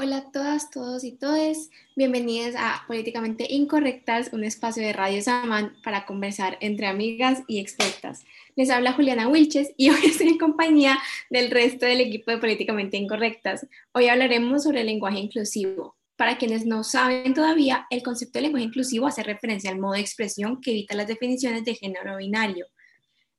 Hola 0.00 0.18
a 0.18 0.30
todas, 0.30 0.70
todos 0.70 1.02
y 1.02 1.10
todes. 1.10 1.70
Bienvenidas 1.96 2.54
a 2.56 2.84
Políticamente 2.86 3.48
Incorrectas, 3.50 4.32
un 4.32 4.44
espacio 4.44 4.80
de 4.80 4.92
Radio 4.92 5.20
Samán 5.20 5.74
para 5.82 6.06
conversar 6.06 6.56
entre 6.60 6.86
amigas 6.86 7.42
y 7.48 7.58
expertas. 7.58 8.24
Les 8.54 8.70
habla 8.70 8.92
Juliana 8.92 9.26
Wilches 9.26 9.72
y 9.76 9.90
hoy 9.90 9.98
estoy 10.04 10.28
en 10.28 10.38
compañía 10.38 10.96
del 11.30 11.50
resto 11.50 11.84
del 11.84 12.00
equipo 12.00 12.30
de 12.30 12.38
Políticamente 12.38 12.96
Incorrectas. 12.96 13.66
Hoy 13.90 14.06
hablaremos 14.06 14.62
sobre 14.62 14.82
el 14.82 14.86
lenguaje 14.86 15.18
inclusivo. 15.18 15.96
Para 16.14 16.38
quienes 16.38 16.64
no 16.64 16.84
saben 16.84 17.34
todavía, 17.34 17.88
el 17.90 18.04
concepto 18.04 18.38
de 18.38 18.42
lenguaje 18.42 18.66
inclusivo 18.66 19.08
hace 19.08 19.24
referencia 19.24 19.72
al 19.72 19.80
modo 19.80 19.94
de 19.94 20.00
expresión 20.00 20.60
que 20.60 20.70
evita 20.70 20.94
las 20.94 21.08
definiciones 21.08 21.64
de 21.64 21.74
género 21.74 22.18
binario, 22.18 22.66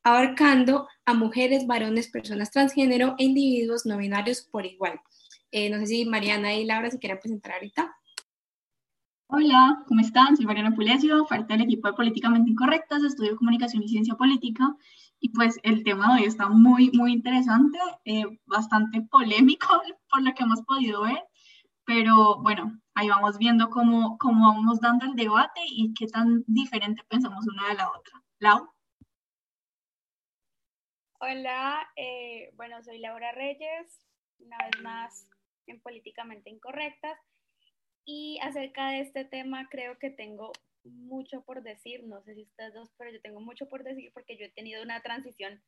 abarcando 0.04 0.90
a 1.06 1.14
mujeres, 1.14 1.66
varones, 1.68 2.10
personas 2.10 2.52
transgénero 2.52 3.16
e 3.18 3.24
individuos 3.24 3.86
no 3.86 3.96
binarios 3.96 4.42
por 4.42 4.66
igual. 4.66 5.00
Eh, 5.52 5.70
no 5.70 5.80
sé 5.80 5.88
si 5.88 6.06
Mariana 6.06 6.54
y 6.54 6.66
Laura 6.66 6.92
se 6.92 7.00
quieren 7.00 7.20
presentar 7.20 7.54
ahorita. 7.54 7.96
Hola, 9.32 9.84
¿cómo 9.88 10.00
están? 10.02 10.38
Soy 10.38 10.46
Mariana 10.46 10.76
Pulesio, 10.76 11.26
parte 11.26 11.54
del 11.54 11.64
equipo 11.64 11.88
de 11.88 11.94
Políticamente 11.96 12.52
Incorrectas, 12.52 13.04
estudio 13.04 13.36
Comunicación 13.36 13.84
y 13.84 13.90
Ciencia 13.90 14.16
Política. 14.16 14.76
Y 15.20 15.30
pues 15.30 15.60
el 15.64 15.84
tema 15.84 16.16
de 16.16 16.22
hoy 16.22 16.28
está 16.28 16.50
muy, 16.50 16.92
muy 16.92 17.14
interesante, 17.14 17.80
eh, 18.06 18.26
bastante 18.46 19.02
polémico 19.02 19.68
por 20.10 20.22
lo 20.22 20.34
que 20.34 20.44
hemos 20.44 20.62
podido 20.64 21.02
ver, 21.04 21.24
pero 21.84 22.42
bueno, 22.42 22.80
ahí 22.94 23.10
vamos 23.10 23.38
viendo 23.40 23.70
cómo, 23.70 24.18
cómo 24.20 24.54
vamos 24.54 24.80
dando 24.80 25.06
el 25.06 25.16
debate 25.16 25.62
y 25.66 25.94
qué 25.96 26.08
tan 26.08 26.44
diferente 26.48 27.04
pensamos 27.10 27.46
una 27.48 27.70
de 27.70 27.74
la 27.76 27.90
otra. 27.90 28.24
Lau. 28.40 28.70
Hola, 31.22 31.88
eh, 31.96 32.52
bueno, 32.56 32.82
soy 32.84 33.00
Laura 33.00 33.32
Reyes, 33.32 34.00
una 34.40 34.58
vez 34.58 34.82
más 34.82 35.30
en 35.72 35.82
Políticamente 35.82 36.50
Incorrectas. 36.50 37.18
Y 38.06 38.40
acerca 38.42 38.90
de 38.90 39.02
este 39.02 39.26
tema 39.26 39.68
creo 39.70 39.98
que 40.00 40.10
tengo 40.10 40.52
mucho 40.84 41.42
por 41.44 41.62
decir, 41.62 42.04
no 42.06 42.22
sé 42.24 42.36
si 42.36 42.44
ustedes 42.44 42.74
dos, 42.74 42.90
pero 42.98 43.12
yo 43.12 43.22
tengo 43.22 43.42
mucho 43.42 43.68
por 43.68 43.84
decir 43.84 44.12
porque 44.14 44.38
yo 44.38 44.46
he 44.46 44.50
tenido 44.50 44.82
una 44.84 45.02
transición 45.02 45.62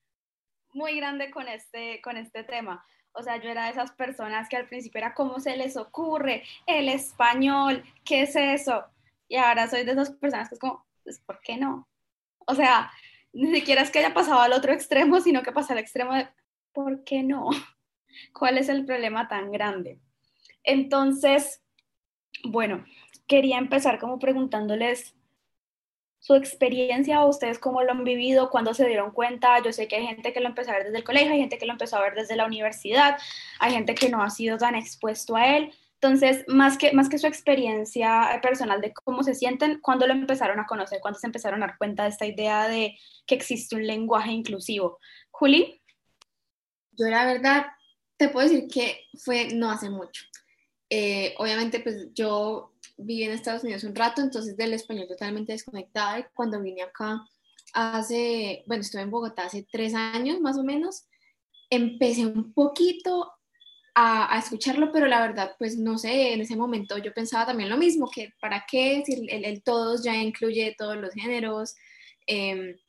muy 0.73 0.95
grande 0.98 1.31
con 1.31 1.48
este, 1.48 2.02
con 2.02 2.17
este 2.17 2.44
tema. 2.44 2.86
O 3.14 3.23
sea, 3.23 3.38
yo 3.42 3.50
era 3.50 3.66
de 3.66 3.72
esas 3.72 3.92
personas 3.92 4.48
que 4.48 4.56
al 4.56 4.67
principio 4.67 5.00
era 5.00 5.14
cómo 5.14 5.40
se 5.40 5.58
les 5.58 5.75
ocurre 5.75 6.44
el 6.66 6.88
español, 6.88 7.84
¿qué 8.06 8.22
es 8.22 8.36
eso? 8.36 8.86
Y 9.28 9.36
ahora 9.36 9.70
soy 9.70 9.84
de 9.84 9.92
esas 9.92 10.12
personas 10.12 10.50
que 10.50 10.56
es 10.56 10.59
como, 10.59 10.86
pues, 11.03 11.20
¿por 11.20 11.42
qué 11.42 11.58
no? 11.58 11.88
O 12.47 12.56
sea, 12.56 12.92
ni 13.34 13.53
siquiera 13.53 13.81
es 13.81 13.92
que 13.92 14.00
haya 14.00 14.14
pasado 14.14 14.42
al 14.42 14.53
otro 14.53 14.73
extremo, 14.73 15.20
sino 15.20 15.44
que 15.44 15.52
pasa 15.52 15.73
al 15.73 15.80
extremo 15.80 16.14
de, 16.14 16.28
¿por 16.73 17.03
qué 17.03 17.23
no? 17.23 17.50
¿Cuál 18.34 18.58
es 18.58 18.70
el 18.70 18.86
problema 18.86 19.28
tan 19.28 19.52
grande? 19.52 20.00
Entonces, 20.64 21.64
bueno, 22.44 22.86
quería 23.28 23.58
empezar 23.58 24.00
como 24.00 24.20
preguntándoles 24.20 25.16
su 26.22 26.36
experiencia 26.36 27.26
ustedes 27.26 27.58
cómo 27.58 27.81
lo 27.81 27.92
han 27.92 28.03
vivido, 28.03 28.52
cuándo 28.52 28.76
se 28.76 28.88
dieron 28.88 29.12
cuenta. 29.12 29.62
Yo 29.64 29.73
sé 29.73 29.88
que 29.88 29.95
hay 29.95 30.06
gente 30.06 30.31
que 30.31 30.40
lo 30.40 30.48
empezó 30.48 30.70
a 30.70 30.76
ver 30.76 30.86
desde 30.86 31.00
el 31.00 31.03
colegio, 31.03 31.31
hay 31.31 31.40
gente 31.40 31.58
que 31.58 31.66
lo 31.66 31.72
empezó 31.72 31.98
a 31.98 32.02
ver 32.02 32.14
desde 32.14 32.36
la 32.36 32.45
universidad, 32.45 33.18
hay 33.59 33.72
gente 33.72 33.95
que 33.95 34.09
no 34.09 34.22
ha 34.22 34.30
sido 34.30 34.58
tan 34.58 34.75
expuesto 34.75 35.36
a 35.36 35.58
él. 35.58 35.73
Entonces, 35.96 36.44
más 36.48 36.78
que, 36.78 36.94
más 36.94 37.09
que 37.09 37.18
su 37.18 37.25
experiencia 37.25 38.40
personal 38.42 38.81
de 38.81 38.94
cómo 38.94 39.23
se 39.23 39.34
sienten, 39.34 39.80
¿cuándo 39.81 40.06
lo 40.06 40.14
empezaron 40.14 40.59
a 40.59 40.68
conocer? 40.68 41.00
¿Cuándo 41.02 41.20
se 41.20 41.28
empezaron 41.28 41.64
a 41.64 41.68
dar 41.68 41.78
cuenta 41.78 42.03
de 42.03 42.09
esta 42.09 42.25
idea 42.25 42.68
de 42.68 42.98
que 43.25 43.36
existe 43.36 43.75
un 43.75 43.86
lenguaje 43.86 44.31
inclusivo? 44.31 45.00
Juli. 45.31 45.81
Yo 46.92 47.08
la 47.08 47.25
verdad 47.25 47.66
te 48.22 48.30
puedo 48.30 48.47
decir 48.47 48.67
que 48.67 49.08
fue 49.17 49.47
no 49.52 49.72
hace 49.72 49.89
mucho. 49.89 50.23
Eh, 50.91 51.33
obviamente, 51.39 51.80
pues 51.80 52.09
yo 52.14 52.72
viví 52.95 53.23
en 53.23 53.31
Estados 53.31 53.63
Unidos 53.63 53.83
un 53.83 53.95
rato, 53.95 54.22
entonces 54.22 54.55
del 54.55 54.73
español 54.73 55.08
totalmente 55.08 55.53
desconectada. 55.53 56.19
Y 56.19 56.25
cuando 56.36 56.61
vine 56.61 56.83
acá 56.83 57.25
hace, 57.73 58.63
bueno, 58.68 58.81
estuve 58.81 59.01
en 59.01 59.09
Bogotá 59.09 59.46
hace 59.46 59.66
tres 59.72 59.96
años 59.96 60.40
más 60.40 60.56
o 60.56 60.63
menos, 60.63 61.07
empecé 61.72 62.28
un 62.28 62.53
poquito 62.53 63.31
a, 63.96 64.35
a, 64.35 64.38
escucharlo, 64.38 64.91
pero 64.91 65.07
la 65.07 65.22
verdad, 65.22 65.56
pues 65.57 65.79
no 65.79 65.97
sé, 65.97 66.34
en 66.34 66.41
ese 66.41 66.56
momento 66.56 67.00
yo 67.00 67.13
pensaba 67.16 67.47
también 67.47 67.72
lo 67.72 67.78
mismo, 67.78 68.07
que 68.07 68.34
para 68.40 68.66
qué, 68.69 69.01
si 69.03 69.13
el, 69.13 69.46
el, 69.46 69.63
todos 69.63 70.03
ya 70.03 70.16
incluye 70.16 70.75
todos 70.78 70.96
los 70.96 71.12
géneros. 71.16 71.73
Eh, 72.28 72.79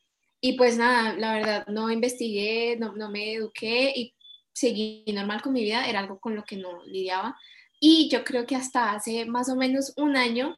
y 0.43 0.59
pues 0.59 0.77
nada, 0.77 1.15
la 1.15 1.35
verdad, 1.35 1.67
no 1.69 1.91
investigué, 1.91 2.77
no, 2.79 2.95
no 2.97 3.11
me 3.11 3.33
eduqué 3.33 3.95
y 3.97 4.15
seguí 4.53 5.05
normal 5.13 5.43
con 5.43 5.53
mi 5.53 5.63
vida, 5.63 5.87
era 5.89 6.01
algo 6.01 6.19
con 6.21 6.35
lo 6.37 6.45
que 6.45 6.57
no 6.57 6.83
lidiaba. 6.85 7.37
Y 7.81 8.09
yo 8.11 8.25
creo 8.25 8.47
que 8.47 8.57
hasta 8.57 8.93
hace 8.93 9.25
más 9.25 9.49
o 9.49 9.57
menos 9.57 9.93
un 9.97 10.17
año 10.17 10.57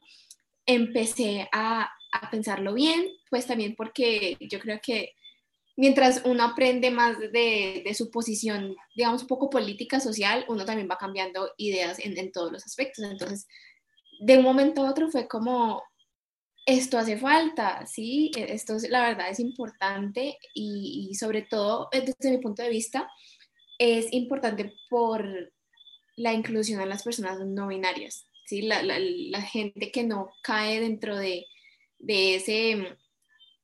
empecé 0.65 1.47
a, 1.51 1.89
a 2.11 2.29
pensarlo 2.29 2.73
bien, 2.73 3.07
pues 3.29 3.47
también 3.47 3.75
porque 3.75 4.37
yo 4.39 4.59
creo 4.59 4.79
que 4.81 5.13
mientras 5.75 6.21
uno 6.25 6.43
aprende 6.43 6.91
más 6.91 7.19
de, 7.19 7.83
de, 7.85 7.93
su 7.93 8.09
posición, 8.09 8.75
digamos, 8.95 9.23
un 9.23 9.27
poco 9.27 9.49
política, 9.49 9.99
social, 9.99 10.45
uno 10.47 10.65
también 10.65 10.87
va 10.89 10.97
cambiando 10.97 11.51
ideas 11.57 11.99
en, 11.99 12.17
en, 12.17 12.31
todos 12.31 12.51
los 12.51 12.65
aspectos. 12.65 13.03
Entonces, 13.05 13.47
de 14.19 14.37
un 14.37 14.43
momento 14.43 14.85
a 14.85 14.89
otro 14.89 15.09
fue 15.09 15.27
como, 15.27 15.83
esto 16.65 16.97
hace 16.97 17.17
falta, 17.17 17.85
¿sí? 17.85 18.31
Esto 18.35 18.77
la 18.89 19.01
verdad 19.01 19.29
es 19.29 19.39
importante 19.39 20.37
y, 20.53 21.09
y 21.11 21.15
sobre 21.15 21.43
todo 21.43 21.89
desde 21.91 22.31
mi 22.31 22.37
punto 22.39 22.63
de 22.63 22.69
vista, 22.69 23.09
es 23.77 24.11
importante 24.13 24.73
por 24.89 25.51
la 26.15 26.33
inclusión 26.33 26.79
de 26.79 26.85
las 26.85 27.03
personas 27.03 27.39
no 27.39 27.67
binarias, 27.67 28.25
¿sí? 28.45 28.61
la, 28.61 28.81
la, 28.83 29.41
gente 29.41 29.91
que 29.91 30.03
no 30.03 30.31
cae 30.41 30.79
dentro 30.79 31.17
de, 31.17 31.45
de, 31.99 32.35
ese, 32.35 32.97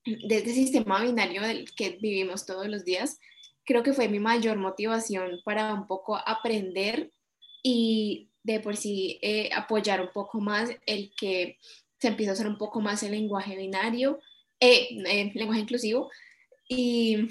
de 0.06 0.38
ese 0.38 0.54
sistema 0.54 1.02
binario 1.02 1.42
del 1.42 1.72
que 1.74 1.98
vivimos 2.02 2.46
todos 2.46 2.68
los 2.68 2.84
días, 2.84 3.20
creo 3.64 3.84
que 3.84 3.94
fue 3.94 4.10
mi 4.10 4.20
mayor 4.20 4.58
motivación 4.58 5.40
para 5.46 5.74
un 5.74 5.88
poco 5.88 6.18
aprender 6.18 7.12
y 7.64 8.30
de 8.44 8.60
por 8.60 8.76
sí 8.76 9.20
eh, 9.22 9.50
apoyar 9.54 10.02
un 10.02 10.10
poco 10.14 10.42
más 10.42 10.70
el 10.86 11.14
que 11.16 11.58
se 12.00 12.08
empieza 12.08 12.32
a 12.32 12.34
usar 12.34 12.48
un 12.48 12.58
poco 12.58 12.82
más 12.82 13.04
el 13.04 13.12
lenguaje 13.12 13.56
binario, 13.56 14.20
eh, 14.60 14.90
eh, 15.06 15.32
lenguaje 15.36 15.62
inclusivo. 15.62 16.10
Y 16.68 17.28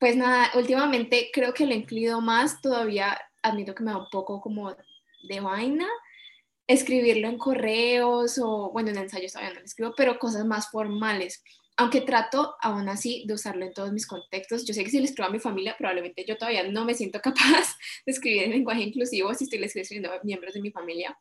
pues 0.00 0.16
nada, 0.16 0.50
últimamente 0.54 1.30
creo 1.32 1.54
que 1.54 1.66
lo 1.66 1.72
he 1.72 1.76
incluido 1.76 2.20
más, 2.20 2.60
todavía 2.60 3.18
admito 3.42 3.74
que 3.74 3.82
me 3.82 3.92
da 3.92 3.98
un 3.98 4.08
poco 4.10 4.40
como 4.40 4.74
de 5.22 5.40
vaina 5.40 5.86
escribirlo 6.66 7.28
en 7.28 7.38
correos 7.38 8.38
o, 8.38 8.70
bueno, 8.72 8.90
en 8.90 8.98
ensayos 8.98 9.32
todavía 9.32 9.54
no 9.54 9.60
lo 9.60 9.66
escribo, 9.66 9.94
pero 9.96 10.18
cosas 10.18 10.44
más 10.44 10.70
formales. 10.70 11.42
Aunque 11.76 12.00
trato 12.02 12.54
aún 12.60 12.88
así 12.88 13.24
de 13.26 13.34
usarlo 13.34 13.66
en 13.66 13.74
todos 13.74 13.92
mis 13.92 14.06
contextos. 14.06 14.64
Yo 14.64 14.72
sé 14.72 14.84
que 14.84 14.90
si 14.90 14.98
lo 14.98 15.04
escribo 15.04 15.28
a 15.28 15.32
mi 15.32 15.40
familia, 15.40 15.74
probablemente 15.76 16.24
yo 16.24 16.36
todavía 16.38 16.68
no 16.68 16.84
me 16.84 16.94
siento 16.94 17.20
capaz 17.22 17.76
de 18.06 18.12
escribir 18.12 18.44
en 18.44 18.50
lenguaje 18.52 18.82
inclusivo 18.82 19.34
si 19.34 19.44
estoy 19.44 19.62
escribiendo 19.62 20.12
a 20.12 20.20
miembros 20.22 20.54
de 20.54 20.60
mi 20.60 20.70
familia, 20.70 21.18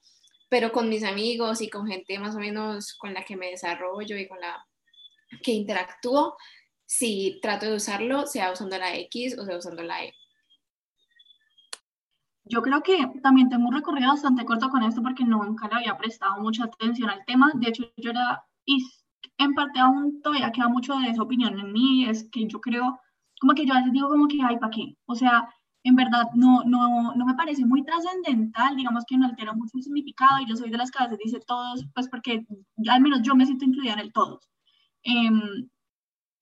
pero 0.50 0.72
con 0.72 0.90
mis 0.90 1.04
amigos 1.04 1.62
y 1.62 1.70
con 1.70 1.88
gente 1.88 2.20
más 2.20 2.36
o 2.36 2.40
menos 2.40 2.94
con 2.94 3.14
la 3.14 3.26
que 3.26 3.36
me 3.36 3.50
desarrollo 3.50 4.18
y 4.18 4.28
con 4.28 4.40
la 4.40 4.66
que 5.42 5.52
interactúo, 5.52 6.38
si 6.86 7.40
trato 7.42 7.66
de 7.66 7.76
usarlo, 7.76 8.26
sea 8.28 8.52
usando 8.52 8.78
la 8.78 8.96
X 8.96 9.38
o 9.38 9.46
sea 9.46 9.58
usando 9.58 9.84
la 9.84 10.04
E. 10.04 10.14
Yo 12.46 12.62
creo 12.62 12.84
que 12.84 12.98
también 13.22 13.50
tengo 13.50 13.68
un 13.68 13.74
recorrido 13.74 14.10
bastante 14.10 14.46
corto 14.46 14.70
con 14.70 14.84
esto 14.84 15.02
porque 15.02 15.24
nunca 15.24 15.68
le 15.70 15.76
había 15.76 15.98
prestado 15.98 16.42
mucha 16.42 16.66
atención 16.66 17.10
al 17.10 17.24
tema. 17.26 17.52
De 17.56 17.70
hecho, 17.70 17.84
yo 17.98 18.12
era, 18.12 18.44
y 18.66 18.84
en 19.38 19.54
parte 19.54 19.80
aún 19.80 20.22
todavía 20.22 20.52
queda 20.52 20.68
mucho 20.68 20.96
de 20.98 21.10
esa 21.10 21.24
opinión 21.24 21.58
en 21.60 21.72
mí, 21.72 22.06
es 22.06 22.30
que 22.32 22.46
yo 22.48 22.60
creo, 22.60 23.00
como 23.40 23.54
que 23.54 23.66
yo 23.66 23.74
a 23.74 23.78
veces 23.78 23.94
digo 23.94 24.10
como 24.10 24.28
que, 24.28 24.40
ay, 24.44 24.58
¿para 24.58 24.72
qué? 24.72 24.96
O 25.06 25.16
sea, 25.16 25.48
en 25.84 25.96
verdad 25.96 26.28
no, 26.36 26.64
no, 26.66 27.14
no 27.16 27.26
me 27.26 27.36
parece 27.36 27.66
muy 27.66 27.84
trascendental, 27.84 28.76
digamos 28.76 29.04
que 29.08 29.18
no 29.18 29.26
altera 29.26 29.54
mucho 29.54 29.78
el 29.78 29.84
significado 29.84 30.42
y 30.42 30.48
yo 30.48 30.56
soy 30.56 30.70
de 30.70 30.78
las 30.78 30.92
que 30.92 31.00
a 31.00 31.08
veces 31.08 31.20
dice 31.24 31.40
todos, 31.46 31.86
pues 31.94 32.10
porque 32.10 32.46
al 32.90 33.02
menos 33.02 33.22
yo 33.22 33.36
me 33.36 33.46
siento 33.46 33.66
incluida 33.66 33.94
en 33.94 34.00
el 34.00 34.14
todos. 34.14 34.50
Eh, 35.04 35.30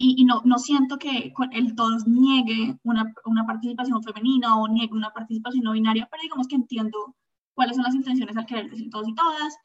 y, 0.01 0.25
no, 0.25 0.41
no, 0.45 0.57
siento 0.57 0.97
que 0.97 1.31
el 1.51 1.75
todos 1.75 2.07
niegue 2.07 2.77
una, 2.83 3.13
una, 3.25 3.45
participación 3.45 4.01
femenina 4.03 4.57
o 4.57 4.67
niegue 4.67 4.93
una 4.93 5.11
participación 5.11 5.63
no 5.63 5.73
binaria, 5.73 6.07
pero 6.09 6.23
digamos 6.23 6.47
que 6.47 6.55
entiendo 6.55 7.15
cuáles 7.53 7.75
son 7.75 7.85
las 7.85 7.95
intenciones 7.95 8.35
al 8.35 8.45
querer 8.45 8.69
decir 8.69 8.89
todos 8.89 9.07
y 9.07 9.13
todas. 9.13 9.57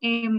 Eh, 0.00 0.30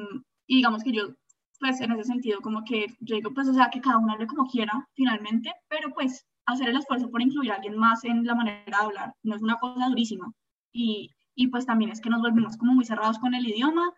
y 0.48 0.56
digamos 0.56 0.84
que 0.84 0.94
yo, 0.94 1.16
pues 1.60 1.82
en 1.82 1.92
ese 1.92 2.06
sentido, 2.06 2.40
como 2.42 2.64
que 2.64 2.88
yo 3.02 3.16
digo, 3.16 3.34
pues 3.34 3.48
o 3.50 3.54
sea, 3.54 3.70
que 3.70 3.82
cada 3.82 3.98
uno 3.98 4.14
hable 4.14 4.28
como 4.28 4.48
quiera 4.48 4.88
finalmente, 4.94 5.52
pero 5.68 5.94
pues 5.94 6.26
hacer 6.46 6.70
el 6.70 6.78
esfuerzo 6.78 7.10
por 7.12 7.22
incluir 7.22 7.52
a 7.52 7.56
alguien 7.56 7.78
más 7.78 8.04
en 8.04 8.24
la 8.26 8.36
manera 8.36 8.64
de 8.66 8.86
hablar 8.86 9.14
no 9.24 9.36
es 9.36 9.42
una 9.42 9.58
cosa 9.58 9.90
durísima. 9.90 10.32
Y, 10.72 11.12
y 11.36 11.48
pues 11.48 11.66
también 11.66 11.92
es 11.92 12.02
que 12.02 12.10
nos 12.10 12.22
volvemos 12.22 12.58
como 12.58 12.74
muy 12.74 12.86
cerrados 12.86 13.20
con 13.20 13.34
el 13.34 13.48
idioma 13.48 13.92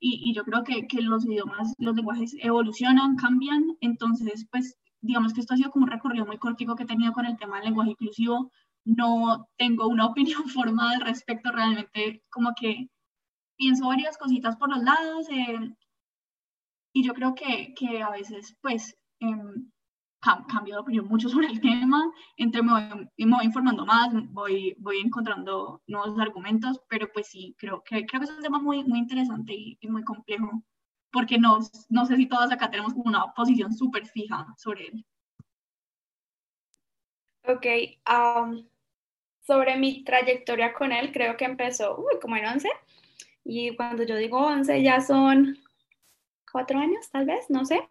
y, 0.00 0.30
y, 0.30 0.34
yo 0.34 0.44
creo 0.44 0.64
que, 0.64 0.86
que, 0.86 1.00
los 1.00 1.24
idiomas, 1.24 1.74
los 1.78 1.94
lenguajes 1.94 2.36
evolucionan, 2.40 3.16
cambian, 3.16 3.76
entonces 3.80 4.46
pues 4.50 4.76
digamos 5.04 5.34
que 5.34 5.40
esto 5.40 5.54
ha 5.54 5.56
sido 5.56 5.70
como 5.70 5.84
un 5.84 5.90
recorrido 5.90 6.24
muy 6.24 6.38
cortico 6.38 6.74
que 6.74 6.84
he 6.84 6.86
tenido 6.86 7.12
con 7.12 7.26
el 7.26 7.36
tema 7.36 7.56
del 7.56 7.66
lenguaje 7.66 7.90
inclusivo, 7.90 8.50
no 8.84 9.48
tengo 9.58 9.86
una 9.86 10.06
opinión 10.12 10.48
formada 10.48 10.92
al 10.92 11.02
respecto, 11.02 11.52
realmente 11.52 12.22
como 12.30 12.52
que 12.58 12.88
pienso 13.56 13.86
varias 13.88 14.16
cositas 14.18 14.56
por 14.56 14.70
los 14.70 14.82
lados 14.82 15.28
eh, 15.30 15.74
y 16.94 17.04
yo 17.04 17.12
creo 17.12 17.34
que, 17.34 17.74
que, 17.74 18.02
a 18.02 18.10
veces 18.10 18.56
pues 18.62 18.96
em, 19.20 19.70
cambio 20.48 20.76
de 20.76 20.80
opinión 20.80 21.06
mucho 21.06 21.28
sobre 21.28 21.48
el 21.48 21.60
tema, 21.60 22.02
entre 22.38 22.62
me 22.62 22.72
voy, 22.72 23.08
me 23.26 23.36
voy, 23.36 23.44
informando 23.44 23.84
más, 23.84 24.10
voy, 24.32 24.74
voy 24.78 24.98
encontrando 25.00 25.82
nuevos 25.86 26.18
argumentos, 26.18 26.80
pero 26.88 27.08
pues 27.12 27.28
sí, 27.28 27.54
creo 27.58 27.82
que, 27.84 28.06
creo 28.06 28.20
que 28.20 28.24
es 28.24 28.36
un 28.36 28.42
tema 28.42 28.58
muy, 28.58 28.84
muy 28.84 29.00
interesante 29.00 29.52
y, 29.54 29.76
y 29.80 29.88
muy 29.88 30.02
complejo, 30.02 30.62
porque 31.14 31.38
no, 31.38 31.60
no 31.88 32.04
sé 32.06 32.16
si 32.16 32.26
todas 32.26 32.50
acá 32.50 32.68
tenemos 32.68 32.92
una 32.96 33.32
posición 33.32 33.72
súper 33.72 34.04
fija 34.04 34.46
sobre 34.58 34.88
él. 34.88 35.06
Ok, 37.46 37.66
um, 38.10 38.66
sobre 39.40 39.76
mi 39.76 40.02
trayectoria 40.02 40.74
con 40.74 40.90
él, 40.92 41.12
creo 41.12 41.36
que 41.36 41.44
empezó 41.44 42.04
como 42.20 42.36
en 42.36 42.46
11, 42.46 42.68
y 43.44 43.76
cuando 43.76 44.02
yo 44.02 44.16
digo 44.16 44.38
11 44.38 44.82
ya 44.82 45.00
son 45.00 45.56
cuatro 46.50 46.78
años, 46.78 47.08
tal 47.10 47.26
vez, 47.26 47.48
no 47.48 47.64
sé. 47.64 47.86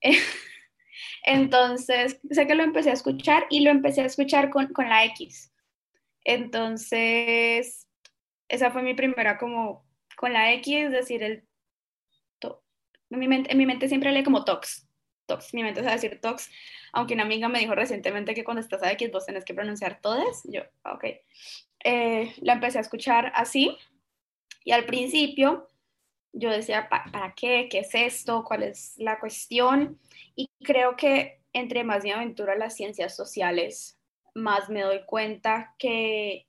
Entonces, 1.24 2.20
sé 2.28 2.46
que 2.46 2.54
lo 2.54 2.64
empecé 2.64 2.90
a 2.90 2.94
escuchar 2.94 3.46
y 3.50 3.60
lo 3.60 3.70
empecé 3.70 4.00
a 4.00 4.06
escuchar 4.06 4.50
con, 4.50 4.72
con 4.72 4.88
la 4.88 5.04
X. 5.04 5.52
Entonces, 6.24 7.88
esa 8.48 8.70
fue 8.72 8.82
mi 8.82 8.94
primera 8.94 9.38
como 9.38 9.86
con 10.16 10.32
la 10.32 10.52
X, 10.54 10.86
es 10.86 10.92
decir, 10.92 11.22
el... 11.22 11.44
En 13.12 13.18
mi, 13.18 13.66
mente, 13.66 13.88
siempre 13.88 14.10
lee 14.10 14.24
como 14.24 14.44
tox, 14.44 14.88
tox, 15.26 15.52
mi 15.52 15.62
mente 15.62 15.80
a 15.80 15.92
decir 15.92 16.20
tox, 16.20 16.50
aunque 16.92 17.14
una 17.14 17.24
amiga 17.24 17.48
me 17.48 17.58
dijo 17.58 17.74
recientemente 17.74 18.34
que 18.34 18.44
cuando 18.44 18.60
estás 18.60 18.82
a 18.82 18.90
X 18.92 19.10
vos 19.12 19.26
tenés 19.26 19.44
que 19.44 19.54
pronunciar 19.54 20.00
todas, 20.00 20.42
yo, 20.44 20.62
ok. 20.84 21.04
Eh, 21.84 22.34
la 22.40 22.54
empecé 22.54 22.78
a 22.78 22.80
escuchar 22.80 23.32
así 23.34 23.76
y 24.64 24.72
al 24.72 24.86
principio 24.86 25.68
yo 26.32 26.50
decía, 26.50 26.88
¿para 26.88 27.34
qué? 27.34 27.68
¿Qué 27.70 27.80
es 27.80 27.94
esto? 27.94 28.44
¿Cuál 28.44 28.62
es 28.62 28.94
la 28.96 29.18
cuestión? 29.20 29.98
Y 30.34 30.48
creo 30.64 30.96
que 30.96 31.40
entre 31.52 31.84
más 31.84 32.04
me 32.04 32.12
aventuro 32.12 32.52
a 32.52 32.56
las 32.56 32.74
ciencias 32.74 33.14
sociales, 33.14 33.98
más 34.34 34.70
me 34.70 34.80
doy 34.80 35.04
cuenta 35.04 35.74
que, 35.78 36.46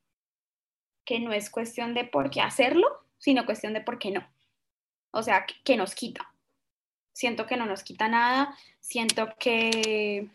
que 1.04 1.20
no 1.20 1.34
es 1.34 1.50
cuestión 1.50 1.94
de 1.94 2.06
por 2.06 2.30
qué 2.30 2.40
hacerlo, 2.40 2.88
sino 3.18 3.46
cuestión 3.46 3.74
de 3.74 3.82
por 3.82 4.00
qué 4.00 4.12
no. 4.12 4.26
O 5.12 5.22
sea, 5.22 5.46
que, 5.64 5.78
nos 5.78 5.94
quita. 5.94 6.33
Siento 7.14 7.46
que 7.46 7.58
no 7.58 7.66
nos 7.66 7.84
quita 7.84 8.08
nada, 8.08 8.56
siento 8.80 9.30
que, 9.40 10.28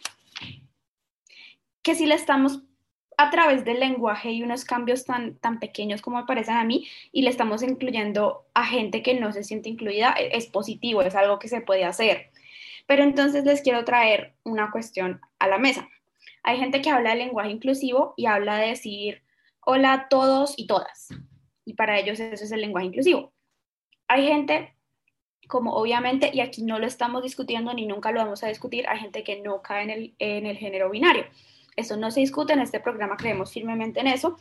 que 1.82 1.94
si 1.94 2.06
le 2.06 2.14
estamos 2.14 2.62
a 3.18 3.30
través 3.30 3.64
del 3.64 3.80
lenguaje 3.80 4.30
y 4.30 4.44
unos 4.44 4.64
cambios 4.64 5.04
tan, 5.04 5.34
tan 5.38 5.58
pequeños 5.58 6.00
como 6.00 6.18
me 6.18 6.24
parecen 6.24 6.56
a 6.56 6.64
mí 6.64 6.86
y 7.10 7.22
le 7.22 7.30
estamos 7.30 7.64
incluyendo 7.64 8.46
a 8.54 8.64
gente 8.64 9.02
que 9.02 9.18
no 9.18 9.32
se 9.32 9.42
siente 9.42 9.68
incluida, 9.68 10.14
e, 10.16 10.36
es 10.36 10.46
positivo, 10.46 11.02
es 11.02 11.16
algo 11.16 11.40
que 11.40 11.48
se 11.48 11.60
puede 11.60 11.84
hacer. 11.84 12.30
Pero 12.86 13.02
entonces 13.02 13.44
les 13.44 13.60
quiero 13.60 13.84
traer 13.84 14.34
una 14.44 14.70
cuestión 14.70 15.20
a 15.40 15.48
la 15.48 15.58
mesa. 15.58 15.88
Hay 16.44 16.58
gente 16.58 16.80
que 16.80 16.90
habla 16.90 17.10
de 17.10 17.16
lenguaje 17.16 17.50
inclusivo 17.50 18.14
y 18.16 18.26
habla 18.26 18.56
de 18.56 18.68
decir 18.68 19.22
hola 19.60 19.92
a 19.92 20.08
todos 20.08 20.54
y 20.56 20.66
todas. 20.66 21.08
Y 21.64 21.74
para 21.74 21.98
ellos 21.98 22.20
eso 22.20 22.44
es 22.44 22.52
el 22.52 22.60
lenguaje 22.60 22.86
inclusivo. 22.86 23.32
Hay 24.06 24.26
gente, 24.26 24.74
como 25.48 25.74
obviamente, 25.74 26.30
y 26.32 26.40
aquí 26.40 26.62
no 26.62 26.78
lo 26.78 26.86
estamos 26.86 27.24
discutiendo 27.24 27.74
ni 27.74 27.86
nunca 27.86 28.12
lo 28.12 28.20
vamos 28.20 28.44
a 28.44 28.48
discutir, 28.48 28.86
hay 28.88 29.00
gente 29.00 29.24
que 29.24 29.40
no 29.40 29.62
cae 29.62 29.82
en 29.82 29.90
el, 29.90 30.14
en 30.20 30.46
el 30.46 30.56
género 30.56 30.90
binario 30.90 31.24
eso 31.78 31.96
no 31.96 32.10
se 32.10 32.20
discute 32.20 32.52
en 32.52 32.58
este 32.58 32.80
programa, 32.80 33.16
creemos 33.16 33.52
firmemente 33.52 34.00
en 34.00 34.08
eso. 34.08 34.36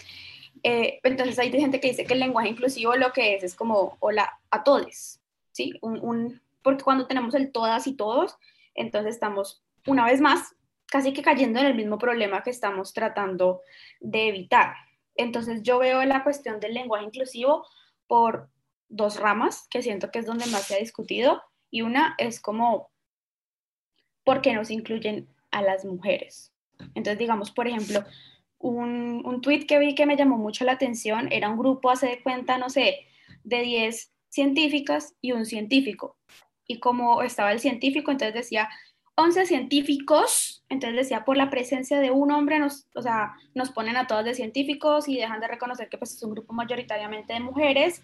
Eh, 0.64 1.00
entonces 1.04 1.38
hay 1.38 1.52
gente 1.52 1.80
que 1.80 1.90
dice 1.90 2.04
que 2.04 2.14
el 2.14 2.20
lenguaje 2.20 2.50
inclusivo 2.50 2.96
lo 2.96 3.14
que 3.14 3.36
es 3.36 3.44
es 3.44 3.56
como 3.56 3.96
hola 4.00 4.40
a 4.50 4.64
todos, 4.64 5.20
¿sí? 5.52 5.74
Un, 5.82 6.42
porque 6.64 6.84
cuando 6.84 7.06
tenemos 7.06 7.36
el 7.36 7.52
todas 7.52 7.86
y 7.86 7.96
todos, 7.96 8.38
entonces 8.74 9.14
estamos 9.14 9.64
una 9.86 10.04
vez 10.06 10.20
más 10.20 10.56
casi 10.88 11.14
que 11.14 11.22
cayendo 11.22 11.60
en 11.60 11.68
el 11.68 11.76
mismo 11.76 12.00
problema 12.00 12.42
que 12.42 12.50
estamos 12.50 12.92
tratando 12.94 13.62
de 14.00 14.30
evitar. 14.30 14.74
Entonces 15.16 15.62
yo 15.62 15.78
veo 15.78 16.04
la 16.06 16.24
cuestión 16.24 16.60
del 16.60 16.74
lenguaje 16.74 17.06
inclusivo 17.06 17.68
por 18.08 18.50
dos 18.90 19.20
ramas 19.20 19.68
que 19.70 19.82
siento 19.82 20.12
que 20.12 20.20
es 20.20 20.26
donde 20.26 20.46
más 20.48 20.64
se 20.64 20.76
ha 20.76 20.80
discutido 20.80 21.42
y 21.70 21.82
una 21.82 22.16
es 22.18 22.40
como 22.40 22.90
por 24.24 24.42
qué 24.42 24.54
nos 24.54 24.72
incluyen 24.72 25.28
a 25.52 25.62
las 25.62 25.86
mujeres, 25.86 26.54
entonces, 26.96 27.18
digamos, 27.18 27.52
por 27.52 27.68
ejemplo, 27.68 28.04
un, 28.60 29.22
un 29.26 29.42
tweet 29.42 29.66
que 29.66 29.80
vi 29.80 29.96
que 29.96 30.06
me 30.06 30.18
llamó 30.18 30.38
mucho 30.38 30.66
la 30.66 30.74
atención 30.74 31.32
era 31.32 31.50
un 31.50 31.58
grupo, 31.58 31.90
hace 31.90 32.08
de 32.08 32.24
cuenta, 32.24 32.58
no 32.58 32.70
sé, 32.70 33.08
de 33.44 33.62
10 33.62 34.12
científicas 34.30 35.16
y 35.22 35.32
un 35.32 35.46
científico. 35.46 36.18
Y 36.68 36.80
como 36.80 37.22
estaba 37.22 37.52
el 37.52 37.60
científico, 37.60 38.12
entonces 38.12 38.34
decía 38.34 38.70
11 39.16 39.46
científicos, 39.46 40.64
entonces 40.70 40.98
decía 40.98 41.26
por 41.26 41.38
la 41.38 41.50
presencia 41.50 42.00
de 42.00 42.12
un 42.12 42.32
hombre, 42.32 42.60
nos, 42.60 42.88
o 42.94 43.02
sea, 43.02 43.34
nos 43.56 43.72
ponen 43.72 43.98
a 43.98 44.06
todos 44.06 44.26
de 44.26 44.36
científicos 44.36 45.08
y 45.08 45.18
dejan 45.18 45.40
de 45.40 45.48
reconocer 45.48 45.90
que 45.90 45.98
pues, 45.98 46.14
es 46.14 46.24
un 46.24 46.32
grupo 46.32 46.54
mayoritariamente 46.54 47.34
de 47.34 47.40
mujeres. 47.40 48.04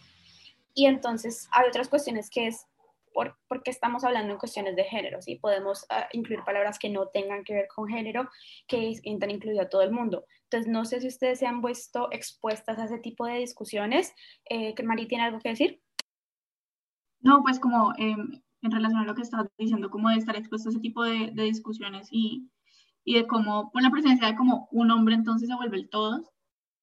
Y 0.73 0.87
entonces 0.87 1.47
hay 1.51 1.67
otras 1.67 1.87
cuestiones 1.87 2.29
que 2.29 2.47
es 2.47 2.65
por, 3.13 3.37
porque 3.47 3.69
estamos 3.69 4.03
hablando 4.03 4.33
en 4.33 4.39
cuestiones 4.39 4.75
de 4.75 4.83
género, 4.83 5.21
¿sí? 5.21 5.35
Podemos 5.35 5.85
ah, 5.89 6.07
incluir 6.13 6.43
palabras 6.43 6.79
que 6.79 6.89
no 6.89 7.07
tengan 7.07 7.43
que 7.43 7.53
ver 7.53 7.67
con 7.67 7.87
género, 7.87 8.29
que 8.67 8.77
intentan 8.77 9.31
incluir 9.31 9.61
a 9.61 9.69
todo 9.69 9.83
el 9.83 9.91
mundo. 9.91 10.25
Entonces, 10.45 10.71
no 10.71 10.83
sé 10.85 10.99
si 10.99 11.07
ustedes 11.07 11.39
se 11.39 11.47
han 11.47 11.61
visto 11.61 12.09
expuestas 12.11 12.77
a 12.79 12.85
ese 12.85 12.99
tipo 12.99 13.25
de 13.25 13.39
discusiones. 13.39 14.13
Eh, 14.49 14.73
Mari, 14.83 15.07
¿tiene 15.07 15.25
algo 15.25 15.39
que 15.39 15.49
decir? 15.49 15.81
No, 17.21 17.41
pues 17.41 17.59
como 17.59 17.93
em, 17.97 18.41
en 18.61 18.71
relación 18.71 19.01
a 19.01 19.05
lo 19.05 19.15
que 19.15 19.21
estás 19.21 19.47
diciendo, 19.57 19.89
como 19.89 20.09
de 20.09 20.17
estar 20.17 20.35
expuesto 20.35 20.69
a 20.69 20.71
ese 20.71 20.81
tipo 20.81 21.03
de, 21.03 21.31
de 21.33 21.43
discusiones 21.43 22.07
y, 22.11 22.49
y, 23.03 23.15
de 23.15 23.27
cómo, 23.27 23.71
con 23.71 23.83
la 23.83 23.91
presencia 23.91 24.27
de 24.27 24.35
como 24.35 24.67
un 24.71 24.91
hombre 24.91 25.15
entonces 25.15 25.47
se 25.47 25.55
vuelve 25.55 25.77
el 25.77 25.89
todos. 25.89 26.29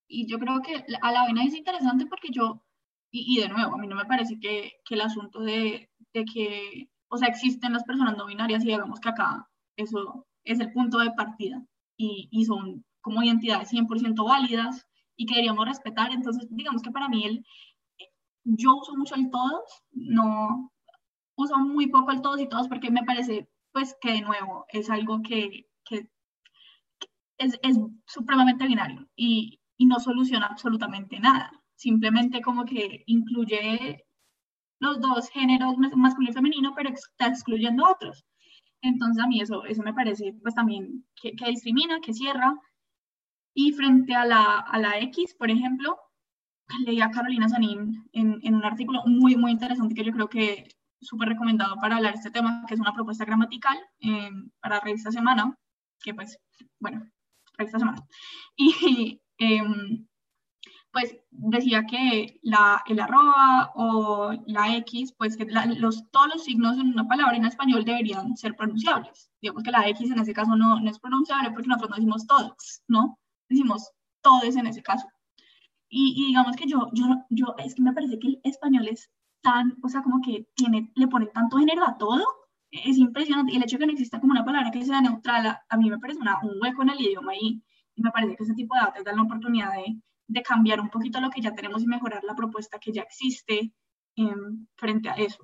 Y 0.09 0.27
yo 0.27 0.39
creo 0.39 0.61
que 0.63 0.85
a 1.03 1.13
la 1.13 1.27
vena 1.27 1.45
es 1.45 1.55
interesante 1.55 2.07
porque 2.07 2.29
yo, 2.33 2.65
y, 3.11 3.41
de 3.41 3.49
nuevo, 3.49 3.75
a 3.75 3.79
mí 3.79 3.87
no 3.87 3.97
me 3.97 4.05
parece 4.05 4.39
que, 4.39 4.73
que 4.85 4.95
el 4.95 5.01
asunto 5.01 5.41
de, 5.41 5.91
de 6.13 6.25
que, 6.25 6.89
o 7.09 7.17
sea, 7.17 7.29
existen 7.29 7.73
las 7.73 7.85
personas 7.85 8.17
no 8.17 8.27
binarias 8.27 8.63
y 8.63 8.69
digamos 8.69 9.01
que 9.01 9.09
acá 9.09 9.49
eso 9.77 10.27
es 10.45 10.61
el 10.61 10.73
punto 10.73 10.99
de 10.99 11.11
partida 11.13 11.63
y, 11.97 12.29
y 12.31 12.45
son 12.45 12.85
como 13.01 13.23
identidades 13.23 13.73
100% 13.73 14.25
válidas 14.25 14.87
y 15.17 15.27
que 15.27 15.35
deberíamos 15.35 15.67
respetar. 15.67 16.13
Entonces, 16.13 16.47
digamos 16.51 16.83
que 16.83 16.91
para 16.91 17.09
mí 17.09 17.27
el, 17.27 17.45
yo 18.45 18.77
uso 18.77 18.95
mucho 18.97 19.15
el 19.15 19.31
todos, 19.31 19.83
no 19.93 20.73
uso 21.37 21.59
muy 21.59 21.89
poco 21.89 22.11
el 22.11 22.23
todos 22.23 22.41
y 22.41 22.49
todos 22.49 22.69
porque 22.69 22.91
me 22.91 23.05
parece 23.05 23.49
pues 23.73 23.97
que 24.01 24.13
de 24.13 24.21
nuevo 24.21 24.67
es 24.69 24.91
algo 24.91 25.23
que, 25.23 25.67
que 25.85 26.09
es, 27.39 27.59
es, 27.63 27.79
supremamente 28.07 28.67
binario 28.67 29.09
y, 29.17 29.61
y 29.77 29.87
no 29.87 30.01
soluciona 30.01 30.47
absolutamente 30.47 31.19
nada. 31.21 31.60
Simplemente 31.81 32.43
como 32.43 32.67
que 32.67 33.05
incluye 33.07 34.05
los 34.81 35.01
dos 35.01 35.31
géneros 35.31 35.77
masculino 35.97 36.31
y 36.31 36.35
femenino, 36.35 36.75
pero 36.77 36.91
está 36.91 37.29
excluyendo 37.29 37.89
otros. 37.89 38.23
Entonces 38.83 39.25
a 39.25 39.27
mí 39.27 39.41
eso, 39.41 39.65
eso 39.65 39.83
me 39.83 39.95
parece 39.95 40.35
pues 40.43 40.55
también 40.55 41.07
que, 41.17 41.33
que 41.33 41.47
discrimina, 41.47 42.01
que 42.03 42.13
cierra. 42.13 42.55
Y 43.55 43.73
frente 43.73 44.15
a 44.15 44.27
la, 44.27 44.59
a 44.59 44.79
la 44.79 44.99
X, 44.99 45.35
por 45.39 45.51
ejemplo, 45.51 45.99
leí 46.85 47.01
a 47.01 47.11
Carolina 47.11 47.49
Sanín 47.49 48.05
en, 48.13 48.39
en 48.43 48.55
un 48.55 48.65
artículo 48.65 49.03
muy, 49.07 49.37
muy 49.37 49.53
interesante 49.53 49.95
que 49.95 50.05
yo 50.05 50.13
creo 50.13 50.29
que 50.29 50.69
súper 51.01 51.31
recomendado 51.31 51.77
para 51.77 51.97
hablar 51.97 52.13
de 52.13 52.19
este 52.19 52.31
tema, 52.31 52.65
que 52.69 52.75
es 52.75 52.81
una 52.81 52.93
propuesta 52.93 53.25
gramatical 53.25 53.79
eh, 54.01 54.31
para 54.61 54.81
Revista 54.81 55.11
Semana, 55.11 55.57
que 56.03 56.13
pues, 56.13 56.39
bueno, 56.79 57.11
Revista 57.57 57.79
Semana. 57.79 58.05
Y 58.57 59.23
eh, 59.39 59.63
pues 60.93 61.17
decía 61.31 61.85
que 61.87 62.41
la, 62.43 62.83
el 62.87 63.01
arroba 63.01 63.73
o 63.75 64.33
la 64.47 64.77
X, 64.79 65.13
pues 65.17 65.37
que 65.37 65.47
los, 65.47 66.11
todos 66.11 66.29
los 66.35 66.45
signos 66.45 66.79
en 66.79 66.89
una 66.89 67.07
palabra 67.07 67.37
en 67.37 67.45
español 67.45 67.85
deberían 67.85 68.37
ser 68.37 68.57
pronunciables. 68.57 69.31
Digamos 69.41 69.63
que 69.63 69.71
la 69.71 69.89
X 69.89 70.11
en 70.11 70.19
ese 70.19 70.33
caso 70.33 70.57
no, 70.57 70.81
no 70.81 70.91
es 70.91 70.99
pronunciable 70.99 71.51
porque 71.53 71.69
nosotros 71.69 71.91
no 71.91 71.97
decimos 71.97 72.27
todos, 72.27 72.83
¿no? 72.89 73.19
Decimos 73.49 73.91
todos 74.21 74.57
en 74.57 74.67
ese 74.67 74.83
caso. 74.83 75.07
Y, 75.89 76.15
y, 76.17 76.27
digamos 76.29 76.57
que 76.57 76.67
yo, 76.67 76.89
yo, 76.93 77.05
yo, 77.31 77.55
es 77.59 77.75
que 77.75 77.83
me 77.83 77.93
parece 77.93 78.19
que 78.19 78.29
el 78.29 78.41
español 78.45 78.89
es 78.89 79.11
tan, 79.43 79.77
o 79.83 79.89
sea, 79.89 80.03
como 80.03 80.21
que 80.23 80.49
tiene, 80.55 80.93
le 80.95 81.09
pone 81.09 81.27
tanto 81.27 81.59
género 81.59 81.85
a 81.85 81.99
todo, 81.99 82.25
es 82.71 82.97
impresionante. 82.99 83.53
Y 83.53 83.57
el 83.57 83.65
hecho 83.65 83.77
de 83.77 83.81
que 83.81 83.87
no 83.87 83.93
exista 83.93 84.21
como 84.21 84.33
una 84.33 84.45
palabra 84.45 84.71
que 84.71 84.85
sea 84.85 85.01
neutral, 85.01 85.47
a, 85.47 85.65
a 85.69 85.77
mí 85.77 85.91
me 85.91 85.99
parece 85.99 86.21
una, 86.21 86.39
un 86.43 86.61
hueco 86.61 86.83
en 86.83 86.91
el 86.91 87.01
idioma 87.01 87.35
y, 87.35 87.63
y 87.95 88.03
me 88.03 88.11
parece 88.11 88.37
que 88.37 88.45
ese 88.45 88.55
tipo 88.55 88.75
de 88.75 88.83
datos 88.83 89.05
dan 89.05 89.17
la 89.17 89.23
oportunidad 89.23 89.73
de, 89.73 90.01
de 90.31 90.43
cambiar 90.43 90.81
un 90.81 90.91
poquito 90.91 91.21
lo 91.21 91.31
que 91.31 91.41
ya 91.41 91.55
tenemos 91.55 91.83
y 91.83 91.87
mejorar 91.87 92.23
la 92.25 92.37
propuesta 92.37 92.79
que 92.79 92.93
ya 92.93 93.03
existe 93.03 93.73
em, 94.17 94.67
frente 94.77 95.09
a 95.09 95.15
eso. 95.15 95.43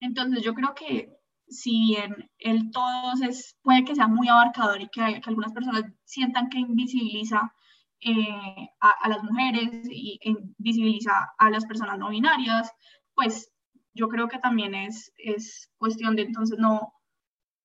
Entonces 0.00 0.42
yo 0.42 0.54
creo 0.54 0.74
que 0.74 1.10
si 1.48 1.96
en 1.96 2.30
el 2.38 2.70
todos 2.70 3.22
es, 3.22 3.56
puede 3.62 3.84
que 3.84 3.94
sea 3.94 4.06
muy 4.06 4.28
abarcador 4.28 4.82
y 4.82 4.88
que, 4.88 5.20
que 5.20 5.30
algunas 5.30 5.52
personas 5.52 5.84
sientan 6.04 6.50
que 6.50 6.58
invisibiliza 6.58 7.54
eh, 8.00 8.68
a, 8.80 9.08
las 9.08 9.22
mujeres 9.24 9.70
y 9.90 10.20
visibiliza 10.58 11.32
a 11.38 11.50
las 11.50 11.64
personas 11.64 11.98
no 11.98 12.10
binarias, 12.10 12.70
pues 13.14 13.50
yo 13.94 14.08
creo 14.08 14.28
que 14.28 14.38
también 14.38 14.74
es, 14.74 15.12
es 15.16 15.70
cuestión 15.78 16.16
de 16.16 16.22
entonces 16.22 16.58
no 16.58 16.92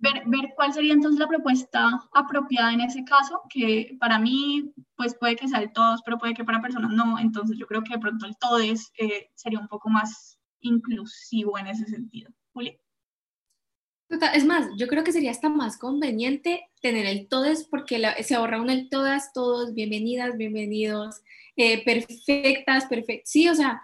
ver, 0.03 0.23
ver 0.25 0.53
cuál 0.55 0.73
sería 0.73 0.93
entonces 0.93 1.19
la 1.19 1.27
propuesta 1.27 2.03
apropiada 2.13 2.73
en 2.73 2.81
ese 2.81 3.03
caso, 3.05 3.41
que 3.49 3.95
para 3.99 4.19
mí 4.19 4.73
pues 4.95 5.15
puede 5.15 5.35
que 5.35 5.47
sea 5.47 5.59
el 5.59 5.71
todos, 5.71 6.01
pero 6.03 6.17
puede 6.17 6.33
que 6.33 6.43
para 6.43 6.61
personas 6.61 6.91
no, 6.91 7.17
entonces 7.19 7.57
yo 7.57 7.65
creo 7.65 7.83
que 7.83 7.93
de 7.93 7.99
pronto 7.99 8.25
el 8.25 8.37
todes 8.37 8.91
eh, 8.97 9.29
sería 9.33 9.59
un 9.59 9.69
poco 9.69 9.89
más 9.89 10.37
inclusivo 10.59 11.57
en 11.57 11.67
ese 11.67 11.85
sentido. 11.85 12.31
Juli. 12.53 12.77
Es 14.33 14.45
más, 14.45 14.67
yo 14.77 14.87
creo 14.87 15.03
que 15.03 15.11
sería 15.11 15.31
hasta 15.31 15.49
más 15.49 15.77
conveniente 15.77 16.69
tener 16.81 17.07
el 17.07 17.27
todes 17.27 17.63
porque 17.63 17.99
se 18.23 18.35
ahorra 18.35 18.61
uno 18.61 18.71
el 18.71 18.89
todas, 18.89 19.33
todos, 19.33 19.73
bienvenidas, 19.73 20.37
bienvenidos, 20.37 21.21
eh, 21.55 21.83
perfectas, 21.83 22.85
perfectas. 22.85 23.31
Sí, 23.31 23.49
o 23.49 23.55
sea, 23.55 23.81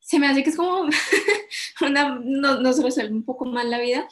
se 0.00 0.18
me 0.18 0.26
hace 0.26 0.42
que 0.42 0.50
es 0.50 0.56
como 0.56 0.86
una, 1.80 2.20
no, 2.22 2.60
nos 2.60 2.82
resuelve 2.82 3.14
un 3.14 3.24
poco 3.24 3.46
más 3.46 3.64
la 3.64 3.78
vida. 3.78 4.06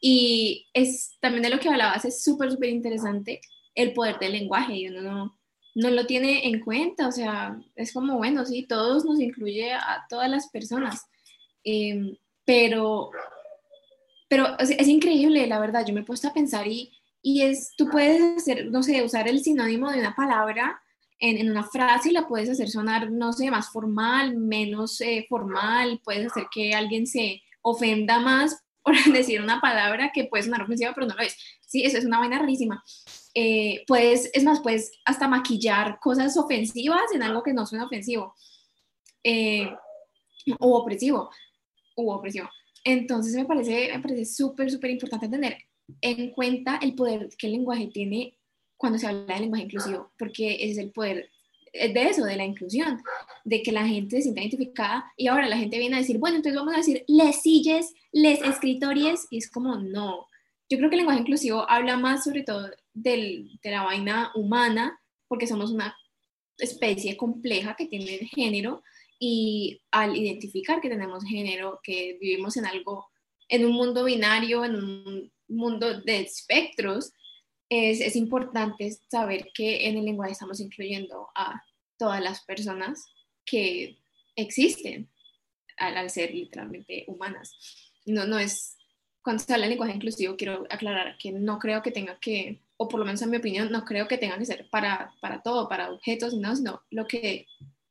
Y 0.00 0.68
es 0.72 1.16
también 1.20 1.42
de 1.42 1.50
lo 1.50 1.60
que 1.60 1.68
hablabas, 1.68 2.04
es 2.04 2.22
súper, 2.24 2.50
súper 2.50 2.70
interesante 2.70 3.40
el 3.74 3.92
poder 3.92 4.18
del 4.18 4.32
lenguaje 4.32 4.74
y 4.74 4.88
uno 4.88 5.02
no, 5.02 5.38
no 5.74 5.90
lo 5.90 6.06
tiene 6.06 6.48
en 6.48 6.60
cuenta, 6.60 7.06
o 7.06 7.12
sea, 7.12 7.60
es 7.76 7.92
como, 7.92 8.16
bueno, 8.16 8.44
sí, 8.44 8.66
todos 8.66 9.04
nos 9.04 9.20
incluye 9.20 9.72
a 9.72 10.04
todas 10.08 10.30
las 10.30 10.48
personas, 10.48 11.06
em, 11.64 12.16
pero 12.44 13.10
pero 14.30 14.56
es, 14.60 14.86
increíble, 14.86 15.44
la 15.48 15.58
verdad, 15.58 15.84
yo 15.84 15.92
me 15.92 16.02
he 16.02 16.04
puesto 16.04 16.28
a 16.28 16.32
pensar 16.32 16.68
y, 16.68 16.92
y 17.20 17.42
es, 17.42 17.74
tú 17.76 17.88
puedes 17.90 18.22
hacer, 18.36 18.70
no 18.70 18.84
sé, 18.84 19.02
usar 19.02 19.26
el 19.26 19.42
sinónimo 19.42 19.90
de 19.90 19.98
una 19.98 20.14
palabra 20.14 20.80
en, 21.18 21.36
en, 21.38 21.50
una 21.50 21.64
frase 21.64 22.10
y 22.10 22.12
la 22.12 22.28
puedes 22.28 22.48
hacer 22.48 22.70
sonar, 22.70 23.10
no 23.10 23.32
sé, 23.32 23.50
más 23.50 23.70
formal, 23.70 24.36
menos 24.36 25.00
eh, 25.00 25.26
formal, 25.28 26.00
puedes 26.04 26.28
hacer 26.28 26.46
que 26.48 26.74
alguien 26.74 27.08
se 27.08 27.42
ofenda 27.60 28.20
más 28.20 28.62
por 28.82 28.94
decir 29.12 29.40
una 29.40 29.60
palabra 29.60 30.10
que 30.12 30.24
puede 30.24 30.44
sonar 30.44 30.62
ofensiva, 30.62 30.92
pero 30.94 31.06
no 31.06 31.14
lo 31.14 31.22
es. 31.22 31.36
Sí, 31.66 31.82
eso 31.84 31.98
es 31.98 32.04
una 32.04 32.18
vaina 32.18 32.38
rarísima. 32.38 32.82
Eh, 33.34 33.84
puedes, 33.86 34.30
es 34.32 34.44
más, 34.44 34.60
puedes 34.60 34.92
hasta 35.04 35.28
maquillar 35.28 35.98
cosas 36.00 36.36
ofensivas 36.36 37.12
en 37.14 37.22
algo 37.22 37.42
que 37.42 37.52
no 37.52 37.66
suena 37.66 37.86
ofensivo. 37.86 38.34
Eh, 39.22 39.70
o 40.58 40.76
opresivo. 40.78 41.30
O 41.94 42.14
opresivo. 42.14 42.48
Entonces 42.84 43.34
me 43.34 43.44
parece 43.44 43.90
me 43.92 44.00
parece 44.00 44.24
súper, 44.24 44.70
súper 44.70 44.90
importante 44.90 45.28
tener 45.28 45.58
en 46.00 46.30
cuenta 46.30 46.78
el 46.80 46.94
poder 46.94 47.28
que 47.36 47.46
el 47.46 47.52
lenguaje 47.52 47.88
tiene 47.88 48.38
cuando 48.76 48.98
se 48.98 49.06
habla 49.06 49.34
de 49.34 49.40
lenguaje 49.40 49.64
inclusivo, 49.64 50.12
porque 50.18 50.56
es 50.60 50.78
el 50.78 50.90
poder 50.90 51.30
de 51.72 52.02
eso, 52.02 52.24
de 52.24 52.36
la 52.36 52.44
inclusión, 52.44 53.00
de 53.44 53.62
que 53.62 53.72
la 53.72 53.86
gente 53.86 54.16
se 54.16 54.22
sienta 54.22 54.40
identificada 54.40 55.12
y 55.16 55.28
ahora 55.28 55.48
la 55.48 55.58
gente 55.58 55.78
viene 55.78 55.96
a 55.96 56.00
decir, 56.00 56.18
bueno, 56.18 56.36
entonces 56.36 56.58
vamos 56.58 56.74
a 56.74 56.78
decir 56.78 57.04
les 57.06 57.40
silles, 57.42 57.94
les 58.12 58.42
escritories, 58.42 59.26
y 59.30 59.38
es 59.38 59.50
como, 59.50 59.76
no. 59.76 60.26
Yo 60.68 60.78
creo 60.78 60.88
que 60.90 60.96
el 60.96 61.00
lenguaje 61.00 61.20
inclusivo 61.20 61.68
habla 61.68 61.96
más 61.96 62.24
sobre 62.24 62.42
todo 62.42 62.70
del, 62.92 63.58
de 63.62 63.70
la 63.70 63.82
vaina 63.82 64.32
humana, 64.34 65.00
porque 65.28 65.46
somos 65.46 65.70
una 65.70 65.96
especie 66.58 67.16
compleja 67.16 67.74
que 67.76 67.86
tiene 67.86 68.18
género 68.34 68.82
y 69.18 69.80
al 69.90 70.16
identificar 70.16 70.80
que 70.80 70.88
tenemos 70.88 71.24
género, 71.24 71.80
que 71.82 72.18
vivimos 72.20 72.56
en 72.56 72.66
algo, 72.66 73.08
en 73.48 73.64
un 73.64 73.72
mundo 73.72 74.04
binario, 74.04 74.64
en 74.64 74.74
un 74.76 75.32
mundo 75.48 76.00
de 76.00 76.20
espectros, 76.20 77.12
es, 77.70 78.00
es 78.00 78.16
importante 78.16 78.90
saber 79.08 79.50
que 79.54 79.88
en 79.88 79.96
el 79.96 80.04
lenguaje 80.04 80.32
estamos 80.32 80.60
incluyendo 80.60 81.28
a 81.36 81.62
todas 81.96 82.20
las 82.20 82.44
personas 82.44 83.06
que 83.46 83.98
existen 84.34 85.08
al, 85.78 85.96
al, 85.96 86.10
ser 86.10 86.34
literalmente 86.34 87.04
humanas. 87.06 87.56
No, 88.04 88.26
no 88.26 88.38
es, 88.38 88.76
cuando 89.22 89.42
se 89.42 89.52
habla 89.54 89.66
de 89.66 89.70
lenguaje 89.70 89.94
inclusivo, 89.94 90.36
quiero 90.36 90.66
aclarar 90.68 91.16
que 91.16 91.30
no 91.30 91.60
creo 91.60 91.80
que 91.80 91.92
tenga 91.92 92.18
que, 92.18 92.60
o 92.76 92.88
por 92.88 92.98
lo 92.98 93.06
menos 93.06 93.22
en 93.22 93.30
mi 93.30 93.36
opinión, 93.36 93.70
no 93.70 93.84
creo 93.84 94.08
que 94.08 94.18
tenga 94.18 94.36
que 94.36 94.46
ser 94.46 94.68
para, 94.68 95.14
para 95.20 95.40
todo, 95.42 95.68
para 95.68 95.92
objetos, 95.92 96.34
no, 96.34 96.56
sino 96.56 96.82
lo 96.90 97.06
que 97.06 97.46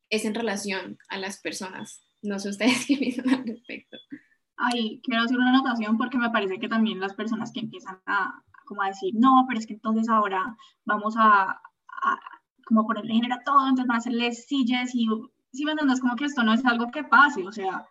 es 0.10 0.26
en 0.26 0.36
relación 0.36 0.98
a 1.08 1.18
las 1.18 1.40
personas. 1.40 2.04
No 2.22 2.38
sé 2.38 2.50
ustedes 2.50 2.86
qué 2.88 2.98
piensan 2.98 3.30
al 3.30 3.48
respecto. 3.48 3.98
Ay, 4.58 5.00
quiero 5.04 5.24
hacer 5.24 5.38
una 5.38 5.52
anotación 5.52 5.98
porque 5.98 6.18
me 6.18 6.32
parece 6.32 6.60
que 6.60 6.68
también 6.68 7.00
las 7.00 7.14
personas 7.14 7.54
que 7.54 7.62
empiezan 7.62 8.02
a, 8.06 8.44
como 8.70 8.84
a 8.84 8.88
decir, 8.88 9.14
no, 9.16 9.46
pero 9.48 9.60
es 9.60 9.68
que 9.68 9.74
entonces 9.74 10.08
ahora 10.08 10.56
vamos 10.86 11.16
a, 11.18 11.52
a 11.52 12.20
como 12.70 12.86
ponerle 12.86 13.16
género 13.16 13.36
a 13.36 13.44
todo, 13.44 13.68
entonces 13.68 13.88
van 13.88 13.96
a 13.96 13.98
hacerles 13.98 14.46
sillas 14.46 14.92
y, 14.94 15.08
si 15.52 15.66
me 15.66 15.72
entiendes, 15.72 16.00
como 16.00 16.16
que 16.16 16.26
esto 16.26 16.44
no 16.44 16.54
es 16.54 16.64
algo 16.66 16.92
que 16.92 17.04
pase, 17.04 17.46
o 17.46 17.52
sea, 17.52 17.84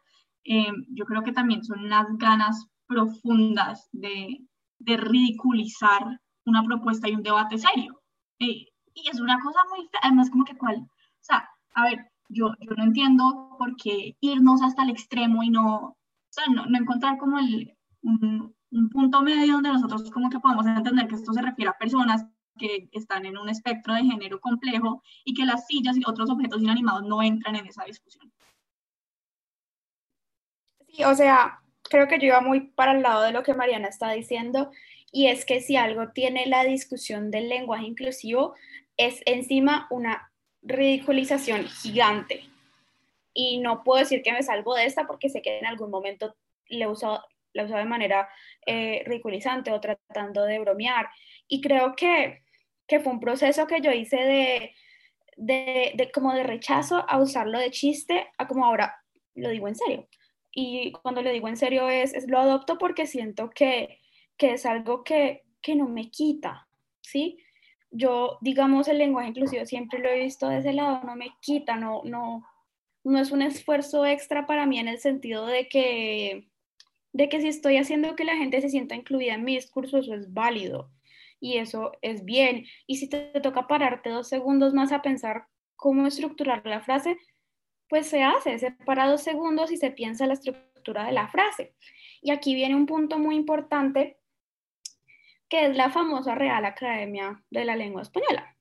eh, 0.44 0.73
yo 0.90 1.04
creo 1.04 1.23
que 1.23 1.32
también 1.32 1.64
son 1.64 1.80
unas 1.80 2.06
ganas 2.16 2.68
profundas 2.87 3.88
de, 3.92 4.47
de 4.78 4.97
ridiculizar 4.97 6.20
una 6.47 6.62
propuesta 6.62 7.08
y 7.08 7.16
un 7.16 7.23
debate 7.23 7.58
serio. 7.58 8.00
Eh, 8.38 8.66
y 8.94 9.11
es 9.11 9.20
una 9.20 9.38
cosa 9.40 9.61
muy, 9.70 9.88
además 10.00 10.30
como 10.30 10.44
que 10.44 10.56
cuál, 10.56 10.76
o 10.76 11.23
sea, 11.23 11.49
a 11.75 11.82
ver, 11.85 12.11
yo, 12.28 12.52
yo 12.61 12.75
no 12.76 12.85
entiendo 12.85 13.56
por 13.58 13.75
qué 13.76 14.16
irnos 14.20 14.62
hasta 14.62 14.85
el 14.85 14.90
extremo 14.90 15.42
y 15.42 15.50
no, 15.50 15.76
o 15.76 15.97
sea, 16.30 16.44
no, 16.54 16.66
no 16.66 16.78
encontrar 16.78 17.18
como 17.18 17.38
el, 17.38 17.76
un, 18.02 18.54
un, 18.70 18.90
punto 18.90 19.22
medio 19.22 19.54
donde 19.54 19.70
nosotros 19.70 20.10
como 20.10 20.30
que 20.30 20.40
podamos 20.40 20.66
entender 20.66 21.08
que 21.08 21.14
esto 21.14 21.32
se 21.32 21.42
refiere 21.42 21.70
a 21.70 21.78
personas 21.78 22.26
que 22.58 22.88
están 22.92 23.25
en 23.25 23.38
un 23.38 23.48
espectro 23.48 23.94
de 23.94 24.02
género 24.02 24.40
complejo 24.40 25.02
y 25.25 25.34
que 25.34 25.46
las 25.46 25.66
sillas 25.66 25.96
y 25.96 26.02
otros 26.06 26.28
objetos 26.30 26.60
inanimados 26.60 27.04
no 27.04 27.22
entran 27.22 27.56
en 27.56 27.66
esa 27.66 27.84
discusión. 27.84 28.32
Sí, 30.88 31.04
o 31.04 31.14
sea, 31.14 31.60
creo 31.82 32.08
que 32.08 32.18
yo 32.18 32.26
iba 32.26 32.40
muy 32.40 32.60
para 32.60 32.92
el 32.92 33.02
lado 33.02 33.22
de 33.22 33.32
lo 33.32 33.42
que 33.42 33.54
Mariana 33.54 33.88
está 33.88 34.10
diciendo 34.10 34.70
y 35.12 35.28
es 35.28 35.44
que 35.44 35.60
si 35.60 35.76
algo 35.76 36.08
tiene 36.10 36.46
la 36.46 36.64
discusión 36.64 37.30
del 37.30 37.48
lenguaje 37.48 37.87
inclusivo 37.87 38.54
es 38.96 39.22
encima 39.25 39.87
una 39.90 40.30
ridiculización 40.62 41.64
gigante. 41.64 42.44
Y 43.32 43.60
no 43.60 43.84
puedo 43.84 44.00
decir 44.00 44.22
que 44.22 44.32
me 44.32 44.42
salvo 44.42 44.75
de 44.75 44.84
esta 44.84 45.06
porque 45.06 45.28
sé 45.28 45.40
que 45.40 45.58
en 45.58 45.66
algún 45.66 45.90
momento 45.90 46.34
le 46.68 46.84
he 46.84 46.88
usado, 46.88 47.22
la 47.66 47.78
de 47.78 47.84
manera 47.84 48.28
eh, 48.66 49.02
ridiculizante 49.06 49.72
o 49.72 49.80
tratando 49.80 50.44
de 50.44 50.58
bromear. 50.58 51.08
Y 51.46 51.60
creo 51.60 51.94
que, 51.96 52.42
que 52.86 53.00
fue 53.00 53.12
un 53.12 53.20
proceso 53.20 53.66
que 53.66 53.80
yo 53.80 53.90
hice 53.90 54.16
de, 54.16 54.74
de, 55.36 55.92
de, 55.94 56.10
como 56.12 56.32
de 56.34 56.42
rechazo 56.42 57.04
a 57.08 57.18
usarlo 57.18 57.58
de 57.58 57.70
chiste 57.70 58.28
a 58.38 58.46
como 58.46 58.64
ahora 58.64 59.02
lo 59.34 59.50
digo 59.50 59.68
en 59.68 59.76
serio. 59.76 60.08
Y 60.52 60.92
cuando 60.92 61.22
lo 61.22 61.30
digo 61.30 61.48
en 61.48 61.56
serio 61.56 61.88
es, 61.88 62.14
es 62.14 62.28
lo 62.28 62.38
adopto 62.38 62.78
porque 62.78 63.06
siento 63.06 63.50
que, 63.50 64.00
que 64.36 64.52
es 64.52 64.66
algo 64.66 65.04
que, 65.04 65.44
que 65.62 65.76
no 65.76 65.88
me 65.88 66.10
quita, 66.10 66.68
¿sí? 67.00 67.38
yo, 67.90 68.38
digamos, 68.40 68.88
el 68.88 68.98
lenguaje 68.98 69.28
inclusivo 69.28 69.64
siempre 69.64 69.98
lo 69.98 70.08
he 70.08 70.20
visto 70.20 70.48
de 70.48 70.58
ese 70.58 70.72
lado, 70.72 71.00
no 71.04 71.16
me 71.16 71.34
quita, 71.40 71.76
no, 71.76 72.02
no, 72.04 72.46
no 73.04 73.18
es 73.18 73.30
un 73.30 73.42
esfuerzo 73.42 74.04
extra 74.04 74.46
para 74.46 74.66
mí 74.66 74.78
en 74.78 74.88
el 74.88 74.98
sentido 74.98 75.46
de 75.46 75.68
que, 75.68 76.48
de 77.18 77.28
que 77.28 77.40
si 77.40 77.48
estoy 77.48 77.78
haciendo 77.78 78.14
que 78.14 78.25
la 78.25 78.37
gente 78.37 78.60
se 78.60 78.68
sienta 78.68 78.94
incluida 78.94 79.34
en 79.34 79.42
mi 79.42 79.56
discurso, 79.56 79.98
eso 79.98 80.14
es 80.14 80.32
válido 80.32 80.92
y 81.40 81.56
eso 81.56 81.90
es 82.00 82.25
bien. 82.25 82.64
Y 82.87 82.98
si 82.98 83.08
te, 83.08 83.18
toca 83.40 83.66
pararte 83.66 84.08
dos 84.08 84.28
segundos 84.28 84.72
más 84.72 84.92
a 84.92 85.02
pensar 85.02 85.48
cómo 85.75 86.06
estructurar 86.06 86.64
la 86.64 86.80
frase, 86.80 87.18
pues 87.88 88.06
se 88.06 88.22
hace, 88.22 88.60
se 88.60 88.70
para 88.70 89.10
dos 89.10 89.20
segundos 89.20 89.72
y 89.72 89.78
se 89.78 89.90
piensa 89.90 90.28
la 90.28 90.34
estructura 90.34 91.06
de 91.06 91.12
la 91.12 91.26
frase. 91.26 91.75
Y 92.22 92.30
aquí 92.30 92.54
viene 92.54 92.76
un 92.76 92.87
punto 92.87 93.18
muy 93.18 93.34
importante 93.34 94.20
que 95.48 95.66
es 95.66 95.76
la 95.76 95.90
famosa 95.90 96.37
Real 96.37 96.64
Academia 96.66 97.42
de 97.50 97.64
la 97.64 97.75
Lengua 97.75 98.02
Española. 98.02 98.56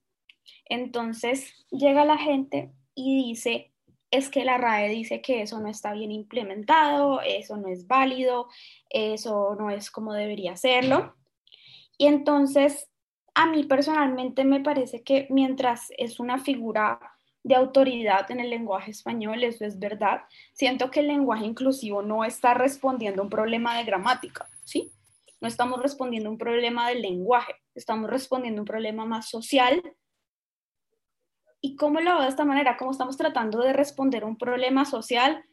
Entonces 0.66 1.64
llega 1.70 2.06
la 2.06 2.18
gente 2.18 2.72
y 2.96 3.24
dice, 3.24 3.72
es 4.12 4.30
que 4.30 4.46
la 4.46 4.58
RAE 4.58 4.90
dice 4.90 5.22
que 5.22 5.42
eso 5.42 5.60
no 5.60 5.68
está 5.68 5.94
bien 5.94 6.12
implementado, 6.12 7.22
eso 7.22 7.58
no 7.58 7.68
es 7.68 7.88
válido, 7.88 8.48
eso 8.90 9.56
no 9.60 9.70
es 9.70 9.92
como 9.92 10.14
debería 10.14 10.56
serlo. 10.56 11.16
Y 11.98 12.08
entonces, 12.08 12.90
a 13.34 13.46
mí 13.48 13.64
personalmente 13.64 14.44
me 14.44 14.62
parece 14.62 15.04
que 15.04 15.28
mientras 15.30 15.88
es 15.98 16.20
una 16.20 16.40
figura 16.40 17.00
de 17.44 17.56
autoridad 17.56 18.30
en 18.32 18.40
el 18.40 18.50
lenguaje 18.50 18.92
español, 18.92 19.44
eso 19.44 19.66
es 19.66 19.80
verdad, 19.80 20.22
siento 20.54 20.92
que 20.92 21.00
el 21.00 21.08
lenguaje 21.08 21.46
inclusivo 21.46 22.02
no 22.02 22.26
está 22.26 22.54
respondiendo 22.54 23.22
a 23.22 23.26
un 23.26 23.30
problema 23.30 23.78
de 23.78 23.86
gramática, 23.86 24.50
¿sí? 24.64 24.92
no 25.40 25.48
estamos 25.48 25.82
respondiendo 25.82 26.30
a 26.30 26.32
un 26.32 26.38
problema 26.38 26.90
del 26.90 27.02
lenguaje, 27.02 27.54
estamos 27.76 28.10
respondiendo 28.10 28.60
a 28.60 28.64
un 28.64 28.68
problema 28.68 29.06
más 29.06 29.30
social. 29.30 29.82
¿Y 31.62 31.76
cómo 31.76 32.00
lo 32.00 32.12
hago 32.12 32.22
de 32.22 32.30
esta 32.30 32.46
manera? 32.46 32.78
¿Cómo 32.78 32.92
estamos 32.92 33.18
tratando 33.18 33.62
de 33.62 33.74
responder 33.74 34.24
un 34.24 34.38
problema 34.38 34.86
social 34.86 35.44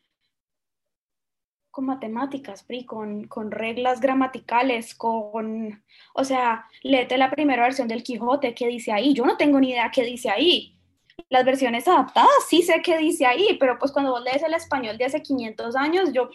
con 1.75 1.87
matemáticas, 1.87 2.63
Pri, 2.63 2.85
con, 2.85 3.27
con 3.27 3.51
reglas 3.51 4.01
gramaticales, 4.01 4.95
con, 4.95 5.83
o 6.15 6.25
sea, 6.25 6.67
léete 6.83 7.19
la 7.19 7.33
primera 7.33 7.65
versión 7.65 7.89
del 7.89 8.05
Quijote, 8.05 8.55
¿qué 8.55 8.69
dice 8.69 8.93
ahí? 8.93 9.13
Yo 9.13 9.27
no 9.27 9.37
tengo 9.37 9.59
ni 9.59 9.71
idea 9.71 9.91
qué 9.91 10.05
dice 10.05 10.31
ahí. 10.31 10.79
las 11.29 11.45
versiones 11.45 11.89
adaptadas, 11.89 12.47
sí 12.49 12.63
sé 12.63 12.81
qué 12.81 12.97
dice 12.99 13.27
ahí, 13.27 13.57
pero 13.59 13.77
pues 13.79 13.91
cuando 13.91 14.13
vos 14.13 14.23
lees 14.23 14.43
el 14.45 14.55
español 14.55 14.97
de 14.99 15.07
hace 15.07 15.21
500 15.21 15.75
años, 15.75 16.13
yo, 16.13 16.31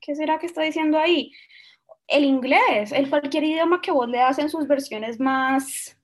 ¿qué 0.00 0.14
será 0.14 0.38
que 0.38 0.46
está 0.46 0.62
diciendo 0.62 0.96
ahí? 0.96 1.32
El 2.06 2.24
inglés, 2.24 2.92
el 2.92 3.10
cualquier 3.10 3.44
idioma 3.44 3.80
que 3.80 3.90
vos 3.90 4.08
leas 4.08 4.38
en 4.38 4.48
sus 4.48 4.68
versiones 4.68 5.18
más, 5.18 5.98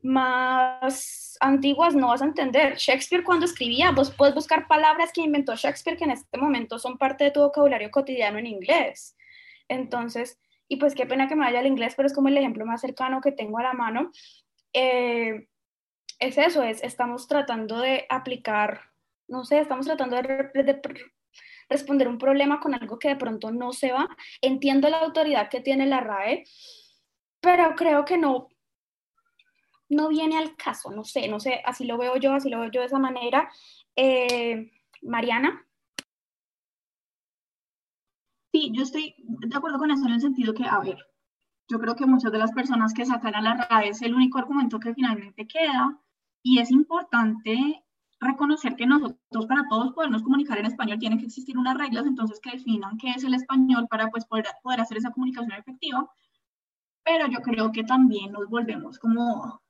más 0.00 1.23
antiguas 1.44 1.94
no 1.94 2.08
vas 2.08 2.22
a 2.22 2.26
entender. 2.26 2.76
Shakespeare 2.76 3.22
cuando 3.22 3.44
escribía, 3.44 3.90
vos 3.92 4.10
puedes 4.10 4.34
buscar 4.34 4.66
palabras 4.66 5.12
que 5.12 5.20
inventó 5.20 5.54
Shakespeare 5.54 5.96
que 5.96 6.04
en 6.04 6.10
este 6.10 6.38
momento 6.38 6.78
son 6.78 6.96
parte 6.98 7.24
de 7.24 7.30
tu 7.30 7.40
vocabulario 7.40 7.90
cotidiano 7.90 8.38
en 8.38 8.46
inglés. 8.46 9.16
Entonces, 9.68 10.38
y 10.68 10.76
pues 10.76 10.94
qué 10.94 11.06
pena 11.06 11.28
que 11.28 11.36
me 11.36 11.44
vaya 11.44 11.60
al 11.60 11.66
inglés, 11.66 11.94
pero 11.96 12.06
es 12.06 12.14
como 12.14 12.28
el 12.28 12.38
ejemplo 12.38 12.64
más 12.64 12.80
cercano 12.80 13.20
que 13.20 13.32
tengo 13.32 13.58
a 13.58 13.62
la 13.62 13.74
mano. 13.74 14.10
Eh, 14.72 15.46
es 16.18 16.38
eso, 16.38 16.62
es, 16.62 16.82
estamos 16.82 17.28
tratando 17.28 17.78
de 17.80 18.06
aplicar, 18.08 18.80
no 19.28 19.44
sé, 19.44 19.60
estamos 19.60 19.86
tratando 19.86 20.16
de, 20.16 20.80
responder 21.68 22.08
un 22.08 22.18
problema 22.18 22.60
con 22.60 22.74
algo 22.74 22.98
que 22.98 23.08
de 23.08 23.16
pronto 23.16 23.50
no 23.50 23.72
se 23.72 23.92
va. 23.92 24.08
Entiendo 24.40 24.88
la 24.88 25.00
autoridad 25.00 25.50
que 25.50 25.60
tiene 25.60 25.86
la 25.86 26.00
RAE, 26.00 26.44
pero 27.40 27.74
creo 27.74 28.04
que 28.04 28.16
no, 28.16 28.48
no 29.88 30.08
viene 30.08 30.38
al 30.38 30.56
caso, 30.56 30.90
no 30.90 31.04
sé, 31.04 31.28
no 31.28 31.40
sé, 31.40 31.60
así 31.64 31.84
lo 31.84 31.98
veo 31.98 32.16
yo, 32.16 32.32
así 32.32 32.50
lo 32.50 32.60
veo 32.60 32.70
yo 32.70 32.80
de 32.80 32.86
esa 32.86 32.98
manera. 32.98 33.50
Eh, 33.96 34.70
Mariana. 35.02 35.66
Sí, 38.52 38.70
yo 38.72 38.82
estoy 38.82 39.14
de 39.18 39.56
acuerdo 39.56 39.78
con 39.78 39.90
eso 39.90 40.06
en 40.06 40.12
el 40.12 40.20
sentido 40.20 40.54
que, 40.54 40.64
a 40.64 40.78
ver, 40.80 40.96
yo 41.68 41.78
creo 41.78 41.96
que 41.96 42.06
muchas 42.06 42.30
de 42.32 42.38
las 42.38 42.52
personas 42.52 42.92
que 42.94 43.06
sacan 43.06 43.34
a 43.34 43.40
la 43.42 43.66
RAE 43.68 43.88
es 43.88 44.02
el 44.02 44.14
único 44.14 44.38
argumento 44.38 44.78
que 44.78 44.94
finalmente 44.94 45.46
queda 45.46 45.98
y 46.42 46.58
es 46.58 46.70
importante 46.70 47.82
reconocer 48.20 48.76
que 48.76 48.86
nosotros 48.86 49.46
para 49.46 49.66
todos 49.68 49.92
podernos 49.92 50.22
comunicar 50.22 50.58
en 50.58 50.66
español 50.66 50.98
tienen 50.98 51.18
que 51.18 51.26
existir 51.26 51.58
unas 51.58 51.76
reglas 51.76 52.06
entonces 52.06 52.40
que 52.40 52.52
definan 52.52 52.96
qué 52.98 53.10
es 53.10 53.24
el 53.24 53.34
español 53.34 53.86
para 53.88 54.08
pues 54.10 54.24
poder, 54.24 54.46
poder 54.62 54.80
hacer 54.80 54.98
esa 54.98 55.10
comunicación 55.10 55.52
efectiva. 55.52 56.08
Pero 57.02 57.26
yo 57.28 57.40
creo 57.40 57.70
que 57.72 57.84
también 57.84 58.32
nos 58.32 58.48
volvemos 58.48 58.98
como, 58.98 59.62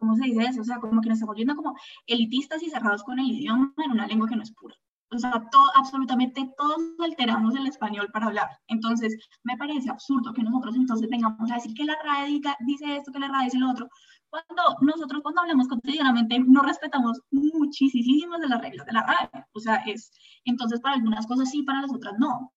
¿cómo 0.00 0.16
se 0.16 0.24
dice 0.24 0.42
eso? 0.42 0.62
O 0.62 0.64
sea, 0.64 0.78
como 0.80 1.00
que 1.00 1.08
nos 1.08 1.18
estamos 1.18 1.36
viendo 1.36 1.54
como 1.54 1.76
elitistas 2.06 2.62
y 2.62 2.70
cerrados 2.70 3.04
con 3.04 3.18
el 3.20 3.26
idioma 3.26 3.72
en 3.84 3.92
una 3.92 4.06
lengua 4.08 4.28
que 4.28 4.36
no 4.36 4.42
es 4.42 4.52
pura 4.52 4.74
o 5.12 5.18
sea, 5.18 5.32
todo, 5.50 5.64
absolutamente 5.74 6.48
todos 6.56 6.78
alteramos 7.00 7.54
el 7.56 7.66
español 7.66 8.08
para 8.12 8.26
hablar. 8.26 8.48
Entonces, 8.68 9.16
me 9.42 9.56
parece 9.56 9.90
absurdo 9.90 10.32
que 10.32 10.42
nosotros 10.42 10.76
entonces 10.76 11.08
vengamos 11.10 11.50
a 11.50 11.54
decir 11.54 11.74
que 11.74 11.84
la 11.84 11.96
RAE 12.04 12.40
dice 12.60 12.96
esto, 12.96 13.10
que 13.12 13.18
la 13.18 13.28
RAE 13.28 13.46
dice 13.46 13.58
lo 13.58 13.70
otro, 13.70 13.88
cuando 14.28 14.76
nosotros 14.82 15.20
cuando 15.22 15.40
hablamos 15.40 15.66
cotidianamente 15.66 16.38
no 16.38 16.62
respetamos 16.62 17.20
muchísimas 17.32 18.40
de 18.40 18.48
las 18.48 18.60
reglas 18.60 18.86
de 18.86 18.92
la 18.92 19.02
RAE. 19.02 19.44
O 19.52 19.60
sea, 19.60 19.76
es, 19.86 20.12
entonces 20.44 20.80
para 20.80 20.94
algunas 20.94 21.26
cosas 21.26 21.50
sí, 21.50 21.62
para 21.64 21.82
las 21.82 21.92
otras 21.92 22.14
no. 22.18 22.52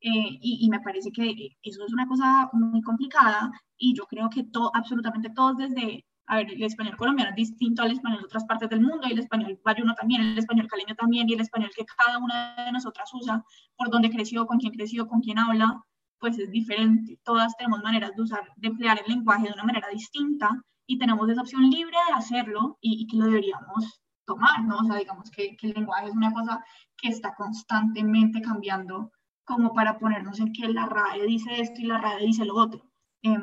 Eh, 0.00 0.38
y, 0.40 0.66
y, 0.66 0.68
me 0.68 0.80
parece 0.80 1.12
que 1.12 1.30
eso 1.62 1.84
es 1.86 1.92
una 1.92 2.08
cosa 2.08 2.50
muy 2.54 2.82
complicada 2.82 3.52
y 3.78 3.94
yo 3.94 4.04
creo 4.06 4.28
que 4.30 4.42
todo, 4.42 4.72
absolutamente 4.74 5.30
todos 5.30 5.56
desde 5.56 6.04
a 6.32 6.36
ver, 6.36 6.50
el 6.50 6.62
español 6.62 6.96
colombiano 6.96 7.30
es 7.30 7.36
distinto 7.36 7.82
al 7.82 7.92
español 7.92 8.20
de 8.20 8.24
otras 8.24 8.46
partes 8.46 8.70
del 8.70 8.80
mundo, 8.80 9.06
y 9.06 9.12
el 9.12 9.18
español 9.18 9.60
bayuno 9.62 9.94
también, 9.94 10.22
el 10.22 10.38
español 10.38 10.66
caleño 10.66 10.94
también, 10.94 11.28
y 11.28 11.34
el 11.34 11.42
español 11.42 11.70
que 11.76 11.84
cada 11.84 12.16
una 12.16 12.54
de 12.64 12.72
nosotras 12.72 13.10
usa, 13.12 13.44
por 13.76 13.90
dónde 13.90 14.08
creció, 14.08 14.46
con 14.46 14.58
quién 14.58 14.72
creció, 14.72 15.06
con 15.06 15.20
quién 15.20 15.38
habla, 15.38 15.84
pues 16.18 16.38
es 16.38 16.50
diferente. 16.50 17.18
Todas 17.22 17.54
tenemos 17.58 17.82
maneras 17.82 18.12
de 18.16 18.22
usar, 18.22 18.50
de 18.56 18.68
emplear 18.68 18.98
el 19.04 19.12
lenguaje 19.12 19.46
de 19.46 19.52
una 19.52 19.64
manera 19.64 19.88
distinta, 19.88 20.48
y 20.86 20.98
tenemos 20.98 21.28
esa 21.28 21.42
opción 21.42 21.68
libre 21.68 21.98
de 22.08 22.14
hacerlo 22.14 22.78
y, 22.80 23.06
que 23.06 23.16
lo 23.18 23.26
deberíamos 23.26 24.00
tomar, 24.24 24.64
¿no? 24.64 24.78
O 24.78 24.84
sea, 24.84 24.96
digamos 24.96 25.30
que, 25.30 25.54
que, 25.58 25.66
el 25.66 25.74
lenguaje 25.74 26.06
es 26.06 26.14
una 26.14 26.32
cosa 26.32 26.64
que 26.96 27.08
está 27.08 27.34
constantemente 27.34 28.40
cambiando, 28.40 29.12
como 29.44 29.74
para 29.74 29.98
ponernos 29.98 30.40
en 30.40 30.50
que 30.54 30.66
la 30.68 30.86
RAE 30.86 31.26
dice 31.26 31.60
esto 31.60 31.82
y 31.82 31.84
la 31.84 31.98
RAE 31.98 32.24
dice 32.24 32.46
lo 32.46 32.54
otro. 32.54 32.90
Eh, 33.22 33.36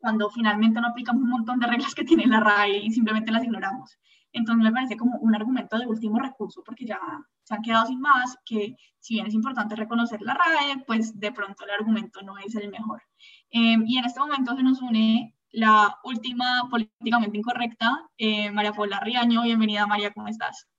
cuando 0.00 0.30
finalmente 0.30 0.80
no 0.80 0.88
aplicamos 0.88 1.22
un 1.22 1.30
montón 1.30 1.60
de 1.60 1.66
reglas 1.66 1.94
que 1.94 2.04
tiene 2.04 2.26
la 2.26 2.40
RAE 2.40 2.78
y 2.78 2.90
simplemente 2.90 3.30
las 3.30 3.44
ignoramos. 3.44 3.98
Entonces 4.32 4.64
me 4.64 4.72
parece 4.72 4.96
como 4.96 5.18
un 5.18 5.34
argumento 5.34 5.78
de 5.78 5.86
último 5.86 6.18
recurso 6.18 6.62
porque 6.64 6.86
ya 6.86 6.98
se 7.42 7.54
han 7.54 7.62
quedado 7.62 7.86
sin 7.86 8.00
más, 8.00 8.36
que 8.44 8.76
si 8.98 9.14
bien 9.14 9.26
es 9.26 9.34
importante 9.34 9.76
reconocer 9.76 10.22
la 10.22 10.34
RAE, 10.34 10.84
pues 10.86 11.18
de 11.18 11.32
pronto 11.32 11.64
el 11.64 11.70
argumento 11.70 12.22
no 12.22 12.38
es 12.38 12.54
el 12.54 12.70
mejor. 12.70 13.02
Em, 13.50 13.84
y 13.86 13.98
en 13.98 14.04
este 14.04 14.20
momento 14.20 14.56
se 14.56 14.62
nos 14.62 14.80
une 14.80 15.34
la 15.52 15.98
última 16.04 16.68
políticamente 16.70 17.38
incorrecta, 17.38 18.08
eh, 18.16 18.50
María 18.52 18.72
Paula 18.72 19.00
Riaño. 19.00 19.42
Bienvenida 19.42 19.86
María, 19.86 20.12
¿cómo 20.12 20.28
estás? 20.28 20.69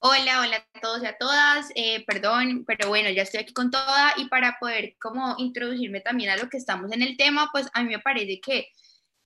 Hola, 0.00 0.42
hola 0.42 0.64
a 0.74 0.80
todos 0.80 1.02
y 1.02 1.06
a 1.06 1.16
todas. 1.18 1.70
Eh, 1.74 2.04
perdón, 2.06 2.64
pero 2.66 2.88
bueno, 2.88 3.10
ya 3.10 3.22
estoy 3.22 3.40
aquí 3.40 3.52
con 3.52 3.70
toda 3.70 4.12
y 4.16 4.26
para 4.28 4.56
poder 4.60 4.94
como 5.00 5.34
introducirme 5.38 6.00
también 6.00 6.30
a 6.30 6.36
lo 6.36 6.48
que 6.48 6.56
estamos 6.56 6.92
en 6.92 7.02
el 7.02 7.16
tema, 7.16 7.48
pues 7.52 7.68
a 7.72 7.82
mí 7.82 7.88
me 7.90 7.98
parece 7.98 8.40
que, 8.40 8.68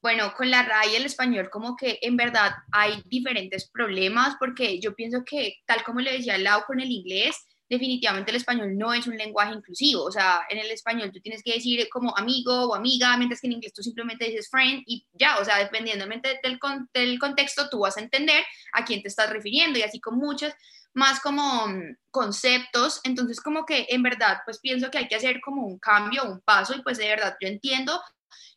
bueno, 0.01 0.33
con 0.35 0.51
la 0.51 0.63
RAI 0.63 0.93
y 0.93 0.97
el 0.97 1.05
español 1.05 1.51
como 1.51 1.77
que 1.77 1.99
en 2.01 2.17
verdad 2.17 2.53
hay 2.73 3.03
diferentes 3.05 3.69
problemas 3.71 4.37
porque 4.39 4.81
yo 4.81 4.95
pienso 4.95 5.25
que 5.27 5.57
tal 5.67 5.83
como 5.85 6.01
le 6.01 6.13
decía 6.13 6.39
Lau 6.39 6.65
con 6.65 6.81
el 6.81 6.91
inglés, 6.91 7.37
definitivamente 7.73 8.31
el 8.31 8.37
español 8.37 8.77
no 8.77 8.93
es 8.93 9.07
un 9.07 9.17
lenguaje 9.17 9.55
inclusivo. 9.55 10.05
O 10.05 10.13
sea, 10.13 10.43
en 10.51 10.59
el 10.59 10.71
español 10.71 11.11
tú 11.11 11.21
tienes 11.21 11.43
que 11.43 11.55
decir 11.55 11.89
como 11.89 12.15
amigo 12.15 12.67
o 12.69 12.75
amiga, 12.75 13.17
mientras 13.17 13.41
que 13.41 13.47
en 13.47 13.55
inglés 13.55 13.73
tú 13.73 13.83
simplemente 13.83 14.27
dices 14.27 14.51
friend 14.51 14.83
y 14.87 15.07
ya, 15.15 15.39
o 15.39 15.45
sea, 15.45 15.57
dependientemente 15.57 16.39
del, 16.43 16.59
del 16.93 17.19
contexto, 17.19 17.71
tú 17.71 17.79
vas 17.79 17.97
a 17.97 18.03
entender 18.03 18.45
a 18.75 18.85
quién 18.85 19.01
te 19.01 19.09
estás 19.09 19.31
refiriendo 19.31 19.79
y 19.79 19.83
así 19.83 20.01
con 20.01 20.19
muchos 20.19 20.53
más 20.93 21.19
como 21.21 21.67
mm, 21.67 21.97
conceptos. 22.11 23.01
Entonces, 23.05 23.41
como 23.41 23.65
que 23.65 23.87
en 23.89 24.03
verdad, 24.03 24.41
pues 24.45 24.61
pienso 24.61 24.91
que 24.91 24.99
hay 24.99 25.09
que 25.09 25.17
hacer 25.17 25.41
como 25.41 25.67
un 25.67 25.79
cambio, 25.79 26.25
un 26.25 26.43
paso 26.43 26.75
y 26.75 26.83
pues 26.83 26.99
de 26.99 27.09
verdad 27.09 27.37
yo 27.41 27.49
entiendo 27.49 27.99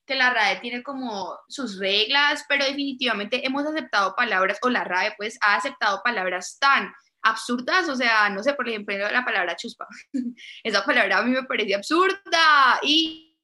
que 0.05 0.15
la 0.15 0.29
RAE 0.29 0.59
tiene 0.59 0.83
como 0.83 1.39
sus 1.47 1.79
reglas, 1.79 2.43
pero 2.49 2.65
definitivamente 2.65 3.47
hemos 3.47 3.65
aceptado 3.65 4.13
palabras, 4.13 4.59
o 4.61 4.69
la 4.69 4.83
RAE 4.83 5.15
pues 5.17 5.37
ha 5.41 5.55
aceptado 5.55 6.01
palabras 6.03 6.57
tan 6.59 6.93
absurdas, 7.25 7.89
o 7.89 7.95
sea, 7.95 8.29
no 8.29 8.43
sé, 8.43 8.53
por 8.53 8.69
ejemplo, 8.69 8.95
la 8.97 9.25
palabra 9.25 9.55
chuspa. 9.55 9.87
Esa 10.63 10.85
palabra 10.85 11.17
a 11.17 11.23
mí 11.23 11.31
me 11.31 11.43
parece 11.43 11.75
absurda 11.75 12.79
y 12.83 13.37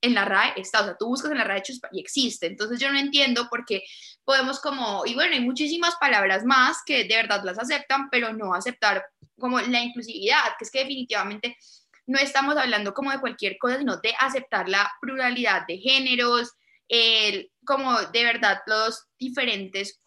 en 0.00 0.14
la 0.14 0.24
RAE 0.24 0.54
está, 0.56 0.80
o 0.82 0.84
sea, 0.84 0.96
tú 0.98 1.06
buscas 1.06 1.30
en 1.30 1.38
la 1.38 1.44
RAE 1.44 1.62
chuspa 1.62 1.88
y 1.92 2.00
existe. 2.00 2.46
Entonces 2.46 2.80
yo 2.80 2.90
no 2.92 2.98
entiendo 2.98 3.48
por 3.48 3.64
qué 3.64 3.84
podemos 4.24 4.60
como, 4.60 5.04
y 5.06 5.14
bueno, 5.14 5.34
hay 5.34 5.40
muchísimas 5.40 5.94
palabras 5.96 6.44
más 6.44 6.78
que 6.84 7.04
de 7.04 7.16
verdad 7.16 7.42
las 7.44 7.58
aceptan, 7.58 8.10
pero 8.10 8.32
no 8.32 8.52
aceptar 8.54 9.04
como 9.38 9.60
la 9.60 9.80
inclusividad, 9.80 10.42
que 10.58 10.64
es 10.64 10.70
que 10.70 10.80
definitivamente 10.80 11.56
no 12.06 12.18
estamos 12.18 12.56
hablando 12.56 12.92
como 12.92 13.12
de 13.12 13.20
cualquier 13.20 13.56
cosa, 13.58 13.78
sino 13.78 13.96
de 13.98 14.12
aceptar 14.18 14.68
la 14.68 14.90
pluralidad 15.00 15.64
de 15.68 15.78
géneros, 15.78 16.52
el, 16.88 17.50
como 17.64 18.00
de 18.00 18.24
verdad 18.24 18.58
los 18.66 19.06
diferentes 19.18 20.01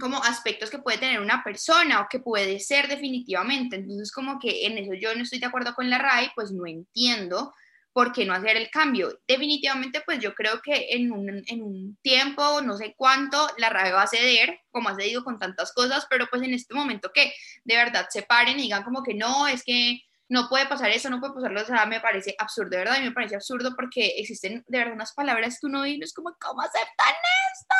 como 0.00 0.22
aspectos 0.22 0.70
que 0.70 0.78
puede 0.78 0.98
tener 0.98 1.20
una 1.20 1.42
persona 1.44 2.00
o 2.00 2.06
que 2.08 2.20
puede 2.20 2.58
ser 2.60 2.88
definitivamente. 2.88 3.76
Entonces, 3.76 4.12
como 4.12 4.38
que 4.38 4.66
en 4.66 4.78
eso 4.78 4.94
yo 4.94 5.14
no 5.14 5.22
estoy 5.22 5.38
de 5.38 5.46
acuerdo 5.46 5.74
con 5.74 5.90
la 5.90 5.98
RAI, 5.98 6.32
pues 6.34 6.52
no 6.52 6.66
entiendo 6.66 7.52
por 7.92 8.12
qué 8.12 8.24
no 8.24 8.32
hacer 8.32 8.56
el 8.56 8.70
cambio. 8.70 9.20
Definitivamente, 9.28 10.02
pues 10.04 10.18
yo 10.18 10.34
creo 10.34 10.62
que 10.62 10.88
en 10.90 11.12
un, 11.12 11.42
en 11.46 11.62
un 11.62 11.98
tiempo, 12.02 12.62
no 12.62 12.76
sé 12.76 12.94
cuánto, 12.96 13.48
la 13.58 13.68
RAI 13.68 13.92
va 13.92 14.02
a 14.02 14.06
ceder, 14.06 14.60
como 14.70 14.88
ha 14.88 14.94
cedido 14.94 15.22
con 15.24 15.38
tantas 15.38 15.72
cosas, 15.72 16.06
pero 16.08 16.26
pues 16.30 16.42
en 16.42 16.54
este 16.54 16.74
momento 16.74 17.10
que 17.12 17.32
de 17.64 17.76
verdad 17.76 18.06
se 18.08 18.22
paren 18.22 18.58
y 18.58 18.62
digan 18.62 18.84
como 18.84 19.02
que 19.02 19.14
no, 19.14 19.46
es 19.46 19.62
que 19.62 20.00
no 20.28 20.48
puede 20.48 20.66
pasar 20.66 20.90
eso, 20.90 21.10
no 21.10 21.20
puede 21.20 21.34
pasarlo, 21.34 21.60
o 21.60 21.64
sea, 21.66 21.84
me 21.84 22.00
parece 22.00 22.34
absurdo, 22.38 22.70
de 22.70 22.78
verdad, 22.78 23.00
me 23.02 23.12
parece 23.12 23.34
absurdo 23.34 23.74
porque 23.76 24.14
existen 24.16 24.64
de 24.66 24.78
verdad 24.78 24.94
unas 24.94 25.12
palabras 25.12 25.58
que 25.60 25.66
uno 25.66 25.82
dice, 25.82 26.04
es 26.04 26.14
como, 26.14 26.34
¿cómo 26.40 26.62
aceptan 26.62 27.14
esto? 27.52 27.74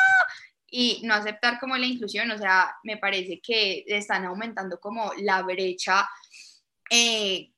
Y 0.75 1.01
no 1.03 1.13
aceptar 1.13 1.59
como 1.59 1.77
la 1.77 1.85
inclusión, 1.85 2.31
o 2.31 2.37
sea, 2.37 2.75
me 2.83 2.97
parece 2.97 3.39
que 3.39 3.83
están 3.85 4.25
aumentando 4.25 4.79
como 4.79 5.11
la 5.19 5.43
brecha 5.43 6.09
eh, 6.89 7.51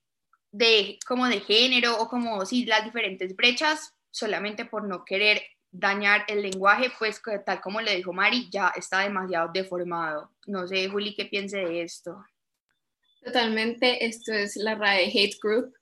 de 0.52 1.00
como 1.08 1.26
de 1.26 1.40
género 1.40 1.98
o 1.98 2.10
como 2.10 2.46
si 2.46 2.66
las 2.66 2.84
diferentes 2.84 3.34
brechas 3.34 3.94
solamente 4.12 4.66
por 4.66 4.86
no 4.86 5.06
querer 5.06 5.42
dañar 5.72 6.26
el 6.28 6.42
lenguaje, 6.42 6.92
pues 7.00 7.22
tal 7.46 7.62
como 7.62 7.80
le 7.80 7.96
dijo 7.96 8.12
Mari, 8.12 8.50
ya 8.52 8.74
está 8.76 9.00
demasiado 9.00 9.50
deformado. 9.54 10.32
No 10.46 10.68
sé, 10.68 10.90
Juli, 10.90 11.16
¿qué 11.16 11.24
piense 11.24 11.60
de 11.60 11.84
esto? 11.84 12.22
Totalmente, 13.24 14.06
esto 14.06 14.34
es 14.34 14.58
la 14.58 14.76
RAE 14.76 15.06
Hate 15.06 15.38
Group. 15.42 15.74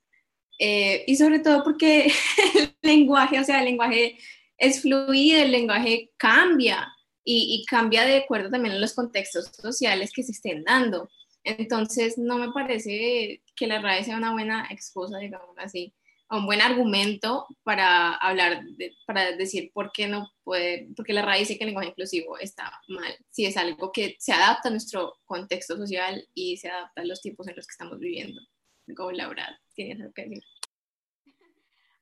Eh, 0.59 1.03
y 1.07 1.15
sobre 1.15 1.39
todo 1.39 1.63
porque 1.63 2.13
el 2.55 2.75
lenguaje, 2.83 3.39
o 3.39 3.43
sea, 3.43 3.57
el 3.57 3.65
lenguaje 3.65 4.19
es 4.55 4.83
fluido, 4.83 5.41
el 5.41 5.51
lenguaje 5.51 6.11
cambia 6.17 6.93
y, 7.23 7.65
cambia 7.65 8.05
de 8.05 8.17
acuerdo 8.17 8.49
también 8.49 8.75
a 8.75 8.79
los 8.79 8.93
contextos 8.93 9.47
sociales 9.47 10.11
que 10.13 10.23
se 10.23 10.31
estén 10.31 10.63
dando. 10.63 11.09
Entonces, 11.43 12.17
no 12.17 12.37
me 12.37 12.51
parece 12.51 13.41
que 13.55 13.67
la 13.67 13.81
RAE 13.81 14.03
sea 14.03 14.17
una 14.17 14.31
buena 14.31 14.67
excusa, 14.69 15.17
digamos 15.17 15.55
así. 15.57 15.93
un 16.29 16.45
buen 16.47 16.61
argumento 16.61 17.45
para 17.63 18.15
hablar, 18.15 18.63
para 19.05 19.33
decir 19.33 19.71
por 19.71 19.91
qué 19.91 20.07
no 20.07 20.31
puede, 20.43 20.89
porque 20.95 21.13
la 21.13 21.21
raíz 21.21 21.47
dice 21.47 21.57
que 21.59 21.63
el 21.65 21.67
lenguaje 21.67 21.89
inclusivo 21.89 22.39
está 22.39 22.81
mal, 22.87 23.15
si 23.29 23.45
es 23.45 23.55
algo 23.55 23.91
que 23.91 24.15
se 24.19 24.33
adapta 24.33 24.69
a 24.69 24.71
nuestro 24.71 25.19
contexto 25.25 25.77
social 25.77 26.27
y 26.33 26.57
se 26.57 26.69
adapta 26.69 27.01
a 27.01 27.05
los 27.05 27.21
tiempos 27.21 27.47
en 27.47 27.55
los 27.55 27.67
que 27.67 27.73
estamos 27.73 27.99
viviendo. 27.99 28.41
Como 28.95 29.11
Laura, 29.11 29.61
¿tienes 29.75 30.01
algo 30.01 30.13
que 30.13 30.23
decir? 30.23 30.43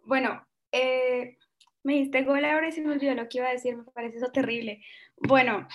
Bueno, 0.05 0.47
eh, 0.71 1.37
me 1.83 1.93
diste 1.93 2.23
gol 2.23 2.43
ahora 2.45 2.67
y 2.67 2.71
se 2.71 2.81
me 2.81 2.91
olvidó 2.91 3.15
lo 3.15 3.27
que 3.27 3.39
iba 3.39 3.47
a 3.47 3.53
decir, 3.53 3.75
me 3.75 3.83
parece 3.83 4.17
eso 4.17 4.31
terrible. 4.31 4.83
Bueno, 5.17 5.67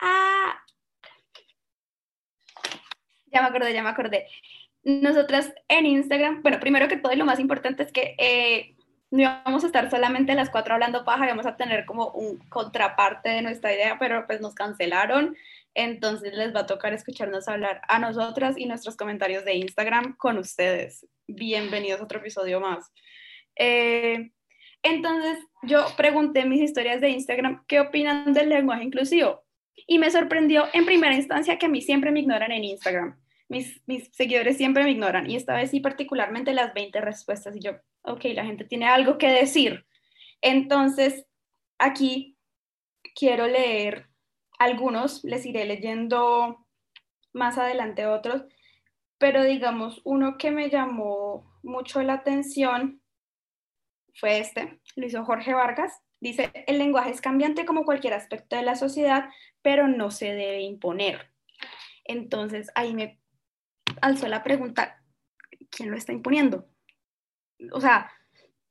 ah, 0.00 0.62
ya 3.26 3.42
me 3.42 3.48
acordé, 3.48 3.72
ya 3.72 3.82
me 3.82 3.90
acordé. 3.90 4.26
Nosotras 4.84 5.52
en 5.68 5.86
Instagram, 5.86 6.42
bueno, 6.42 6.58
primero 6.60 6.88
que 6.88 6.96
todo 6.96 7.12
y 7.12 7.16
lo 7.16 7.24
más 7.24 7.38
importante 7.38 7.82
es 7.82 7.92
que 7.92 8.14
eh, 8.18 8.76
no 9.10 9.22
íbamos 9.22 9.62
a 9.62 9.66
estar 9.66 9.90
solamente 9.90 10.34
las 10.34 10.50
cuatro 10.50 10.74
hablando 10.74 11.04
paja, 11.04 11.26
íbamos 11.26 11.46
a 11.46 11.56
tener 11.56 11.84
como 11.84 12.08
un 12.10 12.38
contraparte 12.48 13.28
de 13.28 13.42
nuestra 13.42 13.72
idea, 13.72 13.96
pero 13.98 14.26
pues 14.26 14.40
nos 14.40 14.54
cancelaron, 14.54 15.36
entonces 15.74 16.34
les 16.34 16.54
va 16.54 16.60
a 16.60 16.66
tocar 16.66 16.92
escucharnos 16.92 17.48
hablar 17.48 17.82
a 17.88 17.98
nosotras 17.98 18.56
y 18.58 18.66
nuestros 18.66 18.96
comentarios 18.96 19.44
de 19.44 19.54
Instagram 19.54 20.16
con 20.16 20.38
ustedes. 20.38 21.06
Bienvenidos 21.26 22.00
a 22.00 22.04
otro 22.04 22.18
episodio 22.18 22.60
más. 22.60 22.90
Eh, 23.54 24.32
entonces 24.82 25.38
yo 25.62 25.86
pregunté 25.96 26.40
en 26.40 26.48
mis 26.48 26.60
historias 26.60 27.00
de 27.00 27.10
Instagram 27.10 27.64
qué 27.66 27.80
opinan 27.80 28.32
del 28.32 28.48
lenguaje 28.48 28.84
inclusivo 28.84 29.42
y 29.86 29.98
me 29.98 30.10
sorprendió 30.10 30.66
en 30.72 30.84
primera 30.84 31.14
instancia 31.14 31.58
que 31.58 31.66
a 31.66 31.68
mí 31.68 31.80
siempre 31.80 32.10
me 32.10 32.20
ignoran 32.20 32.52
en 32.52 32.64
Instagram. 32.64 33.18
Mis, 33.48 33.82
seguidores 34.12 34.56
siempre 34.56 34.84
me 34.84 34.90
ignoran. 34.90 35.28
Y 35.28 35.36
esta 35.36 35.54
vez 35.54 35.70
sí 35.70 35.80
particularmente 35.80 36.54
las 36.54 36.72
20 36.72 37.00
respuestas. 37.00 37.56
Y 37.56 37.60
yo, 37.60 37.72
ok, 38.02 38.24
la 38.34 38.44
gente 38.44 38.64
tiene 38.64 38.86
algo 38.86 39.18
que 39.18 39.28
decir. 39.28 39.84
Entonces, 40.40 41.26
aquí 41.78 42.38
quiero 43.14 43.46
leer 43.46 44.08
algunos, 44.58 45.22
les 45.24 45.44
iré 45.44 45.64
leyendo 45.64 46.66
más 47.32 47.58
adelante 47.58 48.06
otros, 48.06 48.44
pero 49.18 49.42
digamos, 49.42 50.00
uno 50.04 50.38
que 50.38 50.50
me 50.50 50.70
llamó 50.70 51.58
mucho 51.62 52.02
la 52.02 52.14
atención 52.14 53.01
fue 54.14 54.38
este, 54.38 54.80
lo 54.96 55.06
hizo 55.06 55.24
Jorge 55.24 55.54
Vargas. 55.54 56.00
Dice, 56.20 56.52
el 56.66 56.78
lenguaje 56.78 57.10
es 57.10 57.20
cambiante 57.20 57.64
como 57.64 57.84
cualquier 57.84 58.14
aspecto 58.14 58.56
de 58.56 58.62
la 58.62 58.76
sociedad, 58.76 59.28
pero 59.60 59.88
no 59.88 60.10
se 60.10 60.26
debe 60.26 60.60
imponer. 60.60 61.32
Entonces, 62.04 62.70
ahí 62.74 62.94
me 62.94 63.20
alzó 64.00 64.28
la 64.28 64.42
pregunta, 64.42 65.02
¿quién 65.70 65.90
lo 65.90 65.96
está 65.96 66.12
imponiendo? 66.12 66.68
O 67.72 67.80
sea, 67.80 68.10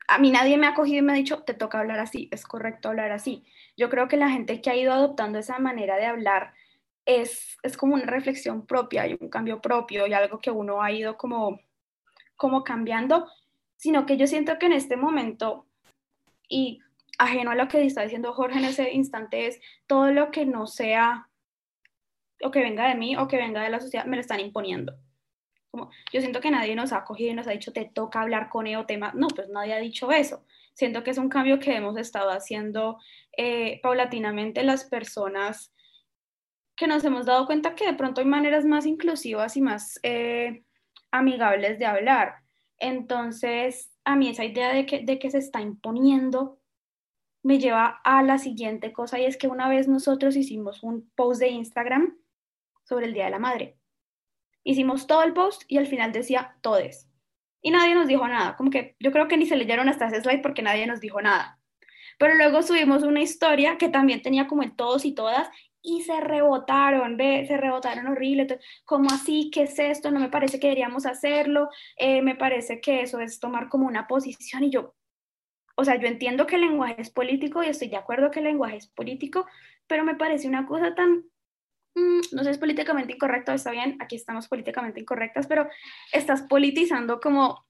a 0.08 0.17
mí 0.17 0.32
nadie 0.32 0.58
me 0.58 0.67
ha 0.67 0.73
cogido 0.73 0.99
y 0.99 1.01
me 1.01 1.13
ha 1.13 1.15
dicho, 1.15 1.43
te 1.43 1.54
toca 1.54 1.80
hablar 1.80 1.99
así, 1.99 2.30
es 2.32 2.45
correcto 2.45 2.89
hablar 2.89 3.12
así. 3.12 3.45
Yo 3.77 3.89
creo 3.89 4.08
que 4.08 4.17
la 4.17 4.30
gente 4.30 4.62
que 4.62 4.69
ha 4.69 4.75
ido 4.75 4.93
adoptando 4.93 5.39
esa 5.39 5.60
manera 5.60 5.95
de 5.97 6.06
hablar 6.06 6.54
es, 7.06 7.58
es 7.63 7.77
como 7.77 7.95
una 7.95 8.06
reflexión 8.06 8.65
propia 8.65 9.08
y 9.08 9.17
un 9.19 9.30
cambio 9.30 9.62
propio 9.62 10.08
y 10.08 10.13
algo 10.13 10.39
que 10.39 10.51
uno 10.51 10.82
ha 10.82 10.91
ido 10.91 11.17
como, 11.17 11.60
como 12.36 12.63
cambiando, 12.63 13.27
sino 13.81 14.05
que 14.05 14.15
yo 14.15 14.27
siento 14.27 14.59
que 14.59 14.67
en 14.67 14.73
este 14.73 14.95
momento, 14.95 15.65
y 16.47 16.81
ajeno 17.17 17.49
a 17.49 17.55
lo 17.55 17.67
que 17.67 17.83
está 17.83 18.03
diciendo 18.03 18.31
Jorge 18.31 18.59
en 18.59 18.65
ese 18.65 18.93
instante, 18.93 19.47
es 19.47 19.59
todo 19.87 20.11
lo 20.11 20.29
que 20.29 20.45
no 20.45 20.67
sea 20.67 21.27
o 22.43 22.51
que 22.51 22.59
venga 22.61 22.87
de 22.87 22.93
mí 22.93 23.17
o 23.17 23.27
que 23.27 23.37
venga 23.37 23.63
de 23.63 23.71
la 23.71 23.79
sociedad, 23.79 24.05
me 24.05 24.17
lo 24.17 24.21
están 24.21 24.39
imponiendo. 24.39 24.93
Como, 25.71 25.89
yo 26.13 26.21
siento 26.21 26.41
que 26.41 26.51
nadie 26.51 26.75
nos 26.75 26.93
ha 26.93 27.03
cogido 27.03 27.31
y 27.31 27.33
nos 27.33 27.47
ha 27.47 27.51
dicho, 27.51 27.73
te 27.73 27.85
toca 27.85 28.21
hablar 28.21 28.49
con 28.49 28.67
EO 28.67 28.85
tema. 28.85 29.13
No, 29.15 29.27
pues 29.29 29.49
nadie 29.49 29.73
ha 29.73 29.79
dicho 29.79 30.11
eso. 30.11 30.45
Siento 30.75 31.03
que 31.03 31.09
es 31.09 31.17
un 31.17 31.29
cambio 31.29 31.57
que 31.57 31.75
hemos 31.75 31.97
estado 31.97 32.29
haciendo 32.29 32.99
eh, 33.35 33.79
paulatinamente 33.81 34.63
las 34.63 34.83
personas 34.83 35.73
que 36.75 36.85
nos 36.85 37.03
hemos 37.03 37.25
dado 37.25 37.47
cuenta 37.47 37.73
que 37.73 37.87
de 37.87 37.95
pronto 37.95 38.21
hay 38.21 38.27
maneras 38.27 38.63
más 38.63 38.85
inclusivas 38.85 39.57
y 39.57 39.61
más 39.61 39.99
eh, 40.03 40.65
amigables 41.09 41.79
de 41.79 41.87
hablar. 41.87 42.41
Entonces, 42.81 43.91
a 44.03 44.15
mí 44.15 44.27
esa 44.27 44.43
idea 44.43 44.73
de 44.73 44.85
que, 44.85 45.03
de 45.03 45.19
que 45.19 45.29
se 45.29 45.37
está 45.37 45.61
imponiendo 45.61 46.59
me 47.43 47.59
lleva 47.59 48.01
a 48.03 48.23
la 48.23 48.39
siguiente 48.39 48.91
cosa 48.91 49.19
y 49.19 49.25
es 49.25 49.37
que 49.37 49.47
una 49.47 49.69
vez 49.69 49.87
nosotros 49.87 50.35
hicimos 50.35 50.83
un 50.83 51.09
post 51.15 51.39
de 51.39 51.49
Instagram 51.49 52.17
sobre 52.83 53.05
el 53.05 53.13
Día 53.13 53.25
de 53.25 53.31
la 53.31 53.39
Madre. 53.39 53.77
Hicimos 54.63 55.07
todo 55.07 55.23
el 55.23 55.33
post 55.33 55.63
y 55.67 55.77
al 55.77 55.87
final 55.87 56.11
decía 56.11 56.57
todes. 56.61 57.07
Y 57.61 57.69
nadie 57.69 57.93
nos 57.93 58.07
dijo 58.07 58.27
nada, 58.27 58.57
como 58.57 58.71
que 58.71 58.95
yo 58.99 59.11
creo 59.11 59.27
que 59.27 59.37
ni 59.37 59.45
se 59.45 59.55
leyeron 59.55 59.87
hasta 59.87 60.07
ese 60.07 60.21
slide 60.21 60.41
porque 60.41 60.63
nadie 60.63 60.87
nos 60.87 60.99
dijo 60.99 61.21
nada. 61.21 61.59
Pero 62.17 62.35
luego 62.35 62.63
subimos 62.63 63.03
una 63.03 63.21
historia 63.21 63.77
que 63.77 63.89
también 63.89 64.21
tenía 64.21 64.47
como 64.47 64.63
el 64.63 64.75
todos 64.75 65.05
y 65.05 65.13
todas 65.13 65.49
y 65.81 66.01
se 66.03 66.19
rebotaron, 66.21 67.17
ve, 67.17 67.45
se 67.47 67.57
rebotaron 67.57 68.07
horrible. 68.07 68.59
como 68.85 69.09
así? 69.11 69.49
¿Qué 69.51 69.63
es 69.63 69.79
esto? 69.79 70.11
No 70.11 70.19
me 70.19 70.29
parece 70.29 70.59
que 70.59 70.67
deberíamos 70.67 71.05
hacerlo. 71.05 71.69
Eh, 71.97 72.21
me 72.21 72.35
parece 72.35 72.81
que 72.81 73.01
eso 73.01 73.19
es 73.19 73.39
tomar 73.39 73.69
como 73.69 73.87
una 73.87 74.07
posición 74.07 74.63
y 74.63 74.71
yo, 74.71 74.95
o 75.75 75.85
sea, 75.85 75.95
yo 75.99 76.07
entiendo 76.07 76.45
que 76.47 76.55
el 76.55 76.61
lenguaje 76.61 76.95
es 77.01 77.09
político 77.09 77.63
y 77.63 77.67
estoy 77.67 77.89
de 77.89 77.97
acuerdo 77.97 78.31
que 78.31 78.39
el 78.39 78.45
lenguaje 78.45 78.77
es 78.77 78.87
político, 78.87 79.47
pero 79.87 80.03
me 80.03 80.15
parece 80.15 80.47
una 80.47 80.65
cosa 80.67 80.93
tan 80.95 81.25
Mm, 81.95 82.21
no 82.31 82.43
sé, 82.43 82.51
es 82.51 82.57
políticamente 82.57 83.13
incorrecto, 83.13 83.51
está 83.51 83.71
bien, 83.71 83.97
aquí 83.99 84.15
estamos 84.15 84.47
políticamente 84.47 85.01
incorrectas, 85.01 85.47
pero 85.47 85.67
estás 86.13 86.43
politizando 86.43 87.19
como 87.19 87.65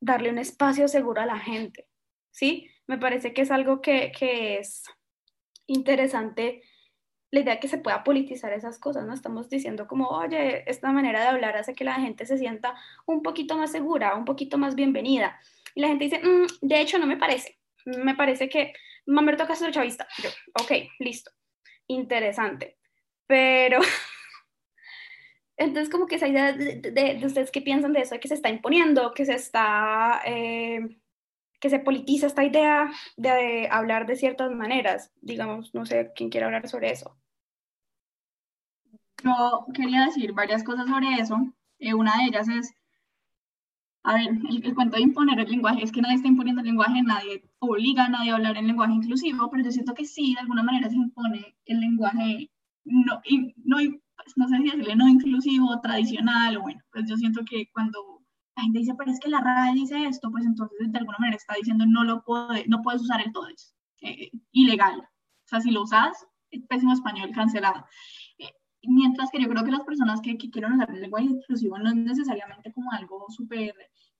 darle 0.00 0.30
un 0.30 0.38
espacio 0.38 0.88
seguro 0.88 1.20
a 1.22 1.26
la 1.26 1.38
gente, 1.38 1.88
¿sí? 2.30 2.68
Me 2.86 2.98
parece 2.98 3.32
que 3.32 3.42
es 3.42 3.50
algo 3.50 3.80
que, 3.80 4.12
que 4.18 4.58
es 4.58 4.84
interesante 5.66 6.62
la 7.34 7.40
idea 7.40 7.60
que 7.60 7.68
se 7.68 7.78
pueda 7.78 8.04
politizar 8.04 8.52
esas 8.52 8.78
cosas, 8.78 9.04
¿no? 9.04 9.12
Estamos 9.12 9.50
diciendo 9.50 9.88
como, 9.88 10.06
oye, 10.08 10.62
esta 10.70 10.92
manera 10.92 11.20
de 11.20 11.26
hablar 11.26 11.56
hace 11.56 11.74
que 11.74 11.82
la 11.82 11.94
gente 11.94 12.26
se 12.26 12.38
sienta 12.38 12.76
un 13.06 13.22
poquito 13.22 13.56
más 13.56 13.72
segura, 13.72 14.14
un 14.14 14.24
poquito 14.24 14.56
más 14.56 14.76
bienvenida. 14.76 15.40
Y 15.74 15.80
la 15.80 15.88
gente 15.88 16.04
dice, 16.04 16.20
mm, 16.20 16.46
de 16.60 16.80
hecho, 16.80 16.98
no 16.98 17.06
me 17.06 17.16
parece. 17.16 17.58
Me 17.86 18.14
parece 18.14 18.48
que 18.48 18.72
Mamerto 19.06 19.46
Castro 19.48 19.72
chavista. 19.72 20.06
Yo, 20.22 20.30
ok, 20.62 20.90
listo. 21.00 21.32
Interesante. 21.88 22.78
Pero, 23.26 23.80
entonces 25.56 25.90
como 25.90 26.06
que 26.06 26.14
esa 26.16 26.28
idea 26.28 26.52
de, 26.52 27.20
ustedes 27.24 27.50
qué 27.50 27.62
piensan 27.62 27.92
de 27.92 28.02
eso, 28.02 28.14
de 28.14 28.20
que 28.20 28.28
se 28.28 28.34
está 28.34 28.48
imponiendo, 28.48 29.12
que 29.12 29.24
se 29.24 29.34
está, 29.34 30.22
eh, 30.24 31.00
que 31.58 31.68
se 31.68 31.80
politiza 31.80 32.28
esta 32.28 32.44
idea 32.44 32.92
de 33.16 33.66
hablar 33.72 34.06
de 34.06 34.14
ciertas 34.14 34.52
maneras, 34.52 35.12
digamos, 35.20 35.74
no 35.74 35.84
sé 35.84 36.12
quién 36.14 36.30
quiere 36.30 36.46
hablar 36.46 36.68
sobre 36.68 36.92
eso. 36.92 37.18
Yo 39.24 39.66
quería 39.72 40.06
decir 40.06 40.32
varias 40.32 40.62
cosas 40.62 40.86
sobre 40.86 41.14
eso. 41.14 41.36
Eh, 41.78 41.94
una 41.94 42.16
de 42.18 42.24
ellas 42.26 42.48
es, 42.48 42.72
a 44.04 44.14
ver, 44.14 44.28
el, 44.28 44.64
el, 44.64 44.74
cuento 44.74 44.96
de 44.96 45.02
imponer 45.02 45.40
el 45.40 45.50
lenguaje 45.50 45.82
es 45.82 45.90
que 45.90 46.02
nadie 46.02 46.16
está 46.16 46.28
imponiendo 46.28 46.60
el 46.60 46.66
lenguaje, 46.68 47.02
nadie 47.02 47.42
obliga 47.58 48.04
a 48.04 48.08
nadie 48.08 48.30
a 48.30 48.34
hablar 48.36 48.56
en 48.56 48.66
lenguaje 48.66 48.92
inclusivo, 48.92 49.50
pero 49.50 49.64
yo 49.64 49.70
siento 49.72 49.94
que 49.94 50.04
sí, 50.04 50.34
de 50.34 50.40
alguna 50.40 50.62
manera 50.62 50.90
se 50.90 50.96
impone 50.96 51.56
el 51.64 51.80
lenguaje 51.80 52.50
no, 52.84 53.20
no, 53.64 53.76
pues, 54.16 54.36
no 54.36 54.48
sé 54.48 54.56
si 54.58 54.64
decirle 54.64 54.96
no 54.96 55.08
inclusivo, 55.08 55.80
tradicional, 55.80 56.56
o 56.56 56.62
bueno, 56.62 56.80
pues 56.92 57.08
yo 57.08 57.16
siento 57.16 57.42
que 57.48 57.68
cuando 57.72 58.22
la 58.56 58.62
gente 58.62 58.80
dice, 58.80 58.94
pero 58.96 59.10
es 59.10 59.18
que 59.20 59.30
la 59.30 59.40
RAE 59.40 59.74
dice 59.74 60.06
esto, 60.06 60.30
pues 60.30 60.44
entonces 60.44 60.92
de 60.92 60.98
alguna 60.98 61.18
manera 61.18 61.36
está 61.36 61.54
diciendo 61.54 61.84
no 61.86 62.04
lo 62.04 62.22
puede, 62.22 62.66
no 62.68 62.82
puedes 62.82 63.02
usar 63.02 63.20
el 63.20 63.32
todes, 63.32 63.74
eh, 64.02 64.30
ilegal. 64.52 65.00
O 65.00 65.48
sea, 65.48 65.60
si 65.60 65.70
lo 65.70 65.82
usas, 65.82 66.26
pésimo 66.68 66.92
español, 66.92 67.30
cancelado. 67.34 67.84
Mientras 68.88 69.30
que 69.30 69.40
yo 69.40 69.48
creo 69.48 69.64
que 69.64 69.70
las 69.70 69.84
personas 69.84 70.20
que, 70.20 70.36
que 70.36 70.50
quieren 70.50 70.72
usar 70.72 70.90
el 70.90 71.00
lenguaje 71.00 71.26
inclusivo 71.26 71.78
no 71.78 71.90
es 71.90 71.96
necesariamente 71.96 72.72
como 72.72 72.92
algo 72.92 73.26
súper, 73.28 73.74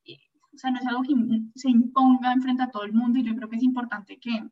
eh, 0.04 0.18
o 0.52 0.58
sea, 0.58 0.70
no 0.70 0.78
es 0.78 0.86
algo 0.86 1.02
que 1.02 1.14
se 1.54 1.70
imponga 1.70 2.32
enfrente 2.32 2.62
a 2.62 2.70
todo 2.70 2.84
el 2.84 2.92
mundo 2.92 3.18
y 3.18 3.24
yo 3.24 3.34
creo 3.34 3.48
que 3.48 3.56
es 3.56 3.62
importante 3.62 4.18
que, 4.18 4.30
o 4.42 4.50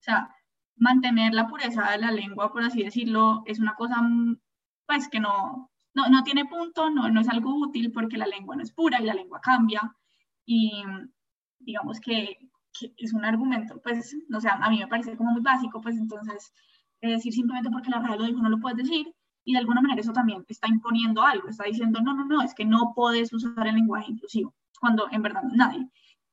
sea, 0.00 0.34
mantener 0.76 1.34
la 1.34 1.46
pureza 1.46 1.90
de 1.90 1.98
la 1.98 2.10
lengua, 2.10 2.52
por 2.52 2.62
así 2.62 2.82
decirlo, 2.82 3.42
es 3.46 3.60
una 3.60 3.74
cosa 3.74 4.02
mm, 4.02 4.38
pues 4.86 5.08
que 5.08 5.20
no, 5.20 5.70
no, 5.94 6.08
no 6.08 6.22
tiene 6.24 6.46
punto, 6.46 6.90
no, 6.90 7.08
no 7.08 7.20
es 7.20 7.28
algo 7.28 7.54
útil 7.54 7.92
porque 7.92 8.18
la 8.18 8.26
lengua 8.26 8.56
no 8.56 8.62
es 8.62 8.72
pura 8.72 9.00
y 9.00 9.04
la 9.04 9.14
lengua 9.14 9.40
cambia. 9.40 9.80
Y 10.46 10.82
digamos 11.58 12.00
que, 12.00 12.38
que 12.72 12.92
es 12.96 13.14
un 13.14 13.24
argumento, 13.24 13.80
pues, 13.82 14.16
no 14.28 14.40
sé, 14.40 14.48
a 14.50 14.70
mí 14.70 14.78
me 14.78 14.88
parece 14.88 15.16
como 15.16 15.32
muy 15.32 15.42
básico, 15.42 15.80
pues 15.80 15.96
entonces 15.96 16.52
decir 17.00 17.32
simplemente 17.32 17.70
porque 17.70 17.90
la 17.90 18.00
radio 18.00 18.16
lo 18.16 18.24
dijo 18.24 18.40
no 18.40 18.48
lo 18.48 18.58
puedes 18.58 18.78
decir 18.78 19.13
y 19.44 19.52
de 19.52 19.58
alguna 19.58 19.80
manera 19.80 20.00
eso 20.00 20.12
también 20.12 20.44
está 20.48 20.68
imponiendo 20.68 21.22
algo, 21.22 21.48
está 21.48 21.64
diciendo 21.64 22.00
no, 22.00 22.14
no, 22.14 22.24
no, 22.24 22.42
es 22.42 22.54
que 22.54 22.64
no 22.64 22.92
puedes 22.94 23.32
usar 23.32 23.66
el 23.66 23.74
lenguaje 23.74 24.12
inclusivo, 24.12 24.54
cuando 24.80 25.06
en 25.10 25.22
verdad 25.22 25.42
nadie. 25.52 25.88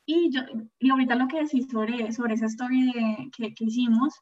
Y, 0.06 0.32
yo, 0.32 0.42
y 0.80 0.90
ahorita 0.90 1.16
lo 1.16 1.28
que 1.28 1.44
decís 1.44 1.68
sobre, 1.70 2.12
sobre 2.12 2.34
esa 2.34 2.48
historia 2.48 2.94
que, 3.36 3.54
que 3.54 3.66
hicimos, 3.66 4.14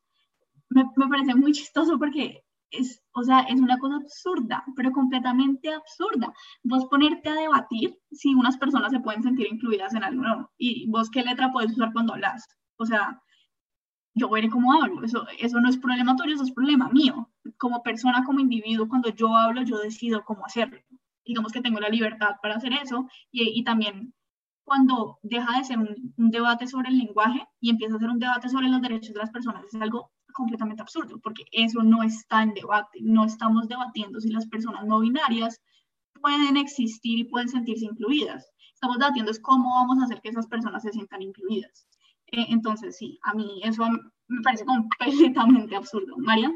me, 0.69 0.83
me, 0.95 1.07
parece 1.07 1.35
muy 1.35 1.51
chistoso 1.51 1.97
porque 1.97 2.43
es, 2.71 3.01
o 3.13 3.23
sea, 3.23 3.39
es 3.41 3.59
una 3.59 3.77
cosa 3.79 3.95
absurda, 3.95 4.63
pero 4.75 4.91
completamente 4.91 5.73
absurda. 5.73 6.31
Vos 6.63 6.85
ponerte 6.85 7.29
a 7.29 7.33
debatir 7.33 7.97
si 8.11 8.33
unas 8.35 8.57
personas 8.57 8.91
se 8.91 8.99
pueden 8.99 9.23
sentir 9.23 9.47
incluidas 9.51 9.93
en 9.93 10.03
algo 10.03 10.51
y 10.57 10.87
vos 10.89 11.09
qué 11.09 11.23
letra 11.23 11.51
puedes 11.51 11.71
usar 11.71 11.91
cuando 11.93 12.13
hablas. 12.13 12.47
O 12.77 12.85
sea, 12.85 13.21
yo 14.13 14.29
veré 14.29 14.49
cómo 14.49 14.73
hablo, 14.73 15.03
eso, 15.03 15.25
eso 15.39 15.59
no 15.61 15.69
es 15.69 15.77
problema 15.77 16.15
tuyo, 16.15 16.35
eso 16.35 16.43
es 16.43 16.51
problema 16.51 16.89
mío. 16.89 17.29
Como 17.57 17.83
persona, 17.83 18.23
como 18.25 18.39
individuo, 18.39 18.87
cuando 18.87 19.09
yo 19.09 19.35
hablo, 19.35 19.63
yo 19.63 19.77
decido 19.77 20.23
cómo 20.25 20.45
hacerlo. 20.45 20.79
Digamos 21.25 21.51
que 21.51 21.61
tengo 21.61 21.79
la 21.79 21.89
libertad 21.89 22.35
para 22.41 22.55
hacer 22.55 22.73
eso 22.73 23.07
y, 23.31 23.59
y 23.59 23.63
también 23.63 24.13
cuando 24.63 25.19
deja 25.23 25.57
de 25.57 25.63
ser 25.63 25.79
un, 25.79 26.13
un, 26.17 26.29
debate 26.29 26.67
sobre 26.67 26.89
el 26.89 26.97
lenguaje 26.97 27.43
y 27.59 27.71
empieza 27.71 27.95
a 27.95 27.99
ser 27.99 28.09
un 28.09 28.19
debate 28.19 28.49
sobre 28.49 28.69
los 28.69 28.81
derechos 28.81 29.13
de 29.13 29.19
las 29.19 29.31
personas, 29.31 29.65
es 29.65 29.81
algo 29.81 30.11
completamente 30.33 30.81
absurdo, 30.81 31.19
porque 31.23 31.43
eso 31.51 31.81
no 31.81 32.03
está 32.03 32.43
en 32.43 32.53
debate, 32.53 32.99
no 33.01 33.25
estamos 33.25 33.67
debatiendo 33.67 34.19
si 34.19 34.29
las 34.29 34.47
personas 34.47 34.85
no 34.85 34.99
binarias 34.99 35.59
pueden 36.21 36.57
existir 36.57 37.19
y 37.19 37.23
pueden 37.23 37.49
sentirse 37.49 37.85
incluidas. 37.85 38.51
Estamos 38.73 38.97
debatiendo 38.99 39.31
es 39.31 39.39
cómo 39.39 39.69
vamos 39.75 39.99
a 39.99 40.05
hacer 40.05 40.21
que 40.21 40.29
esas 40.29 40.47
personas 40.47 40.83
se 40.83 40.91
sientan 40.91 41.21
incluidas. 41.21 41.87
Eh, 42.31 42.45
entonces, 42.49 42.97
sí, 42.97 43.19
a 43.23 43.33
mí 43.33 43.61
eso 43.63 43.85
me 44.27 44.41
parece 44.41 44.65
completamente 44.65 45.75
absurdo. 45.75 46.15
María 46.17 46.51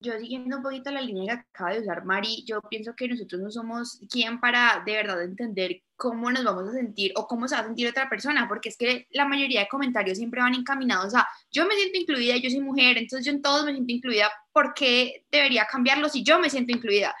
yo 0.00 0.18
siguiendo 0.18 0.56
un 0.56 0.62
poquito 0.62 0.90
la 0.90 1.00
línea 1.00 1.36
que 1.36 1.46
acaba 1.50 1.72
de 1.72 1.80
usar 1.80 2.04
Mari, 2.04 2.44
yo 2.46 2.60
pienso 2.62 2.94
que 2.94 3.08
nosotros 3.08 3.40
no 3.40 3.50
somos 3.50 4.00
quien 4.10 4.40
para 4.40 4.82
de 4.86 4.92
verdad 4.92 5.22
entender 5.22 5.82
cómo 5.96 6.30
nos 6.30 6.44
vamos 6.44 6.68
a 6.68 6.72
sentir 6.72 7.12
o 7.16 7.26
cómo 7.26 7.48
se 7.48 7.56
va 7.56 7.62
a 7.62 7.64
sentir 7.64 7.88
otra 7.88 8.08
persona, 8.08 8.46
porque 8.46 8.68
es 8.68 8.76
que 8.76 9.06
la 9.10 9.26
mayoría 9.26 9.60
de 9.60 9.68
comentarios 9.68 10.18
siempre 10.18 10.40
van 10.40 10.54
encaminados 10.54 11.14
a 11.14 11.26
yo 11.50 11.66
me 11.66 11.74
siento 11.74 11.98
incluida, 11.98 12.36
yo 12.36 12.50
soy 12.50 12.60
mujer, 12.60 12.98
entonces 12.98 13.26
yo 13.26 13.32
en 13.32 13.42
todos 13.42 13.64
me 13.64 13.72
siento 13.72 13.92
incluida, 13.92 14.30
¿por 14.52 14.74
qué 14.74 15.24
debería 15.30 15.66
cambiarlo 15.66 16.08
si 16.08 16.22
yo 16.22 16.38
me 16.38 16.50
siento 16.50 16.72
incluida? 16.72 17.14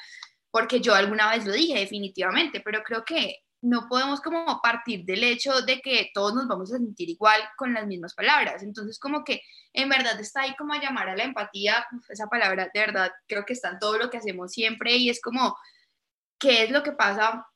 Porque 0.50 0.80
yo 0.80 0.94
alguna 0.94 1.30
vez 1.30 1.44
lo 1.44 1.52
dije 1.52 1.78
definitivamente, 1.78 2.60
pero 2.60 2.82
creo 2.84 3.04
que 3.04 3.38
no 3.60 3.88
podemos 3.88 4.20
como 4.20 4.60
partir 4.62 5.04
del 5.04 5.24
hecho 5.24 5.62
de 5.62 5.80
que 5.80 6.10
todos 6.14 6.34
nos 6.34 6.46
vamos 6.46 6.72
a 6.72 6.78
sentir 6.78 7.10
igual 7.10 7.40
con 7.56 7.74
las 7.74 7.86
mismas 7.86 8.14
palabras. 8.14 8.62
Entonces, 8.62 8.98
como 8.98 9.24
que 9.24 9.42
en 9.72 9.88
verdad 9.88 10.18
está 10.20 10.42
ahí 10.42 10.54
como 10.56 10.74
a 10.74 10.80
llamar 10.80 11.08
a 11.08 11.16
la 11.16 11.24
empatía, 11.24 11.86
esa 12.08 12.26
palabra 12.28 12.70
de 12.72 12.80
verdad 12.80 13.10
creo 13.26 13.44
que 13.44 13.52
está 13.54 13.70
en 13.70 13.78
todo 13.78 13.98
lo 13.98 14.10
que 14.10 14.18
hacemos 14.18 14.52
siempre 14.52 14.96
y 14.96 15.10
es 15.10 15.20
como, 15.20 15.56
¿qué 16.38 16.64
es 16.64 16.70
lo 16.70 16.82
que 16.82 16.92
pasa 16.92 17.46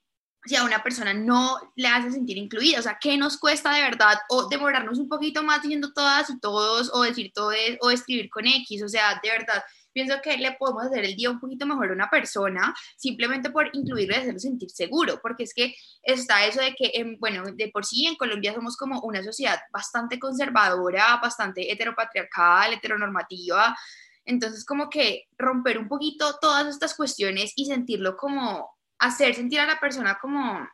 si 0.45 0.57
a 0.57 0.65
una 0.65 0.83
persona 0.83 1.15
no 1.15 1.59
le 1.77 1.87
hace 1.87 2.11
sentir 2.11 2.37
incluida? 2.37 2.81
O 2.81 2.83
sea, 2.83 2.99
¿qué 3.01 3.17
nos 3.17 3.38
cuesta 3.38 3.73
de 3.73 3.83
verdad? 3.83 4.19
O 4.29 4.49
demorarnos 4.49 4.99
un 4.99 5.09
poquito 5.09 5.45
más 5.45 5.62
diciendo 5.62 5.93
todas 5.93 6.29
y 6.31 6.41
todos, 6.41 6.91
o 6.93 7.03
decir 7.03 7.31
todo, 7.33 7.53
o 7.81 7.91
escribir 7.91 8.29
con 8.29 8.47
X, 8.47 8.83
o 8.83 8.88
sea, 8.88 9.21
de 9.23 9.31
verdad 9.31 9.62
pienso 9.92 10.20
que 10.22 10.37
le 10.37 10.52
podemos 10.52 10.85
hacer 10.85 11.05
el 11.05 11.16
día 11.16 11.31
un 11.31 11.40
poquito 11.40 11.66
mejor 11.66 11.90
a 11.90 11.92
una 11.94 12.11
persona 12.11 12.74
simplemente 12.96 13.50
por 13.50 13.68
incluirlo 13.72 14.14
y 14.14 14.18
hacerlo 14.18 14.38
sentir 14.38 14.70
seguro, 14.70 15.20
porque 15.22 15.44
es 15.44 15.55
que 15.55 15.74
está 16.02 16.44
eso 16.46 16.61
de 16.61 16.74
que, 16.74 17.16
bueno, 17.18 17.44
de 17.52 17.68
por 17.68 17.85
sí 17.85 18.07
en 18.07 18.16
Colombia 18.16 18.55
somos 18.55 18.76
como 18.76 19.00
una 19.00 19.22
sociedad 19.22 19.61
bastante 19.72 20.18
conservadora, 20.18 21.18
bastante 21.22 21.72
heteropatriarcal, 21.72 22.74
heteronormativa, 22.74 23.76
entonces 24.24 24.64
como 24.64 24.88
que 24.88 25.24
romper 25.37 25.78
un 25.78 25.88
poquito 25.88 26.38
todas 26.40 26.66
estas 26.68 26.94
cuestiones 26.94 27.52
y 27.57 27.66
sentirlo 27.66 28.16
como, 28.16 28.76
hacer 28.98 29.35
sentir 29.35 29.59
a 29.59 29.66
la 29.66 29.81
persona 29.81 30.18
como 30.20 30.68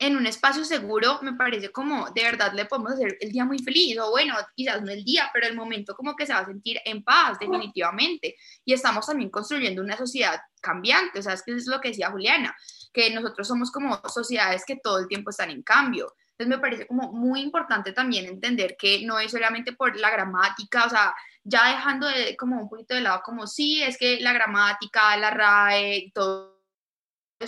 en 0.00 0.16
un 0.16 0.26
espacio 0.26 0.64
seguro, 0.64 1.18
me 1.20 1.34
parece 1.34 1.70
como 1.70 2.08
de 2.10 2.24
verdad 2.24 2.54
le 2.54 2.64
podemos 2.64 2.92
hacer 2.92 3.18
el 3.20 3.30
día 3.30 3.44
muy 3.44 3.58
feliz, 3.58 3.98
o 3.98 4.10
bueno, 4.10 4.34
quizás 4.56 4.80
no 4.80 4.90
el 4.90 5.04
día, 5.04 5.30
pero 5.32 5.46
el 5.46 5.54
momento 5.54 5.94
como 5.94 6.16
que 6.16 6.24
se 6.24 6.32
va 6.32 6.38
a 6.38 6.46
sentir 6.46 6.80
en 6.86 7.04
paz, 7.04 7.38
definitivamente. 7.38 8.34
Y 8.64 8.72
estamos 8.72 9.06
también 9.06 9.28
construyendo 9.28 9.82
una 9.82 9.98
sociedad 9.98 10.40
cambiante, 10.62 11.18
o 11.18 11.22
sea, 11.22 11.34
es 11.34 11.42
que 11.42 11.52
es 11.52 11.66
lo 11.66 11.82
que 11.82 11.88
decía 11.88 12.10
Juliana, 12.10 12.56
que 12.94 13.10
nosotros 13.10 13.46
somos 13.46 13.70
como 13.70 14.00
sociedades 14.08 14.64
que 14.66 14.76
todo 14.82 15.00
el 15.00 15.06
tiempo 15.06 15.28
están 15.28 15.50
en 15.50 15.62
cambio. 15.62 16.14
Entonces 16.30 16.56
me 16.56 16.62
parece 16.62 16.86
como 16.86 17.12
muy 17.12 17.42
importante 17.42 17.92
también 17.92 18.24
entender 18.24 18.76
que 18.78 19.04
no 19.04 19.20
es 19.20 19.30
solamente 19.30 19.74
por 19.74 19.98
la 19.98 20.08
gramática, 20.08 20.86
o 20.86 20.88
sea, 20.88 21.14
ya 21.44 21.68
dejando 21.68 22.08
de, 22.08 22.38
como 22.38 22.58
un 22.58 22.70
poquito 22.70 22.94
de 22.94 23.02
lado, 23.02 23.20
como 23.22 23.46
sí, 23.46 23.82
es 23.82 23.98
que 23.98 24.18
la 24.20 24.32
gramática, 24.32 25.14
la 25.18 25.28
RAE, 25.28 26.10
todo 26.14 26.59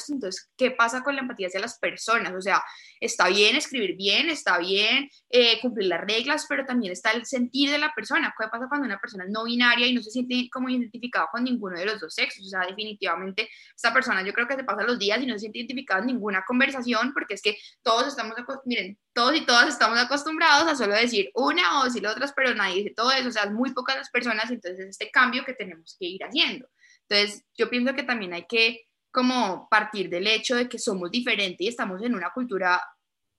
entonces, 0.08 0.50
¿qué 0.56 0.70
pasa 0.70 1.02
con 1.02 1.14
la 1.14 1.22
empatía 1.22 1.48
hacia 1.48 1.60
las 1.60 1.78
personas? 1.78 2.32
O 2.34 2.40
sea, 2.40 2.62
está 3.00 3.28
bien 3.28 3.56
escribir 3.56 3.96
bien, 3.96 4.28
está 4.28 4.58
bien 4.58 5.08
eh, 5.28 5.60
cumplir 5.60 5.88
las 5.88 6.00
reglas, 6.00 6.46
pero 6.48 6.64
también 6.64 6.92
está 6.92 7.10
el 7.12 7.26
sentir 7.26 7.70
de 7.70 7.78
la 7.78 7.92
persona. 7.94 8.34
¿Qué 8.38 8.48
pasa 8.48 8.66
cuando 8.68 8.86
una 8.86 8.98
persona 8.98 9.24
es 9.24 9.30
no 9.30 9.44
binaria 9.44 9.86
y 9.86 9.94
no 9.94 10.02
se 10.02 10.10
siente 10.10 10.48
como 10.50 10.68
identificada 10.68 11.28
con 11.30 11.44
ninguno 11.44 11.78
de 11.78 11.86
los 11.86 12.00
dos 12.00 12.14
sexos? 12.14 12.46
O 12.46 12.48
sea, 12.48 12.60
definitivamente 12.60 13.48
esta 13.74 13.92
persona 13.92 14.22
yo 14.24 14.32
creo 14.32 14.48
que 14.48 14.56
se 14.56 14.64
pasa 14.64 14.82
los 14.82 14.98
días 14.98 15.20
y 15.22 15.26
no 15.26 15.34
se 15.34 15.40
siente 15.40 15.58
identificada 15.58 16.00
en 16.00 16.06
ninguna 16.06 16.44
conversación 16.46 17.12
porque 17.12 17.34
es 17.34 17.42
que 17.42 17.56
todos 17.82 18.06
estamos, 18.06 18.34
miren, 18.64 18.98
todos 19.12 19.36
y 19.36 19.44
todas 19.44 19.68
estamos 19.68 19.98
acostumbrados 19.98 20.68
a 20.68 20.74
solo 20.74 20.94
decir 20.94 21.30
una 21.34 21.80
o 21.80 21.84
decir 21.84 22.06
otras, 22.06 22.32
pero 22.34 22.54
nadie 22.54 22.76
dice 22.76 22.94
todo 22.96 23.12
eso, 23.12 23.28
o 23.28 23.32
sea, 23.32 23.50
muy 23.50 23.72
pocas 23.74 23.96
las 23.96 24.10
personas, 24.10 24.50
entonces 24.50 24.86
este 24.88 25.10
cambio 25.10 25.44
que 25.44 25.52
tenemos 25.52 25.96
que 25.98 26.06
ir 26.06 26.24
haciendo. 26.24 26.68
Entonces, 27.08 27.44
yo 27.54 27.68
pienso 27.68 27.94
que 27.94 28.04
también 28.04 28.32
hay 28.32 28.46
que 28.46 28.86
como 29.12 29.68
partir 29.70 30.08
del 30.08 30.26
hecho 30.26 30.56
de 30.56 30.68
que 30.68 30.78
somos 30.78 31.10
diferentes 31.10 31.60
y 31.60 31.68
estamos 31.68 32.02
en 32.02 32.14
una 32.14 32.30
cultura 32.32 32.82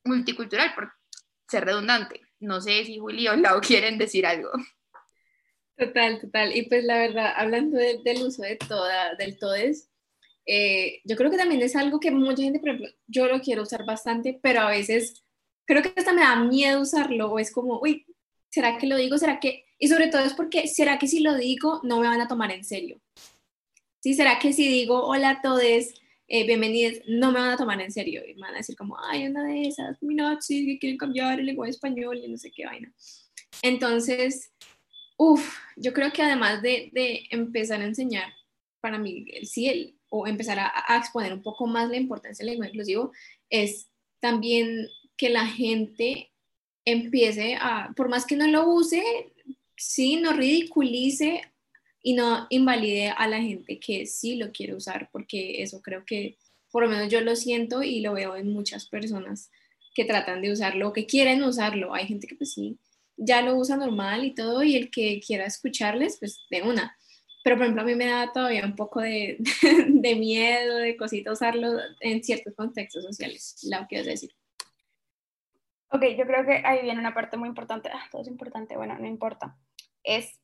multicultural, 0.06 0.74
por 0.76 0.94
ser 1.50 1.66
redundante. 1.66 2.22
No 2.40 2.62
sé 2.62 2.86
si 2.86 3.00
Julio 3.00 3.32
o 3.32 3.36
Lau 3.36 3.60
quieren 3.68 3.98
decir 3.98 4.26
algo. 4.26 4.52
Total, 5.76 6.22
total. 6.22 6.56
Y 6.56 6.70
pues 6.70 6.84
la 6.84 7.00
verdad, 7.00 7.34
hablando 7.36 7.78
del 7.78 8.24
uso 8.24 8.44
de 8.44 8.56
toda, 8.58 9.16
del 9.16 9.40
todes, 9.40 9.90
eh, 10.46 11.02
yo 11.06 11.16
creo 11.16 11.32
que 11.32 11.38
también 11.38 11.62
es 11.62 11.76
algo 11.76 12.00
que 12.00 12.12
mucha 12.12 12.44
gente, 12.44 12.60
por 12.60 12.70
ejemplo, 12.70 12.90
yo 13.08 13.28
lo 13.28 13.42
quiero 13.42 13.64
usar 13.64 13.86
bastante, 13.86 14.40
pero 14.42 14.62
a 14.62 14.70
veces 14.70 15.24
creo 15.66 15.82
que 15.82 15.94
hasta 15.96 16.14
me 16.14 16.22
da 16.22 16.36
miedo 16.36 16.82
usarlo 16.82 17.32
o 17.32 17.40
es 17.40 17.52
como, 17.52 17.80
uy, 17.82 18.06
¿será 18.50 18.78
que 18.78 18.88
lo 18.88 18.98
digo? 18.98 19.18
¿Será 19.18 19.40
que? 19.40 19.66
Y 19.80 19.88
sobre 19.88 20.08
todo 20.08 20.22
es 20.22 20.34
porque, 20.34 20.68
¿será 20.68 21.00
que 21.00 21.08
si 21.08 21.22
lo 21.22 21.36
digo 21.36 21.82
no 21.84 22.00
me 22.00 22.08
van 22.08 22.22
a 22.22 22.28
tomar 22.28 22.52
en 22.52 22.64
serio? 22.64 23.02
¿Sí? 24.04 24.16
¿Será 24.16 24.38
que 24.38 24.52
si 24.52 24.68
digo 24.68 25.02
hola 25.06 25.30
a 25.30 25.42
todos, 25.42 25.64
eh, 26.28 26.46
bienvenidos, 26.46 27.00
no 27.08 27.32
me 27.32 27.40
van 27.40 27.52
a 27.52 27.56
tomar 27.56 27.80
en 27.80 27.90
serio? 27.90 28.22
Y 28.28 28.34
me 28.34 28.42
van 28.42 28.56
a 28.56 28.58
decir 28.58 28.76
como, 28.76 28.98
ay, 29.00 29.28
una 29.28 29.46
de 29.46 29.62
esas, 29.70 30.04
mi 30.04 30.18
sí, 30.42 30.66
que 30.66 30.78
quieren 30.78 30.98
cambiar 30.98 31.40
el 31.40 31.46
lenguaje 31.46 31.72
español 31.72 32.18
y 32.18 32.28
no 32.28 32.38
sé 32.38 32.52
qué 32.52 32.66
vaina. 32.66 32.92
Entonces, 33.62 34.52
uff, 35.16 35.58
yo 35.78 35.94
creo 35.94 36.12
que 36.12 36.22
además 36.22 36.62
de, 36.62 36.90
de, 36.92 37.28
empezar 37.30 37.80
a 37.80 37.86
enseñar, 37.86 38.26
para 38.82 38.98
mí, 38.98 39.26
sí, 39.44 39.70
el, 39.70 39.96
o 40.10 40.28
empezar 40.28 40.60
a, 40.60 40.70
a, 40.86 40.98
exponer 40.98 41.32
un 41.32 41.42
poco 41.42 41.66
más 41.66 41.90
la 41.90 41.96
importancia 41.96 42.44
del 42.44 42.56
lenguaje 42.56 42.74
inclusivo, 42.74 43.14
es 43.50 43.90
también 44.20 44.86
que 45.16 45.30
la 45.30 45.48
gente 45.48 46.30
empiece 46.84 47.56
a, 47.56 47.94
por 47.96 48.10
más 48.10 48.26
que 48.26 48.36
no 48.36 48.48
lo 48.48 48.68
use, 48.68 49.02
sí, 49.78 50.18
no 50.18 50.34
ridiculice 50.34 51.53
y 52.04 52.14
no 52.14 52.46
invalide 52.50 53.10
a 53.10 53.28
la 53.28 53.42
gente 53.42 53.80
que 53.80 54.06
sí 54.06 54.36
lo 54.36 54.52
quiere 54.52 54.76
usar, 54.76 55.10
porque 55.12 55.64
eso 55.64 55.82
creo 55.82 56.04
que 56.06 56.38
por 56.70 56.84
lo 56.84 56.90
menos 56.90 57.10
yo 57.10 57.22
lo 57.22 57.36
siento 57.36 57.82
y 57.82 58.02
lo 58.02 58.14
veo 58.14 58.36
en 58.36 58.52
muchas 58.52 58.88
personas 58.88 59.50
que 59.96 60.06
tratan 60.06 60.42
de 60.42 60.52
usarlo, 60.52 60.92
que 60.92 61.06
quieren 61.06 61.44
usarlo. 61.44 61.94
Hay 61.94 62.08
gente 62.08 62.28
que 62.28 62.36
pues 62.36 62.54
sí, 62.54 62.78
ya 63.16 63.42
lo 63.42 63.56
usa 63.56 63.78
normal 63.78 64.26
y 64.26 64.36
todo, 64.36 64.64
y 64.64 64.76
el 64.76 64.92
que 64.92 65.22
quiera 65.26 65.46
escucharles, 65.46 66.18
pues 66.20 66.46
de 66.50 66.64
una. 66.64 66.98
Pero 67.44 67.56
por 67.56 67.64
ejemplo, 67.64 67.84
a 67.84 67.86
mí 67.86 67.96
me 67.96 68.08
da 68.08 68.32
todavía 68.34 68.66
un 68.66 68.76
poco 68.76 69.02
de, 69.02 69.38
de 69.88 70.16
miedo, 70.16 70.78
de 70.78 70.98
cosita 70.98 71.32
usarlo 71.32 71.78
en 72.02 72.24
ciertos 72.24 72.54
contextos 72.56 73.04
sociales. 73.04 73.60
¿La 73.64 73.88
quiero 73.88 74.06
decir? 74.06 74.32
Ok, 75.90 76.04
yo 76.18 76.26
creo 76.26 76.44
que 76.46 76.64
ahí 76.66 76.82
viene 76.82 77.00
una 77.00 77.14
parte 77.14 77.38
muy 77.38 77.48
importante. 77.48 77.90
Ah, 77.94 78.08
todo 78.12 78.24
es 78.24 78.28
importante, 78.28 78.76
bueno, 78.76 78.98
no 78.98 79.08
importa. 79.08 79.58
Es 80.04 80.40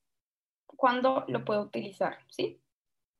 cuándo 0.80 1.26
lo 1.28 1.44
puedo 1.44 1.63
utilizar, 1.63 2.20
¿sí? 2.30 2.62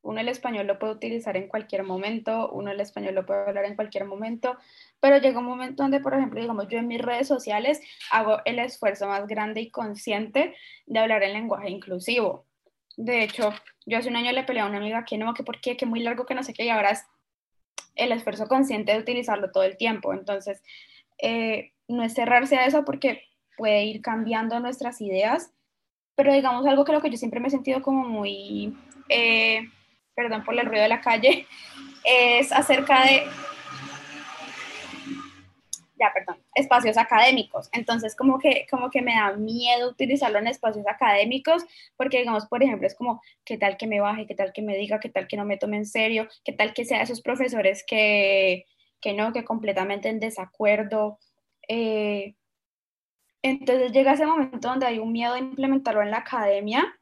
Uno 0.02 0.22
el 0.22 0.30
español 0.30 0.66
lo 0.66 0.80
puede 0.80 0.94
utilizar 0.94 1.36
en 1.36 1.50
cualquier 1.50 1.84
momento, 1.84 2.50
uno 2.52 2.72
el 2.72 2.80
español 2.80 3.16
lo 3.16 3.26
puede 3.26 3.42
hablar 3.50 3.66
en 3.66 3.76
cualquier 3.76 4.06
momento, 4.06 4.56
pero 5.02 5.18
llega 5.18 5.40
un 5.40 5.46
momento 5.46 5.84
donde, 5.84 6.00
por 6.00 6.14
ejemplo, 6.14 6.40
digamos, 6.40 6.70
yo 6.70 6.80
en 6.80 6.88
mis 6.88 7.02
redes 7.02 7.28
sociales 7.28 7.82
hago 8.12 8.38
el 8.46 8.60
esfuerzo 8.60 9.08
más 9.08 9.28
grande 9.28 9.60
y 9.60 9.72
consciente 9.72 10.56
de 10.86 11.00
hablar 11.00 11.22
en 11.24 11.34
lenguaje 11.34 11.70
inclusivo. 11.70 12.46
De 12.96 13.24
hecho, 13.24 13.54
yo 13.86 13.98
hace 13.98 14.08
un 14.08 14.16
año 14.16 14.32
le 14.32 14.46
peleé 14.46 14.62
a 14.62 14.68
una 14.68 14.78
amiga 14.78 15.04
que 15.04 15.18
no, 15.18 15.34
que 15.34 15.44
por 15.44 15.60
qué, 15.60 15.76
que 15.76 15.86
muy 15.86 16.00
largo, 16.00 16.26
que 16.26 16.36
no 16.36 16.44
sé 16.44 16.54
qué, 16.54 16.64
y 16.64 16.70
ahora 16.70 16.92
es 16.92 17.04
el 17.96 18.14
esfuerzo 18.14 18.48
consciente 18.48 18.94
de 18.94 19.00
utilizarlo 19.00 19.52
todo 19.52 19.64
el 19.64 19.76
tiempo. 19.76 20.14
Entonces, 20.14 20.64
eh, 21.22 21.74
no 21.90 22.04
es 22.04 22.14
cerrarse 22.14 22.56
a 22.56 22.66
eso 22.66 22.86
porque 22.86 23.24
puede 23.58 23.84
ir 23.84 24.02
cambiando 24.02 24.62
nuestras 24.62 25.02
ideas 25.02 25.52
pero 26.20 26.34
digamos 26.34 26.66
algo 26.66 26.84
que 26.84 26.92
lo 26.92 27.02
que 27.02 27.10
yo 27.10 27.16
siempre 27.16 27.40
me 27.40 27.48
he 27.48 27.50
sentido 27.50 27.82
como 27.82 28.04
muy, 28.06 28.76
eh, 29.08 29.70
perdón 30.14 30.44
por 30.44 30.54
el 30.54 30.66
ruido 30.66 30.84
de 30.84 30.90
la 30.90 31.00
calle, 31.00 31.48
es 32.04 32.52
acerca 32.52 33.06
de, 33.06 33.24
ya, 35.98 36.12
perdón, 36.14 36.44
espacios 36.56 36.98
académicos. 36.98 37.70
Entonces, 37.72 38.18
como 38.18 38.38
que, 38.38 38.68
como 38.70 38.90
que 38.90 39.02
me 39.02 39.16
da 39.16 39.32
miedo 39.38 39.90
utilizarlo 39.90 40.40
en 40.40 40.48
espacios 40.48 40.86
académicos, 40.88 41.64
porque, 41.96 42.18
digamos, 42.18 42.48
por 42.48 42.64
ejemplo, 42.64 42.86
es 42.86 42.96
como, 42.96 43.22
¿qué 43.46 43.58
tal 43.58 43.78
que 43.78 43.88
me 43.88 44.02
baje? 44.02 44.28
¿Qué 44.28 44.36
tal 44.36 44.52
que 44.52 44.62
me 44.62 44.76
diga? 44.76 45.00
¿Qué 45.00 45.08
tal 45.08 45.26
que 45.26 45.38
no 45.38 45.46
me 45.46 45.56
tome 45.56 45.78
en 45.78 45.86
serio? 45.86 46.28
¿Qué 46.44 46.52
tal 46.52 46.74
que 46.74 46.84
sea 46.84 47.02
esos 47.02 47.22
profesores 47.22 47.86
que, 47.88 48.66
que 49.00 49.14
no, 49.14 49.32
que 49.32 49.46
completamente 49.46 50.10
en 50.10 50.20
desacuerdo? 50.20 51.18
Eh, 51.70 52.36
entonces 53.42 53.92
llega 53.92 54.14
ese 54.14 54.26
momento 54.26 54.70
donde 54.70 54.86
hay 54.86 55.00
un 55.00 55.12
miedo 55.12 55.34
de 55.34 55.40
implementarlo 55.40 56.02
en 56.02 56.12
la 56.12 56.18
academia. 56.18 56.96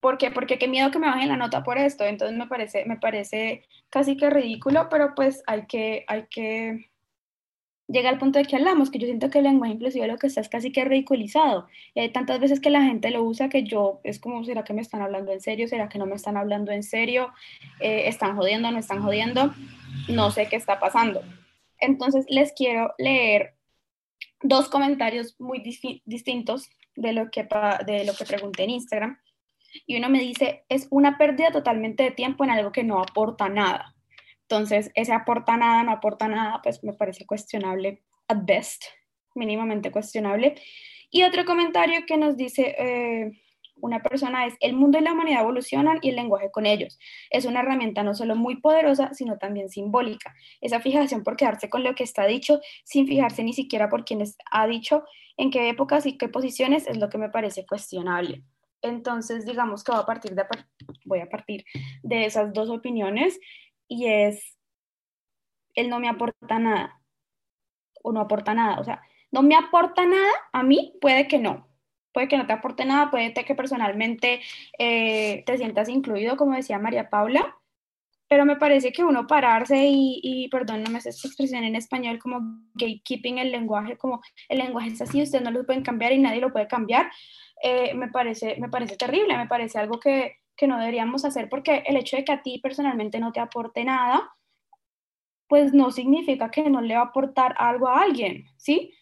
¿Por 0.00 0.16
qué? 0.16 0.30
Porque 0.30 0.58
qué 0.58 0.66
miedo 0.66 0.90
que 0.90 0.98
me 0.98 1.08
bajen 1.08 1.28
la 1.28 1.36
nota 1.36 1.62
por 1.62 1.76
esto. 1.78 2.04
Entonces 2.04 2.36
me 2.36 2.46
parece, 2.46 2.84
me 2.86 2.96
parece 2.96 3.66
casi 3.90 4.16
que 4.16 4.30
ridículo, 4.30 4.88
pero 4.88 5.14
pues 5.14 5.42
hay 5.46 5.66
que, 5.66 6.04
hay 6.08 6.26
que 6.30 6.90
llega 7.90 8.08
al 8.08 8.18
punto 8.18 8.38
de 8.38 8.44
que 8.44 8.56
hablamos, 8.56 8.90
que 8.90 8.98
yo 8.98 9.06
siento 9.06 9.30
que 9.30 9.38
el 9.38 9.44
lenguaje 9.44 9.74
inclusive 9.74 10.06
lo 10.06 10.16
que 10.16 10.28
está 10.28 10.40
es 10.40 10.48
casi 10.48 10.72
que 10.72 10.84
ridiculizado. 10.84 11.66
Y 11.94 12.00
hay 12.00 12.10
tantas 12.10 12.40
veces 12.40 12.60
que 12.60 12.70
la 12.70 12.82
gente 12.82 13.10
lo 13.10 13.22
usa 13.22 13.48
que 13.48 13.64
yo, 13.64 14.00
es 14.04 14.18
como, 14.18 14.44
¿será 14.44 14.64
que 14.64 14.72
me 14.72 14.80
están 14.80 15.02
hablando 15.02 15.32
en 15.32 15.40
serio? 15.40 15.68
¿Será 15.68 15.88
que 15.88 15.98
no 15.98 16.06
me 16.06 16.14
están 16.14 16.36
hablando 16.36 16.72
en 16.72 16.82
serio? 16.82 17.32
Eh, 17.80 18.04
¿Están 18.06 18.36
jodiendo? 18.36 18.70
¿No 18.70 18.78
están 18.78 19.02
jodiendo? 19.02 19.52
No 20.08 20.30
sé 20.30 20.48
qué 20.48 20.56
está 20.56 20.78
pasando. 20.78 21.22
Entonces 21.78 22.26
les 22.28 22.52
quiero 22.52 22.94
leer 22.98 23.54
dos 24.42 24.68
comentarios 24.68 25.36
muy 25.38 25.62
distintos 26.04 26.70
de 26.96 27.12
lo, 27.12 27.30
que 27.30 27.48
de 27.86 28.04
lo 28.04 28.14
que 28.14 28.24
pregunté 28.24 28.64
en 28.64 28.70
Instagram. 28.70 29.18
Y 29.86 29.96
uno 29.96 30.08
me 30.08 30.20
dice, 30.20 30.64
es 30.68 30.88
una 30.90 31.16
pérdida 31.16 31.52
totalmente 31.52 32.02
de 32.02 32.10
tiempo 32.10 32.44
en 32.44 32.50
algo 32.50 32.72
que 32.72 32.84
no 32.84 33.00
aporta 33.00 33.48
nada. 33.48 33.94
Entonces, 34.42 34.90
ese 34.94 35.12
aporta 35.12 35.56
nada, 35.56 35.84
no 35.84 35.92
aporta 35.92 36.26
nada, 36.26 36.60
pues 36.62 36.82
me 36.82 36.92
parece 36.92 37.24
cuestionable, 37.24 38.02
at 38.26 38.38
best, 38.42 38.84
mínimamente 39.34 39.92
cuestionable. 39.92 40.56
Y 41.10 41.22
otro 41.22 41.44
comentario 41.44 42.04
que 42.06 42.16
nos 42.16 42.36
dice 42.36 42.74
eh, 42.78 43.32
una 43.80 44.02
persona 44.02 44.46
es, 44.46 44.54
el 44.60 44.74
mundo 44.74 44.98
y 44.98 45.02
la 45.02 45.12
humanidad 45.12 45.42
evolucionan 45.42 45.98
y 46.02 46.10
el 46.10 46.16
lenguaje 46.16 46.50
con 46.50 46.66
ellos. 46.66 46.98
Es 47.30 47.44
una 47.44 47.60
herramienta 47.60 48.02
no 48.02 48.14
solo 48.14 48.36
muy 48.36 48.60
poderosa, 48.60 49.12
sino 49.14 49.38
también 49.38 49.68
simbólica. 49.68 50.34
Esa 50.60 50.80
fijación 50.80 51.22
por 51.22 51.36
quedarse 51.36 51.68
con 51.68 51.82
lo 51.82 51.94
que 51.94 52.04
está 52.04 52.26
dicho, 52.26 52.60
sin 52.84 53.06
fijarse 53.06 53.42
ni 53.44 53.52
siquiera 53.52 53.88
por 53.88 54.04
quienes 54.04 54.36
ha 54.50 54.66
dicho, 54.66 55.04
en 55.36 55.50
qué 55.50 55.68
épocas 55.68 56.06
y 56.06 56.18
qué 56.18 56.28
posiciones, 56.28 56.86
es 56.86 56.98
lo 56.98 57.08
que 57.08 57.18
me 57.18 57.30
parece 57.30 57.64
cuestionable. 57.66 58.42
Entonces, 58.82 59.46
digamos 59.46 59.84
que 59.84 59.92
voy 59.92 60.00
a 60.00 60.06
partir 60.06 60.34
de, 60.34 60.44
voy 61.04 61.20
a 61.20 61.28
partir 61.28 61.64
de 62.02 62.24
esas 62.26 62.52
dos 62.52 62.70
opiniones 62.70 63.38
y 63.88 64.06
es, 64.06 64.58
él 65.74 65.88
no 65.88 66.00
me 66.00 66.08
aporta 66.08 66.58
nada 66.58 67.00
o 68.02 68.12
no 68.12 68.20
aporta 68.20 68.54
nada. 68.54 68.80
O 68.80 68.84
sea, 68.84 69.02
no 69.30 69.42
me 69.42 69.56
aporta 69.56 70.06
nada 70.06 70.30
a 70.52 70.62
mí, 70.62 70.94
puede 71.00 71.28
que 71.28 71.38
no. 71.38 71.69
Puede 72.12 72.28
que 72.28 72.36
no 72.36 72.46
te 72.46 72.52
aporte 72.52 72.84
nada, 72.84 73.10
puede 73.10 73.32
que 73.32 73.54
personalmente 73.54 74.40
eh, 74.78 75.42
te 75.46 75.56
sientas 75.56 75.88
incluido, 75.88 76.36
como 76.36 76.56
decía 76.56 76.78
María 76.78 77.08
Paula, 77.08 77.56
pero 78.28 78.44
me 78.44 78.56
parece 78.56 78.92
que 78.92 79.02
uno 79.02 79.26
pararse 79.26 79.86
y, 79.86 80.20
y 80.22 80.48
perdón, 80.48 80.84
no 80.84 80.90
me 80.90 81.00
sé 81.00 81.10
esta 81.10 81.26
expresión 81.26 81.64
en 81.64 81.74
español, 81.74 82.18
como 82.18 82.40
gatekeeping 82.74 83.38
el 83.38 83.50
lenguaje, 83.50 83.96
como 83.96 84.20
el 84.48 84.58
lenguaje 84.58 84.90
es 84.90 85.02
así, 85.02 85.22
ustedes 85.22 85.44
no 85.44 85.50
lo 85.50 85.66
pueden 85.66 85.82
cambiar 85.82 86.12
y 86.12 86.18
nadie 86.18 86.40
lo 86.40 86.52
puede 86.52 86.68
cambiar, 86.68 87.10
eh, 87.62 87.92
me, 87.94 88.08
parece, 88.08 88.56
me 88.60 88.68
parece 88.68 88.96
terrible, 88.96 89.36
me 89.36 89.48
parece 89.48 89.78
algo 89.78 89.98
que, 89.98 90.36
que 90.56 90.66
no 90.66 90.78
deberíamos 90.78 91.24
hacer 91.24 91.48
porque 91.48 91.82
el 91.86 91.96
hecho 91.96 92.16
de 92.16 92.24
que 92.24 92.32
a 92.32 92.42
ti 92.42 92.58
personalmente 92.58 93.18
no 93.18 93.32
te 93.32 93.40
aporte 93.40 93.84
nada, 93.84 94.30
pues 95.48 95.74
no 95.74 95.90
significa 95.90 96.50
que 96.50 96.70
no 96.70 96.80
le 96.80 96.94
va 96.94 97.00
a 97.00 97.04
aportar 97.06 97.56
algo 97.58 97.88
a 97.88 98.02
alguien, 98.02 98.44
¿sí? 98.56 98.94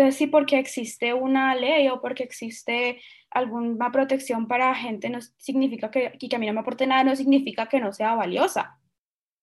Entonces, 0.00 0.18
sí, 0.18 0.28
porque 0.28 0.58
existe 0.58 1.12
una 1.12 1.54
ley 1.54 1.88
o 1.88 2.00
porque 2.00 2.22
existe 2.22 3.02
alguna 3.30 3.92
protección 3.92 4.48
para 4.48 4.74
gente, 4.74 5.10
no 5.10 5.18
significa 5.36 5.90
que, 5.90 6.12
que 6.12 6.36
a 6.36 6.38
mí 6.38 6.46
no 6.46 6.54
me 6.54 6.60
aporte 6.60 6.86
nada, 6.86 7.04
no 7.04 7.14
significa 7.14 7.68
que 7.68 7.80
no 7.80 7.92
sea 7.92 8.14
valiosa, 8.14 8.80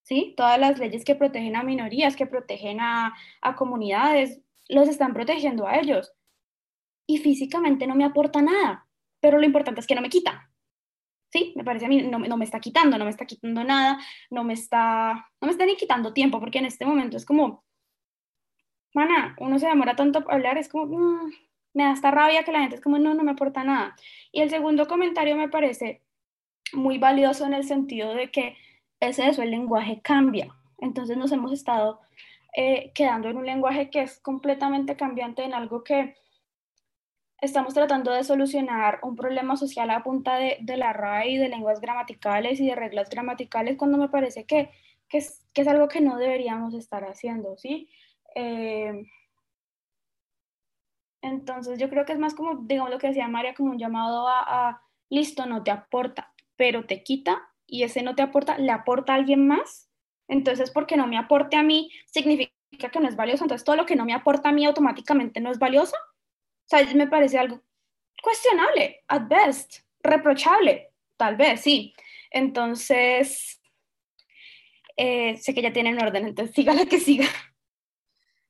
¿sí? 0.02 0.34
Todas 0.36 0.60
las 0.60 0.80
leyes 0.80 1.06
que 1.06 1.13
protegen 1.13 1.56
a 1.56 1.62
minorías, 1.62 2.15
que 2.15 2.26
protegen 2.26 2.80
a, 2.82 3.13
a 3.39 3.56
comunidades, 3.56 4.41
los 4.67 4.89
están 4.89 5.13
protegiendo 5.13 5.67
a 5.67 5.78
ellos. 5.78 6.12
Y 7.06 7.20
físicamente 7.20 7.86
no 7.86 7.93
me 7.93 8.06
aporta 8.06 8.41
nada, 8.41 8.88
pero 9.20 9.38
lo 9.38 9.46
importante 9.46 9.82
es 9.82 9.86
que 9.86 9.93
no 9.93 10.02
me 10.02 10.10
quita, 10.10 10.50
sí, 11.32 11.54
me 11.56 11.63
parece 11.63 11.86
a 11.86 11.89
mí, 11.89 12.02
no, 12.02 12.17
no, 12.17 12.38
me 12.38 12.46
está 12.46 12.60
quitando, 12.60 12.98
no 12.98 13.04
me 13.06 13.12
está 13.12 13.28
quitando 13.28 13.63
nada, 13.63 14.00
no 14.32 14.43
me 14.43 14.54
está, 14.54 15.30
no 15.39 15.46
me 15.46 15.52
está 15.52 15.67
ni 15.67 15.76
quitando 15.76 16.13
tiempo, 16.13 16.39
porque 16.39 16.58
en 16.58 16.65
este 16.65 16.84
momento 16.84 17.15
es 17.15 17.26
como, 17.26 17.63
mana, 18.93 19.36
uno 19.39 19.60
se 19.60 19.67
demora 19.67 19.95
tanto 19.95 20.19
a 20.19 20.34
hablar, 20.34 20.58
es 20.58 20.69
como, 20.69 20.86
mm, 20.88 21.32
me 21.73 21.84
da 21.84 21.93
esta 21.93 22.12
rabia 22.12 22.43
que 22.43 22.52
la 22.52 22.62
gente 22.62 22.76
es 22.76 22.82
como, 22.82 23.00
no, 23.00 23.13
no 23.13 23.23
me 23.23 23.32
aporta 23.32 23.63
nada. 23.63 23.95
Y 24.32 24.41
el 24.41 24.50
segundo 24.50 24.88
comentario 24.88 25.36
me 25.36 25.50
parece 25.50 26.02
muy 26.73 26.97
valioso 26.97 27.45
en 27.45 27.54
el 27.54 27.63
sentido 27.63 28.13
de 28.13 28.32
que 28.32 28.58
es 29.00 29.19
eso, 29.19 29.43
el 29.43 29.52
lenguaje 29.52 30.02
cambia. 30.02 30.56
Entonces 30.80 31.17
nos 31.17 31.32
hemos 31.32 31.52
estado 31.52 32.02
eh, 32.56 32.91
quedando 32.95 33.30
en 33.30 33.38
un 33.38 33.45
lenguaje 33.45 33.89
que 33.89 34.02
es 34.02 34.19
completamente 34.19 34.95
cambiante 34.95 35.43
en 35.43 35.54
algo 35.54 35.84
que 35.84 36.15
estamos 37.41 37.73
tratando 37.73 38.12
de 38.12 38.23
solucionar 38.23 39.00
un 39.04 39.15
problema 39.15 39.56
social 39.58 39.89
a 39.91 40.04
punta 40.04 40.38
de, 40.38 40.58
de 40.62 40.78
la 40.78 40.93
RAI, 40.93 41.38
de 41.38 41.50
lenguas 41.50 41.80
gramaticales 41.82 42.60
y 42.60 42.67
de 42.67 42.76
reglas 42.76 43.10
gramaticales, 43.10 43.78
cuando 43.78 43.97
me 43.97 44.10
parece 44.10 44.45
que, 44.45 44.71
que, 45.08 45.19
es, 45.19 45.45
que 45.54 45.62
es, 45.62 45.67
algo 45.67 45.88
que 45.88 46.02
no 46.02 46.17
deberíamos 46.17 46.73
estar 46.73 47.04
haciendo, 47.06 47.56
¿sí? 47.58 47.89
Eh, 48.39 49.04
entonces 51.23 51.80
yo 51.80 51.89
creo 51.89 52.06
que 52.06 52.13
es 52.13 52.19
más 52.19 52.36
como, 52.36 52.56
digamos 52.65 52.91
lo 52.91 53.00
que 53.00 53.08
decía 53.08 53.28
María, 53.28 53.56
como 53.56 53.71
un 53.71 53.80
llamado 53.80 54.28
a, 54.28 54.69
a, 54.69 54.82
listo, 55.10 55.47
no 55.47 55.63
te 55.63 55.71
aporta, 55.71 56.34
pero 56.56 56.86
te 56.86 57.02
quita 57.02 57.41
y 57.65 57.82
ese 57.82 58.04
no 58.04 58.13
te 58.13 58.21
aporta, 58.21 58.60
le 58.60 58.71
aporta 58.71 59.13
a 59.13 59.15
alguien 59.15 59.47
más. 59.47 59.89
Entonces, 60.28 60.69
porque 60.69 60.97
no 60.97 61.08
me 61.08 61.17
aporte 61.17 61.58
a 61.58 61.63
mí, 61.63 61.89
significa 62.06 62.52
que 62.91 63.00
no 63.00 63.08
es 63.08 63.15
valioso. 63.15 63.43
Entonces, 63.43 63.65
todo 63.65 63.76
lo 63.76 63.86
que 63.86 63.95
no 63.95 64.06
me 64.06 64.13
aporta 64.13 64.50
a 64.50 64.52
mí 64.52 64.65
automáticamente 64.65 65.39
no 65.39 65.50
es 65.50 65.58
valioso. 65.58 65.95
O 65.95 66.67
sea, 66.67 66.86
me 66.93 67.08
parece 67.08 67.39
algo 67.39 67.62
cuestionable, 68.21 69.04
at 69.08 69.28
best, 69.28 69.80
reprochable, 70.04 70.91
tal 71.15 71.38
vez, 71.38 71.62
sí. 71.62 71.93
Entonces, 72.30 73.62
eh, 74.95 75.38
sé 75.38 75.54
que 75.54 75.62
ya 75.62 75.73
tienen 75.73 76.02
orden, 76.02 76.28
entonces 76.28 76.54
siga 76.54 76.73
la 76.73 76.86
que 76.86 77.00
siga. 77.00 77.26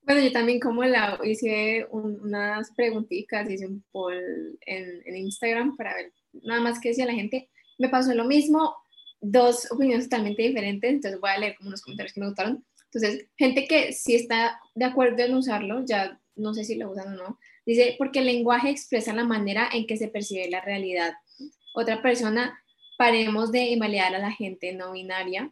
Bueno, 0.08 0.22
yo 0.22 0.32
también 0.32 0.60
como 0.60 0.84
la 0.86 1.20
hice 1.24 1.86
unas 1.92 2.72
preguntitas, 2.72 3.50
hice 3.50 3.68
un 3.68 3.84
poll 3.92 4.58
en, 4.66 5.02
en, 5.06 5.18
Instagram 5.18 5.76
para 5.76 5.94
ver 5.96 6.14
nada 6.32 6.62
más 6.62 6.80
qué 6.80 6.90
decía 6.90 7.06
la 7.06 7.14
gente. 7.14 7.50
Me 7.78 7.90
pasó 7.90 8.14
lo 8.16 8.24
mismo, 8.24 8.74
dos 9.20 9.70
opiniones 9.70 10.06
totalmente 10.06 10.44
diferentes, 10.44 10.90
entonces 10.90 11.20
voy 11.20 11.30
a 11.30 11.40
leer 11.40 11.56
como 11.58 11.68
unos 11.68 11.82
comentarios 11.82 12.14
que 12.14 12.22
me 12.22 12.28
gustaron. 12.28 12.66
Entonces, 12.86 13.28
gente 13.38 13.68
que 13.68 13.92
sí 13.92 14.16
está 14.16 14.60
de 14.76 14.86
acuerdo 14.86 15.24
en 15.24 15.36
usarlo, 15.36 15.84
ya 15.86 16.18
no 16.38 16.54
sé 16.54 16.64
si 16.64 16.76
lo 16.76 16.90
usan 16.90 17.14
o 17.14 17.16
no, 17.18 17.40
Dice, 17.66 17.96
porque 17.98 18.20
el 18.20 18.28
lenguaje 18.28 18.70
expresa 18.70 19.14
la 19.14 19.26
manera 19.26 19.70
en 19.74 19.88
que 19.88 19.98
se 19.98 20.08
percibe 20.08 20.50
la 20.50 20.62
realidad. 20.62 21.16
Otra 21.74 22.02
persona, 22.02 22.58
paremos 22.98 23.52
de 23.52 23.72
invaliar 23.72 24.16
a 24.16 24.20
la 24.20 24.32
gente 24.32 24.72
no 24.72 24.94
binaria. 24.94 25.52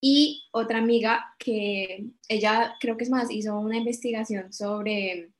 Y 0.00 0.44
otra 0.52 0.78
amiga 0.78 1.34
que 1.38 2.06
ella, 2.28 2.74
creo 2.80 2.96
que 2.96 3.04
es 3.04 3.10
más, 3.10 3.30
hizo 3.30 3.58
una 3.58 3.76
investigación 3.76 4.52
sobre, 4.52 5.30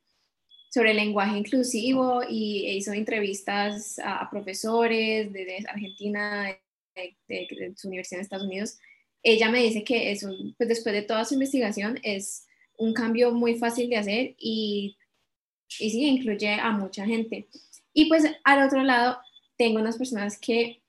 sobre 0.69 0.93
lenguaje 0.93 1.37
inclusivo 1.37 2.21
y 2.27 2.67
hizo 2.69 2.93
entrevistas 2.93 3.99
a, 4.03 4.29
profesores 4.29 5.33
de, 5.33 5.65
Argentina, 5.67 6.55
de, 6.95 7.17
de, 7.27 7.73
su 7.75 7.87
universidad 7.87 8.19
en 8.19 8.23
Estados 8.23 8.45
Unidos. 8.45 8.77
Ella 9.23 9.49
me 9.49 9.63
dice 9.63 9.83
que 9.83 10.11
es 10.11 10.25
pues 10.57 10.69
después 10.69 10.93
de 10.93 11.03
toda 11.03 11.25
su 11.25 11.35
investigación 11.35 11.99
es 12.03 12.45
un 12.77 12.93
cambio 12.93 13.31
muy 13.31 13.55
fácil 13.55 13.89
de 13.89 13.97
hacer 13.97 14.35
y 14.37 14.95
y 15.79 15.89
sí, 15.89 16.05
incluye 16.05 16.53
a 16.53 16.71
mucha 16.71 17.05
gente. 17.05 17.47
Y 17.93 18.05
pues 18.05 18.25
al 18.43 18.67
otro 18.67 18.83
lado, 18.83 19.19
tengo 19.57 19.79
unas 19.79 19.97
personas 19.97 20.37
que 20.37 20.81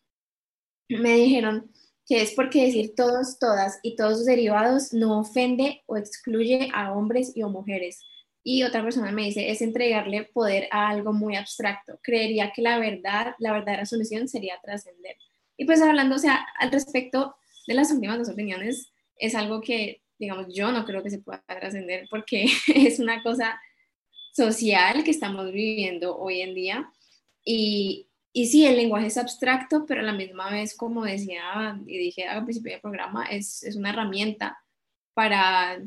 me 0.88 1.16
dijeron 1.16 1.70
que 2.06 2.22
es 2.22 2.32
porque 2.32 2.66
decir 2.66 2.94
todos, 2.96 3.38
todas 3.38 3.78
y 3.82 3.96
todos 3.96 4.18
sus 4.18 4.26
derivados 4.26 4.92
no 4.92 5.20
ofende 5.20 5.82
o 5.86 5.96
excluye 5.96 6.68
a 6.74 6.92
hombres 6.92 7.32
y 7.34 7.42
o 7.42 7.48
mujeres. 7.48 8.00
Y 8.44 8.64
otra 8.64 8.82
persona 8.82 9.12
me 9.12 9.22
dice, 9.22 9.50
es 9.50 9.62
entregarle 9.62 10.24
poder 10.24 10.68
a 10.72 10.88
algo 10.88 11.12
muy 11.12 11.36
abstracto. 11.36 12.00
Creería 12.02 12.52
que 12.52 12.62
la 12.62 12.78
verdad, 12.78 13.34
la 13.38 13.52
verdadera 13.52 13.86
solución 13.86 14.26
sería 14.28 14.58
trascender. 14.62 15.16
Y 15.56 15.64
pues 15.64 15.80
hablando, 15.80 16.16
o 16.16 16.18
sea, 16.18 16.44
al 16.58 16.72
respecto 16.72 17.36
de 17.68 17.74
las 17.74 17.92
últimas 17.92 18.18
dos 18.18 18.30
opiniones, 18.30 18.92
es 19.16 19.36
algo 19.36 19.60
que, 19.60 20.02
digamos, 20.18 20.46
yo 20.52 20.72
no 20.72 20.84
creo 20.84 21.02
que 21.04 21.10
se 21.10 21.20
pueda 21.20 21.44
trascender 21.46 22.06
porque 22.10 22.46
es 22.74 22.98
una 22.98 23.22
cosa 23.22 23.60
social 24.32 25.04
que 25.04 25.10
estamos 25.12 25.52
viviendo 25.52 26.18
hoy 26.18 26.40
en 26.40 26.54
día. 26.54 26.92
Y, 27.44 28.08
y 28.32 28.46
sí, 28.46 28.66
el 28.66 28.76
lenguaje 28.76 29.08
es 29.08 29.18
abstracto, 29.18 29.84
pero 29.86 30.00
a 30.00 30.04
la 30.04 30.12
misma 30.12 30.50
vez, 30.50 30.74
como 30.76 31.04
decía 31.04 31.78
y 31.86 31.98
dije 31.98 32.26
al 32.26 32.44
principio 32.44 32.72
del 32.72 32.80
programa, 32.80 33.26
es, 33.26 33.62
es 33.62 33.76
una 33.76 33.90
herramienta 33.90 34.58
para 35.14 35.78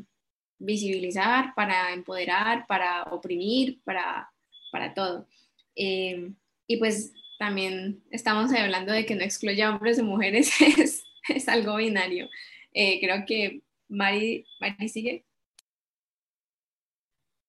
visibilizar, 0.58 1.54
para 1.54 1.92
empoderar, 1.92 2.66
para 2.66 3.02
oprimir, 3.04 3.80
para, 3.84 4.30
para 4.70 4.94
todo. 4.94 5.28
Eh, 5.74 6.32
y 6.68 6.76
pues 6.78 7.12
también 7.38 8.02
estamos 8.10 8.52
hablando 8.52 8.92
de 8.92 9.04
que 9.04 9.14
no 9.14 9.22
excluya 9.22 9.70
hombres 9.70 9.98
y 9.98 10.02
mujeres, 10.02 10.52
es, 10.78 11.04
es 11.28 11.48
algo 11.48 11.76
binario. 11.76 12.28
Eh, 12.72 13.00
creo 13.00 13.24
que 13.26 13.62
Mari, 13.88 14.46
Mari 14.60 14.88
sigue. 14.88 15.25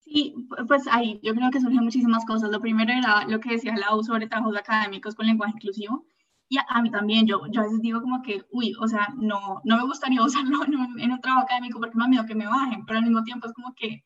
Sí, 0.09 0.33
pues 0.67 0.87
ahí 0.87 1.19
yo 1.21 1.33
creo 1.35 1.51
que 1.51 1.59
surgen 1.59 1.83
muchísimas 1.83 2.25
cosas. 2.25 2.49
Lo 2.49 2.61
primero 2.61 2.91
era 2.93 3.25
lo 3.27 3.39
que 3.39 3.51
decía 3.51 3.75
Lau 3.77 4.03
sobre 4.03 4.27
trabajos 4.27 4.57
académicos 4.57 5.15
con 5.15 5.27
lenguaje 5.27 5.53
inclusivo. 5.55 6.05
Y 6.49 6.57
a, 6.57 6.81
mí 6.81 6.89
también, 6.91 7.27
yo, 7.27 7.41
yo 7.51 7.61
a 7.61 7.63
veces 7.65 7.81
digo 7.81 8.01
como 8.01 8.21
que, 8.21 8.45
uy, 8.51 8.73
o 8.79 8.87
sea, 8.87 9.09
no, 9.17 9.61
no 9.65 9.77
me 9.77 9.83
gustaría 9.83 10.21
usarlo 10.23 10.63
en 10.65 10.75
un, 10.75 10.99
en 10.99 11.11
un 11.11 11.21
trabajo 11.21 11.43
académico 11.43 11.79
porque 11.79 11.97
me 11.97 12.05
da 12.05 12.09
miedo 12.09 12.25
que 12.25 12.35
me 12.35 12.47
bajen, 12.47 12.85
pero 12.85 12.99
al 12.99 13.05
mismo 13.05 13.23
tiempo 13.23 13.47
es 13.47 13.53
como 13.53 13.73
que, 13.75 14.03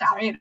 a 0.00 0.14
ver, 0.16 0.40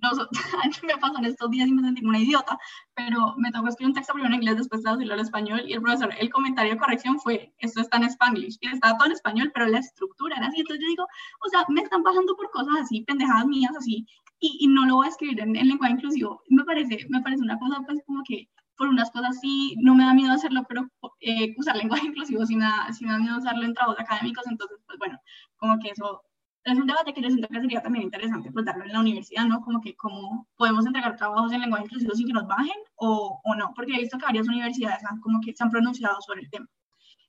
no, 0.00 0.10
me 0.86 0.96
pasó 0.98 1.18
en 1.18 1.24
estos 1.26 1.50
días 1.50 1.68
y 1.68 1.72
me 1.72 1.82
sentí 1.82 2.04
una 2.04 2.18
idiota, 2.18 2.58
pero 2.94 3.34
me 3.36 3.50
tocó 3.50 3.68
escribir 3.68 3.90
un 3.90 3.94
texto 3.94 4.12
primero 4.12 4.34
en 4.34 4.40
inglés, 4.40 4.56
después 4.56 4.82
traducirlo 4.82 5.14
al 5.14 5.20
español 5.20 5.62
y 5.66 5.74
el 5.74 5.82
profesor, 5.82 6.14
el 6.18 6.30
comentario 6.30 6.72
de 6.72 6.78
corrección 6.78 7.18
fue, 7.20 7.52
esto 7.58 7.80
está 7.80 7.98
en 7.98 8.04
spanglish, 8.04 8.58
y 8.60 8.68
estaba 8.68 8.96
todo 8.96 9.06
en 9.06 9.12
español, 9.12 9.50
pero 9.54 9.66
la 9.66 9.78
estructura 9.78 10.36
era 10.36 10.46
así, 10.46 10.60
entonces 10.60 10.82
yo 10.84 10.88
digo, 10.88 11.04
o 11.44 11.48
sea, 11.48 11.64
me 11.68 11.82
están 11.82 12.02
pasando 12.02 12.34
por 12.36 12.50
cosas 12.50 12.74
así, 12.82 13.02
pendejadas 13.02 13.46
mías 13.46 13.72
así, 13.76 14.06
y, 14.40 14.58
y 14.60 14.68
no 14.68 14.86
lo 14.86 14.96
voy 14.96 15.06
a 15.06 15.10
escribir 15.10 15.40
en, 15.40 15.54
en, 15.56 15.68
lenguaje 15.68 15.94
inclusivo, 15.94 16.42
me 16.48 16.64
parece, 16.64 17.06
me 17.08 17.20
parece 17.20 17.42
una 17.42 17.58
cosa 17.58 17.80
pues 17.86 18.00
como 18.06 18.22
que 18.26 18.48
por 18.76 18.88
unas 18.88 19.10
cosas 19.10 19.38
sí, 19.40 19.76
no 19.80 19.94
me 19.94 20.04
da 20.04 20.14
miedo 20.14 20.32
hacerlo, 20.32 20.64
pero 20.68 20.88
eh, 21.20 21.54
usar 21.56 21.76
lenguaje 21.76 22.06
inclusivo 22.06 22.44
sí 22.46 22.56
me, 22.56 22.64
da, 22.64 22.88
me 23.00 23.12
da 23.12 23.18
miedo 23.18 23.38
usarlo 23.38 23.64
en 23.64 23.74
trabajos 23.74 24.00
académicos, 24.00 24.44
entonces 24.48 24.78
pues 24.86 24.98
bueno, 24.98 25.18
como 25.56 25.78
que 25.78 25.90
eso 25.90 26.22
es 26.64 26.78
un 26.78 26.86
debate 26.86 27.12
que 27.12 27.20
yo 27.20 27.28
siento 27.28 27.48
que 27.48 27.60
sería 27.60 27.82
también 27.82 28.04
interesante 28.04 28.50
darlo 28.64 28.84
en 28.84 28.92
la 28.92 29.00
universidad, 29.00 29.46
¿no? 29.46 29.60
Como 29.60 29.80
que 29.80 29.96
cómo 29.96 30.46
podemos 30.56 30.86
entregar 30.86 31.16
trabajos 31.16 31.52
en 31.52 31.60
lenguaje 31.60 31.84
inclusivo 31.84 32.14
sin 32.14 32.26
que 32.26 32.32
nos 32.32 32.46
bajen 32.46 32.76
o, 32.96 33.40
o 33.42 33.54
no, 33.54 33.72
porque 33.74 33.94
he 33.94 34.00
visto 34.00 34.18
que 34.18 34.26
varias 34.26 34.46
universidades 34.46 35.04
han, 35.04 35.20
como 35.20 35.40
que 35.40 35.54
se 35.54 35.62
han 35.64 35.70
pronunciado 35.70 36.20
sobre 36.20 36.42
el 36.42 36.50
tema. 36.50 36.68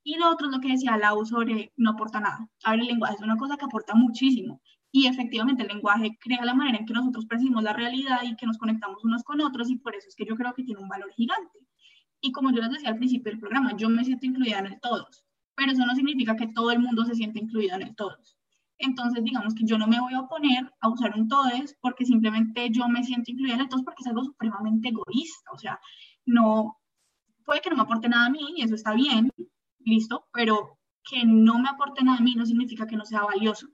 Y 0.03 0.17
lo 0.17 0.29
otro 0.29 0.47
es 0.47 0.53
lo 0.53 0.59
que 0.59 0.69
decía 0.69 0.97
Lau 0.97 1.25
sobre 1.25 1.71
no 1.77 1.91
aporta 1.91 2.19
nada. 2.19 2.47
A 2.63 2.71
ver, 2.71 2.81
el 2.81 2.88
lenguaje 2.88 3.15
es 3.15 3.21
una 3.21 3.38
cosa 3.38 3.57
que 3.57 3.65
aporta 3.65 3.95
muchísimo. 3.95 4.61
Y 4.91 5.07
efectivamente 5.07 5.63
el 5.63 5.69
lenguaje 5.69 6.17
crea 6.19 6.45
la 6.45 6.53
manera 6.53 6.77
en 6.77 6.86
que 6.86 6.93
nosotros 6.93 7.25
percibimos 7.25 7.63
la 7.63 7.73
realidad 7.73 8.19
y 8.23 8.36
que 8.36 8.45
nos 8.45 8.57
conectamos 8.57 9.03
unos 9.03 9.23
con 9.23 9.41
otros 9.41 9.69
y 9.71 9.77
por 9.77 9.95
eso 9.95 10.07
es 10.07 10.15
que 10.15 10.25
yo 10.25 10.36
creo 10.36 10.53
que 10.53 10.63
tiene 10.63 10.81
un 10.81 10.89
valor 10.89 11.11
gigante. 11.13 11.59
Y 12.21 12.31
como 12.31 12.51
yo 12.51 12.61
les 12.61 12.69
decía 12.69 12.89
al 12.89 12.97
principio 12.97 13.31
del 13.31 13.39
programa, 13.39 13.75
yo 13.75 13.89
me 13.89 14.05
siento 14.05 14.27
incluida 14.27 14.59
en 14.59 14.67
el 14.67 14.79
todos, 14.79 15.25
pero 15.55 15.71
eso 15.71 15.86
no 15.86 15.95
significa 15.95 16.36
que 16.36 16.47
todo 16.47 16.71
el 16.71 16.79
mundo 16.79 17.05
se 17.05 17.15
siente 17.15 17.39
incluido 17.39 17.75
en 17.75 17.81
el 17.81 17.95
todos. 17.95 18.38
Entonces, 18.84 19.23
digamos 19.23 19.55
que 19.55 19.65
yo 19.65 19.77
no 19.77 19.88
me 19.88 19.99
voy 19.99 20.13
a 20.13 20.21
oponer 20.21 20.69
a 20.81 20.89
usar 20.89 21.13
un 21.17 21.29
todes 21.29 21.77
porque 21.81 22.05
simplemente 22.05 22.69
yo 22.69 22.88
me 22.89 23.03
siento 23.03 23.31
incluida 23.31 23.55
en 23.55 23.61
el 23.61 23.69
todos 23.69 23.84
porque 23.84 24.01
es 24.01 24.07
algo 24.07 24.23
supremamente 24.25 24.89
egoísta. 24.89 25.51
O 25.53 25.57
sea, 25.57 25.79
no, 26.25 26.77
puede 27.45 27.61
que 27.61 27.69
no 27.69 27.77
me 27.77 27.84
aporte 27.84 28.09
nada 28.09 28.25
a 28.25 28.29
mí 28.29 28.55
y 28.57 28.63
eso 28.63 28.75
está 28.75 28.93
bien, 28.93 29.31
listo, 29.79 30.27
pero 30.34 30.79
que 31.03 31.25
no 31.25 31.59
me 31.59 31.69
aporte 31.69 32.03
nada 32.03 32.17
a 32.17 32.21
mí 32.21 32.36
no 32.36 32.45
significa 32.45 32.86
que 32.86 32.97
no 32.97 33.05
sea 33.05 33.23
valioso. 33.23 33.67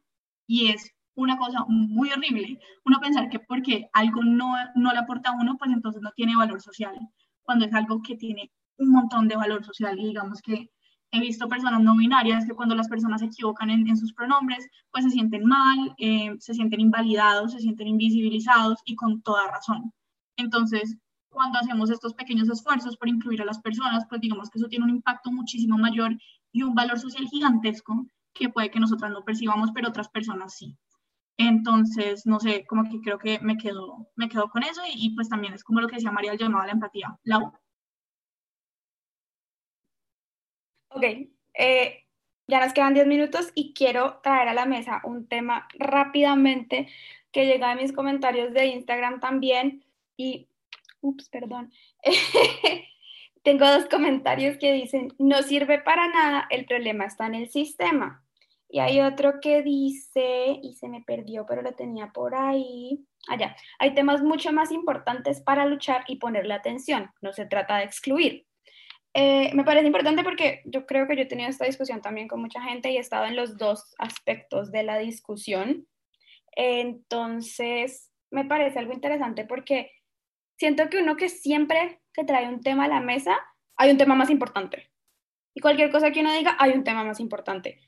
Y 0.48 0.68
es 0.68 0.92
una 1.16 1.38
cosa 1.38 1.66
muy 1.68 2.12
horrible. 2.12 2.60
Uno 2.86 3.00
pensar 3.00 3.30
que 3.30 3.40
porque 3.40 3.90
algo 3.94 4.24
no, 4.24 4.54
no 4.76 4.92
le 4.92 5.00
aporta 5.00 5.32
a 5.32 5.36
uno, 5.36 5.58
pues 5.58 5.72
entonces 5.72 6.02
no 6.02 6.12
tiene 6.12 6.36
valor 6.36 6.62
social, 6.62 6.96
cuando 7.42 7.66
es 7.66 7.74
algo 7.74 8.02
que 8.02 8.16
tiene 8.16 8.52
un 8.78 8.92
montón 8.92 9.28
de 9.28 9.36
valor 9.36 9.66
social. 9.66 10.00
Y 10.00 10.08
digamos 10.08 10.42
que 10.42 10.70
he 11.12 11.20
visto 11.20 11.50
personas 11.50 11.82
no 11.82 11.96
binarias 11.96 12.46
que 12.46 12.54
cuando 12.54 12.76
las 12.76 12.88
personas 12.88 13.22
se 13.22 13.28
equivocan 13.28 13.70
en, 13.70 13.98
sus 13.98 14.14
pronombres, 14.14 14.68
pues 14.92 15.04
se 15.06 15.12
sienten 15.12 15.46
mal, 15.46 15.94
eh, 15.98 16.36
se 16.40 16.54
sienten 16.54 16.80
invalidados, 16.80 17.54
se 17.54 17.60
sienten 17.60 17.88
invisibilizados 17.88 18.80
y 18.86 18.96
con 18.96 19.22
toda 19.22 19.50
razón. 19.50 19.92
Entonces, 20.38 20.98
cuando 21.30 21.60
hacemos 21.60 21.90
estos 21.90 22.14
pequeños 22.14 22.50
esfuerzos 22.50 22.98
por 22.98 23.10
incluir 23.10 23.42
a 23.42 23.46
las 23.46 23.60
personas, 23.60 24.06
pues 24.08 24.22
digamos 24.22 24.50
que 24.50 24.60
eso 24.60 24.68
tiene 24.68 24.86
un 24.86 24.92
impacto 24.92 25.32
muchísimo 25.32 25.78
mayor 25.78 26.16
y 26.52 26.64
un 26.64 26.76
valor 26.76 27.00
social 27.00 27.28
gigantesco 27.28 28.06
que 28.34 28.50
puede 28.50 28.72
que 28.72 28.80
nosotras 28.80 29.12
no 29.12 29.24
percibamos, 29.24 29.72
pero 29.74 29.90
otras 29.90 30.10
personas 30.10 30.56
sí. 30.56 30.78
Entonces, 31.38 32.26
no 32.26 32.40
sé, 32.40 32.66
como 32.68 32.84
que 32.84 33.00
creo 33.02 33.18
que 33.18 33.40
me 33.40 33.58
quedo, 33.58 34.08
me 34.16 34.28
quedo 34.28 34.50
con 34.50 34.64
eso 34.64 34.82
y, 34.86 35.06
y 35.06 35.16
pues 35.16 35.30
también 35.30 35.54
es 35.54 35.64
como 35.64 35.80
lo 35.80 35.88
que 35.88 35.96
decía 35.96 36.12
María, 36.12 36.34
el 36.34 36.38
llamado 36.38 36.64
a 36.64 36.68
la 36.68 36.74
empatía. 36.74 37.18
La 37.24 37.52
Ok, 40.90 41.04
eh, 41.54 42.06
ya 42.48 42.60
nos 42.60 42.74
quedan 42.74 42.94
10 42.94 43.06
minutos 43.08 43.52
y 43.54 43.74
quiero 43.74 44.20
traer 44.24 44.50
a 44.50 44.54
la 44.54 44.66
mesa 44.66 45.02
un 45.04 45.28
tema 45.28 45.68
rápidamente 45.78 46.88
que 47.32 47.46
llega 47.46 47.70
de 47.70 47.82
mis 47.82 47.94
comentarios 47.94 48.54
de 48.54 48.66
Instagram 48.68 49.20
también 49.20 49.86
y, 50.18 50.48
ups, 51.02 51.30
perdón, 51.30 51.72
tengo 53.44 53.68
dos 53.68 53.86
comentarios 53.86 54.58
que 54.58 54.74
dicen, 54.74 55.14
no 55.20 55.44
sirve 55.44 55.80
para 55.80 56.08
nada, 56.08 56.48
el 56.50 56.66
problema 56.66 57.06
está 57.06 57.28
en 57.28 57.36
el 57.36 57.50
sistema. 57.50 58.24
Y 58.72 58.80
hay 58.80 59.02
otro 59.02 59.40
que 59.42 59.64
dice, 59.64 60.60
y 60.62 60.76
se 60.76 60.90
me 60.90 61.02
perdió, 61.02 61.46
pero 61.48 61.64
lo 61.64 61.74
tenía 61.74 62.12
por 62.12 62.36
ahí. 62.36 63.04
Allá, 63.28 63.56
ah, 63.58 63.62
hay 63.80 63.96
temas 63.96 64.22
mucho 64.22 64.52
más 64.52 64.72
importantes 64.72 65.42
para 65.42 65.66
luchar 65.66 66.04
y 66.08 66.18
ponerle 66.18 66.54
atención. 66.54 67.12
No 67.22 67.34
se 67.34 67.48
trata 67.48 67.78
de 67.78 67.86
excluir. 67.86 68.46
Eh, 69.22 69.52
me 69.54 69.66
parece 69.66 69.86
importante 69.86 70.24
porque 70.24 70.62
yo 70.64 70.86
creo 70.86 71.06
que 71.06 71.18
yo 71.18 71.24
he 71.24 71.26
tenido 71.26 71.50
esta 71.50 71.66
discusión 71.66 72.02
también 72.02 72.30
con 72.30 72.40
mucha 72.40 72.62
gente 72.62 72.90
y 72.90 72.96
he 72.96 73.02
estado 73.02 73.26
en 73.26 73.36
los 73.36 73.58
dos 73.58 73.94
aspectos 73.98 74.72
de 74.72 74.84
la 74.84 74.98
discusión. 74.98 75.88
Entonces, 76.54 78.14
me 78.32 78.46
parece 78.46 78.80
algo 78.80 78.94
interesante 78.94 79.44
porque 79.44 79.92
siento 80.56 80.90
que 80.90 81.00
uno 81.00 81.18
que 81.18 81.28
siempre 81.28 82.00
que 82.14 82.24
trae 82.24 82.48
un 82.48 82.62
tema 82.62 82.86
a 82.86 82.88
la 82.88 83.02
mesa, 83.02 83.38
hay 83.76 83.92
un 83.92 83.98
tema 83.98 84.16
más 84.16 84.30
importante. 84.30 84.90
Y 85.54 85.60
cualquier 85.60 85.92
cosa 85.92 86.12
que 86.12 86.22
uno 86.22 86.32
diga, 86.32 86.56
hay 86.58 86.72
un 86.72 86.86
tema 86.86 87.04
más 87.04 87.20
importante. 87.20 87.82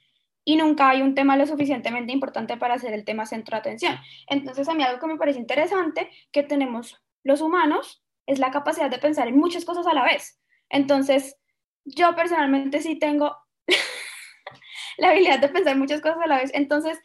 Y 0.43 0.57
nunca 0.57 0.89
hay 0.89 1.01
un 1.01 1.15
tema 1.15 1.37
lo 1.37 1.47
suficientemente 1.47 2.11
importante 2.11 2.57
para 2.57 2.73
hacer 2.73 2.91
el 2.91 3.05
tema 3.05 3.25
centro 3.25 3.55
de 3.55 3.59
atención. 3.59 3.95
Entonces, 4.27 4.67
a 4.67 4.73
mí 4.73 4.83
algo 4.83 4.99
que 4.99 5.07
me 5.07 5.17
parece 5.17 5.39
interesante 5.39 6.09
que 6.33 6.43
tenemos 6.43 7.01
los 7.23 7.39
humanos 7.39 8.03
es 8.25 8.37
la 8.37 8.51
capacidad 8.51 8.89
de 8.89 8.99
pensar 8.99 9.29
en 9.29 9.37
muchas 9.37 9.63
cosas 9.63 9.87
a 9.87 9.93
la 9.93 10.03
vez. 10.03 10.40
Entonces, 10.71 11.37
yo 11.85 12.15
personalmente 12.15 12.81
sí 12.81 12.97
tengo 12.97 13.37
la 14.97 15.09
habilidad 15.09 15.39
de 15.39 15.49
pensar 15.49 15.77
muchas 15.77 16.01
cosas 16.01 16.17
a 16.23 16.27
la 16.27 16.37
vez. 16.37 16.51
Entonces, 16.53 16.99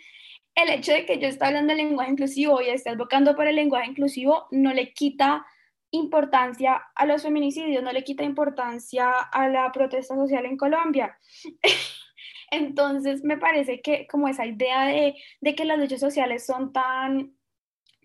el 0.54 0.70
hecho 0.70 0.92
de 0.92 1.04
que 1.04 1.18
yo 1.18 1.28
esté 1.28 1.44
hablando 1.44 1.74
de 1.74 1.82
lenguaje 1.82 2.12
inclusivo 2.12 2.62
y 2.62 2.70
esté 2.70 2.90
advocando 2.90 3.36
por 3.36 3.46
el 3.46 3.56
lenguaje 3.56 3.90
inclusivo 3.90 4.46
no 4.50 4.72
le 4.72 4.92
quita 4.94 5.44
importancia 5.90 6.82
a 6.94 7.06
los 7.06 7.22
feminicidios, 7.22 7.82
no 7.82 7.92
le 7.92 8.04
quita 8.04 8.24
importancia 8.24 9.10
a 9.10 9.48
la 9.48 9.70
protesta 9.72 10.14
social 10.14 10.46
en 10.46 10.56
Colombia. 10.56 11.18
Entonces, 12.50 13.24
me 13.24 13.36
parece 13.36 13.82
que 13.82 14.06
como 14.06 14.28
esa 14.28 14.46
idea 14.46 14.86
de, 14.86 15.16
de 15.40 15.54
que 15.54 15.64
las 15.64 15.78
luchas 15.78 16.00
sociales 16.00 16.46
son 16.46 16.72
tan, 16.72 17.36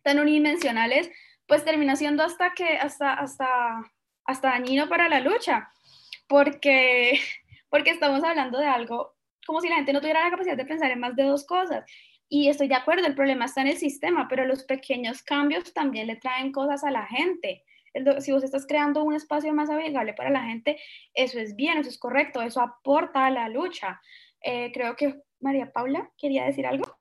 tan 0.03 0.19
unidimensionales, 0.19 1.09
pues 1.47 1.63
termina 1.63 1.95
siendo 1.95 2.23
hasta 2.23 2.53
que, 2.53 2.77
hasta, 2.77 3.13
hasta, 3.13 3.91
hasta 4.25 4.49
dañino 4.49 4.87
para 4.89 5.09
la 5.09 5.19
lucha, 5.19 5.71
porque, 6.27 7.19
porque 7.69 7.91
estamos 7.91 8.23
hablando 8.23 8.59
de 8.59 8.67
algo 8.67 9.15
como 9.45 9.61
si 9.61 9.69
la 9.69 9.75
gente 9.75 9.93
no 9.93 10.01
tuviera 10.01 10.23
la 10.23 10.31
capacidad 10.31 10.57
de 10.57 10.65
pensar 10.65 10.91
en 10.91 10.99
más 10.99 11.15
de 11.15 11.23
dos 11.23 11.45
cosas. 11.45 11.83
Y 12.29 12.47
estoy 12.47 12.67
de 12.67 12.75
acuerdo, 12.75 13.05
el 13.05 13.15
problema 13.15 13.45
está 13.45 13.61
en 13.61 13.67
el 13.67 13.77
sistema, 13.77 14.27
pero 14.29 14.45
los 14.45 14.63
pequeños 14.63 15.21
cambios 15.21 15.73
también 15.73 16.07
le 16.07 16.15
traen 16.15 16.51
cosas 16.51 16.83
a 16.83 16.91
la 16.91 17.05
gente. 17.05 17.65
Si 18.19 18.31
vos 18.31 18.43
estás 18.43 18.65
creando 18.65 19.03
un 19.03 19.13
espacio 19.13 19.53
más 19.53 19.69
amigable 19.69 20.13
para 20.13 20.29
la 20.29 20.43
gente, 20.43 20.79
eso 21.13 21.39
es 21.39 21.57
bien, 21.57 21.77
eso 21.77 21.89
es 21.89 21.99
correcto, 21.99 22.41
eso 22.41 22.61
aporta 22.61 23.25
a 23.25 23.31
la 23.31 23.49
lucha. 23.49 23.99
Eh, 24.41 24.71
creo 24.73 24.95
que 24.95 25.21
María 25.41 25.73
Paula 25.73 26.09
quería 26.17 26.45
decir 26.45 26.65
algo. 26.65 26.97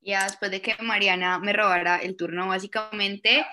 Ya 0.00 0.22
después 0.22 0.52
de 0.52 0.62
que 0.62 0.76
Mariana 0.80 1.40
me 1.40 1.52
robara 1.52 1.96
el 1.96 2.16
turno, 2.16 2.46
básicamente, 2.46 3.44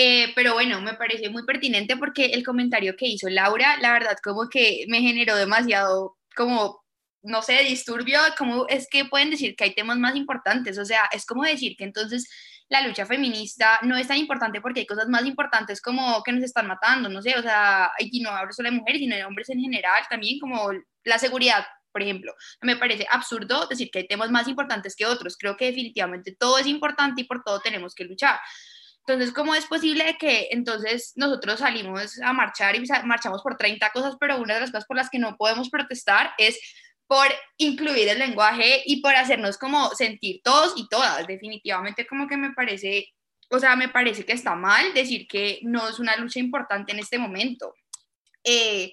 eh, 0.00 0.32
pero 0.36 0.54
bueno, 0.54 0.80
me 0.80 0.94
parece 0.94 1.28
muy 1.28 1.44
pertinente 1.44 1.96
porque 1.96 2.26
el 2.26 2.44
comentario 2.44 2.94
que 2.96 3.08
hizo 3.08 3.28
Laura, 3.28 3.78
la 3.78 3.92
verdad, 3.92 4.16
como 4.22 4.48
que 4.48 4.84
me 4.86 5.00
generó 5.00 5.34
demasiado, 5.34 6.16
como, 6.36 6.84
no 7.22 7.42
sé, 7.42 7.64
disturbio, 7.64 8.20
como 8.38 8.68
es 8.68 8.86
que 8.88 9.06
pueden 9.06 9.30
decir 9.30 9.56
que 9.56 9.64
hay 9.64 9.74
temas 9.74 9.98
más 9.98 10.14
importantes, 10.14 10.78
o 10.78 10.84
sea, 10.84 11.08
es 11.12 11.26
como 11.26 11.42
decir 11.42 11.74
que 11.76 11.82
entonces 11.82 12.30
la 12.68 12.86
lucha 12.86 13.06
feminista 13.06 13.80
no 13.82 13.96
es 13.96 14.06
tan 14.06 14.18
importante 14.18 14.60
porque 14.60 14.80
hay 14.80 14.86
cosas 14.86 15.08
más 15.08 15.26
importantes 15.26 15.80
como 15.80 16.22
que 16.22 16.30
nos 16.30 16.44
están 16.44 16.68
matando, 16.68 17.08
no 17.08 17.20
sé, 17.20 17.36
o 17.36 17.42
sea, 17.42 17.90
y 17.98 18.20
no 18.20 18.30
hablo 18.30 18.52
solo 18.52 18.70
de 18.70 18.76
mujeres, 18.76 19.00
sino 19.00 19.16
de 19.16 19.24
hombres 19.24 19.48
en 19.50 19.58
general 19.58 20.04
también, 20.08 20.38
como 20.38 20.70
la 21.02 21.18
seguridad, 21.18 21.66
por 21.90 22.02
ejemplo. 22.02 22.34
Me 22.62 22.76
parece 22.76 23.04
absurdo 23.10 23.66
decir 23.66 23.90
que 23.90 24.00
hay 24.00 24.06
temas 24.06 24.30
más 24.30 24.46
importantes 24.46 24.94
que 24.94 25.06
otros. 25.06 25.36
Creo 25.36 25.56
que 25.56 25.66
definitivamente 25.66 26.36
todo 26.38 26.58
es 26.58 26.66
importante 26.68 27.22
y 27.22 27.24
por 27.24 27.42
todo 27.42 27.60
tenemos 27.60 27.94
que 27.96 28.04
luchar. 28.04 28.38
Entonces, 29.08 29.34
¿cómo 29.34 29.54
es 29.54 29.64
posible 29.64 30.18
que 30.20 30.48
entonces 30.50 31.14
nosotros 31.16 31.60
salimos 31.60 32.20
a 32.20 32.34
marchar 32.34 32.76
y 32.76 32.84
marchamos 33.04 33.40
por 33.40 33.56
30 33.56 33.88
cosas, 33.90 34.16
pero 34.20 34.36
una 34.36 34.52
de 34.52 34.60
las 34.60 34.70
cosas 34.70 34.84
por 34.86 34.98
las 34.98 35.08
que 35.08 35.18
no 35.18 35.34
podemos 35.38 35.70
protestar 35.70 36.32
es 36.36 36.60
por 37.06 37.26
incluir 37.56 38.06
el 38.08 38.18
lenguaje 38.18 38.82
y 38.84 39.00
por 39.00 39.14
hacernos 39.14 39.56
como 39.56 39.88
sentir 39.94 40.42
todos 40.44 40.74
y 40.76 40.86
todas. 40.90 41.26
Definitivamente 41.26 42.06
como 42.06 42.28
que 42.28 42.36
me 42.36 42.52
parece, 42.52 43.14
o 43.48 43.58
sea, 43.58 43.76
me 43.76 43.88
parece 43.88 44.26
que 44.26 44.34
está 44.34 44.54
mal 44.54 44.92
decir 44.92 45.26
que 45.26 45.60
no 45.62 45.88
es 45.88 45.98
una 45.98 46.14
lucha 46.16 46.38
importante 46.38 46.92
en 46.92 46.98
este 46.98 47.18
momento. 47.18 47.72
Eh, 48.44 48.92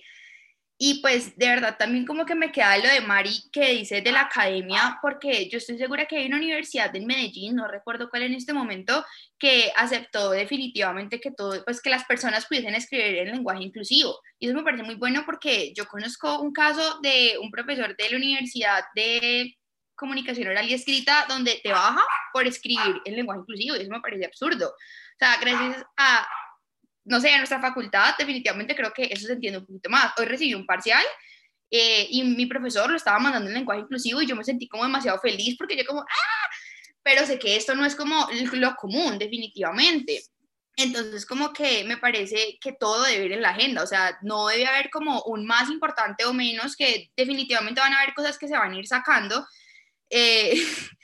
y 0.77 1.01
pues 1.01 1.37
de 1.37 1.47
verdad 1.47 1.77
también 1.77 2.05
como 2.05 2.25
que 2.25 2.35
me 2.35 2.51
queda 2.51 2.77
lo 2.77 2.89
de 2.89 2.99
Mari 2.99 3.49
que 3.51 3.71
dice 3.71 4.01
de 4.01 4.11
la 4.11 4.21
academia, 4.21 4.99
porque 5.01 5.47
yo 5.49 5.57
estoy 5.57 5.77
segura 5.77 6.05
que 6.05 6.17
hay 6.17 6.27
una 6.27 6.37
universidad 6.37 6.93
en 6.95 7.05
Medellín, 7.05 7.55
no 7.55 7.67
recuerdo 7.67 8.09
cuál 8.09 8.23
en 8.23 8.33
este 8.33 8.51
momento, 8.51 9.05
que 9.39 9.71
aceptó 9.77 10.31
definitivamente 10.31 11.21
que 11.21 11.31
todo, 11.31 11.63
pues 11.63 11.81
que 11.81 11.89
las 11.89 12.03
personas 12.03 12.45
pudiesen 12.45 12.75
escribir 12.75 13.19
en 13.19 13.31
lenguaje 13.31 13.63
inclusivo. 13.63 14.19
Y 14.37 14.47
eso 14.47 14.55
me 14.55 14.63
parece 14.63 14.83
muy 14.83 14.95
bueno 14.95 15.23
porque 15.25 15.73
yo 15.73 15.85
conozco 15.87 16.41
un 16.41 16.51
caso 16.51 16.99
de 17.01 17.37
un 17.41 17.51
profesor 17.51 17.95
de 17.95 18.09
la 18.09 18.17
Universidad 18.17 18.83
de 18.95 19.55
Comunicación 19.95 20.49
Oral 20.49 20.69
y 20.69 20.73
Escrita 20.73 21.25
donde 21.29 21.61
te 21.63 21.71
baja 21.71 22.03
por 22.33 22.47
escribir 22.47 23.01
en 23.05 23.15
lenguaje 23.15 23.39
inclusivo 23.41 23.77
y 23.77 23.81
eso 23.81 23.91
me 23.91 24.01
parece 24.01 24.25
absurdo. 24.25 24.67
O 24.67 25.17
sea, 25.17 25.37
gracias 25.39 25.85
a 25.95 26.27
no 27.05 27.21
sé, 27.21 27.29
en 27.29 27.37
nuestra 27.37 27.61
facultad 27.61 28.15
definitivamente 28.17 28.75
creo 28.75 28.91
que 28.91 29.03
eso 29.03 29.27
se 29.27 29.33
entiende 29.33 29.59
un 29.59 29.65
poquito 29.65 29.89
más. 29.89 30.13
Hoy 30.17 30.25
recibí 30.25 30.53
un 30.53 30.65
parcial 30.65 31.03
eh, 31.71 32.07
y 32.09 32.23
mi 32.23 32.45
profesor 32.45 32.89
lo 32.89 32.97
estaba 32.97 33.19
mandando 33.19 33.49
en 33.49 33.55
lenguaje 33.55 33.81
inclusivo 33.81 34.21
y 34.21 34.27
yo 34.27 34.35
me 34.35 34.43
sentí 34.43 34.67
como 34.67 34.83
demasiado 34.83 35.19
feliz 35.19 35.55
porque 35.57 35.77
yo 35.77 35.85
como, 35.85 36.01
¡ah! 36.01 36.49
Pero 37.03 37.25
sé 37.25 37.37
que 37.37 37.55
esto 37.55 37.75
no 37.75 37.85
es 37.85 37.95
como 37.95 38.27
lo 38.53 38.75
común, 38.75 39.19
definitivamente. 39.19 40.23
Entonces, 40.77 41.25
como 41.25 41.53
que 41.53 41.83
me 41.85 41.97
parece 41.97 42.57
que 42.59 42.73
todo 42.73 43.03
debe 43.03 43.25
ir 43.25 43.31
en 43.33 43.41
la 43.41 43.51
agenda, 43.51 43.83
o 43.83 43.87
sea, 43.87 44.17
no 44.23 44.47
debe 44.47 44.65
haber 44.65 44.89
como 44.89 45.21
un 45.23 45.45
más 45.45 45.69
importante 45.69 46.25
o 46.25 46.33
menos, 46.33 46.75
que 46.75 47.11
definitivamente 47.15 47.79
van 47.79 47.93
a 47.93 48.01
haber 48.01 48.13
cosas 48.13 48.37
que 48.37 48.47
se 48.47 48.57
van 48.57 48.73
a 48.73 48.77
ir 48.77 48.87
sacando. 48.87 49.47
Eh, 50.09 50.53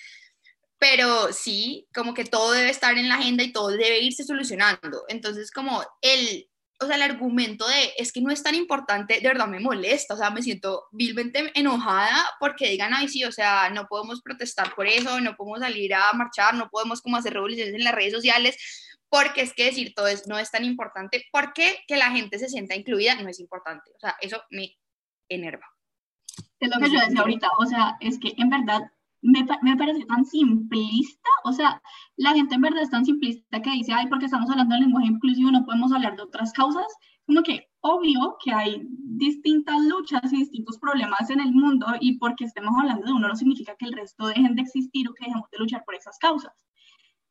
pero 0.81 1.31
sí, 1.31 1.87
como 1.93 2.15
que 2.15 2.25
todo 2.25 2.53
debe 2.53 2.71
estar 2.71 2.97
en 2.97 3.07
la 3.07 3.13
agenda 3.13 3.43
y 3.43 3.51
todo 3.51 3.67
debe 3.67 3.99
irse 3.99 4.23
solucionando. 4.23 5.03
Entonces, 5.09 5.51
como 5.51 5.83
el, 6.01 6.49
o 6.79 6.87
sea, 6.87 6.95
el 6.95 7.03
argumento 7.03 7.67
de 7.67 7.93
es 7.99 8.11
que 8.11 8.19
no 8.19 8.31
es 8.31 8.41
tan 8.41 8.55
importante, 8.55 9.19
de 9.21 9.27
verdad 9.27 9.45
me 9.45 9.59
molesta, 9.59 10.15
o 10.15 10.17
sea, 10.17 10.31
me 10.31 10.41
siento 10.41 10.87
vilmente 10.91 11.51
enojada 11.53 12.25
porque 12.39 12.67
digan, 12.67 12.95
ay, 12.95 13.07
sí, 13.09 13.23
o 13.23 13.31
sea, 13.31 13.69
no 13.69 13.85
podemos 13.85 14.23
protestar 14.23 14.73
por 14.73 14.87
eso, 14.87 15.21
no 15.21 15.35
podemos 15.35 15.59
salir 15.59 15.93
a 15.93 16.13
marchar, 16.13 16.55
no 16.55 16.67
podemos 16.71 17.03
como 17.03 17.17
hacer 17.17 17.33
revoluciones 17.33 17.75
en 17.75 17.83
las 17.83 17.93
redes 17.93 18.13
sociales, 18.13 18.57
porque 19.07 19.41
es 19.41 19.53
que 19.53 19.65
decir 19.65 19.93
todo 19.93 20.07
eso 20.07 20.23
no 20.29 20.39
es 20.39 20.49
tan 20.49 20.65
importante, 20.65 21.23
porque 21.31 21.83
que 21.87 21.95
la 21.95 22.09
gente 22.09 22.39
se 22.39 22.49
sienta 22.49 22.75
incluida 22.75 23.13
no 23.21 23.29
es 23.29 23.39
importante, 23.39 23.91
o 23.95 23.99
sea, 23.99 24.17
eso 24.19 24.41
me 24.49 24.79
enerva. 25.29 25.67
Es 26.59 26.69
lo 26.73 26.81
que 26.81 26.91
yo 26.91 26.99
decía 26.99 27.19
ahorita, 27.19 27.49
o 27.59 27.65
sea, 27.67 27.97
es 27.99 28.17
que 28.17 28.33
en 28.35 28.49
verdad 28.49 28.81
me, 29.21 29.45
me, 29.61 29.77
parece 29.77 30.05
tan 30.05 30.25
simplista, 30.25 31.29
o 31.43 31.53
sea, 31.53 31.81
la 32.17 32.33
gente 32.33 32.55
en 32.55 32.61
verdad 32.61 32.81
es 32.81 32.89
tan 32.89 33.05
simplista 33.05 33.61
que 33.61 33.71
dice, 33.71 33.93
ay, 33.93 34.07
porque 34.07 34.25
estamos 34.25 34.49
hablando 34.49 34.75
del 34.75 34.85
lenguaje 34.85 35.07
inclusivo, 35.07 35.51
no 35.51 35.65
podemos 35.65 35.91
hablar 35.91 36.15
de 36.15 36.23
otras 36.23 36.51
causas, 36.53 36.87
como 37.25 37.43
que 37.43 37.69
obvio 37.81 38.37
que 38.43 38.51
hay 38.51 38.81
distintas 38.89 39.79
luchas 39.85 40.33
y 40.33 40.37
distintos 40.37 40.77
problemas 40.79 41.29
en 41.29 41.39
el 41.39 41.51
mundo 41.51 41.85
y 41.99 42.17
porque 42.17 42.45
estemos 42.45 42.73
hablando 42.77 43.05
de 43.05 43.13
uno 43.13 43.27
no 43.27 43.35
significa 43.35 43.75
que 43.77 43.85
el 43.85 43.93
resto 43.93 44.27
dejen 44.27 44.55
de 44.55 44.61
existir 44.63 45.07
o 45.07 45.13
que 45.13 45.25
dejemos 45.25 45.49
de 45.51 45.59
luchar 45.59 45.83
por 45.85 45.95
esas 45.95 46.17
causas. 46.17 46.53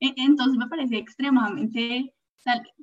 E, 0.01 0.15
entonces 0.17 0.57
me 0.57 0.69
parece 0.69 0.97
extremadamente 0.97 2.15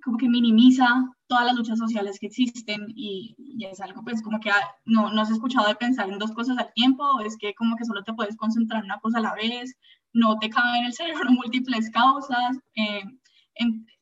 como 0.03 0.18
que 0.18 0.30
minimiza 0.30 0.88
todas 1.28 1.45
las 1.45 1.55
luchas 1.55 1.80
sociales 1.80 2.20
que 2.20 2.28
existen 2.28 2.88
y, 2.95 3.36
es 3.60 3.82
algo 3.82 4.03
pues 4.03 4.22
como 4.22 4.39
que 4.39 4.49
ah, 4.49 4.76
no, 4.86 5.12
no 5.12 5.22
has 5.22 5.32
escuchado 5.32 5.68
de 5.68 5.76
pensar 5.76 6.10
en 6.10 6.20
dos 6.20 6.32
cosas 6.32 6.58
al 6.58 6.72
tiempo, 6.74 7.03
es 7.22 7.38
que 7.38 7.53
como 7.55 7.76
que 7.76 7.86
solo 7.86 8.03
te 8.03 8.14
puedes 8.14 8.38
concentrar 8.38 8.80
en 8.80 8.86
una 8.86 8.99
cosa 8.99 9.18
a 9.18 9.22
la 9.22 9.34
vez, 9.34 9.76
no 10.14 10.38
te 10.38 10.49
caben 10.49 10.76
en 10.76 10.86
el 10.86 10.93
cerebro 10.93 11.30
múltiples 11.32 11.89
causas, 11.91 12.58
eh, 12.76 13.03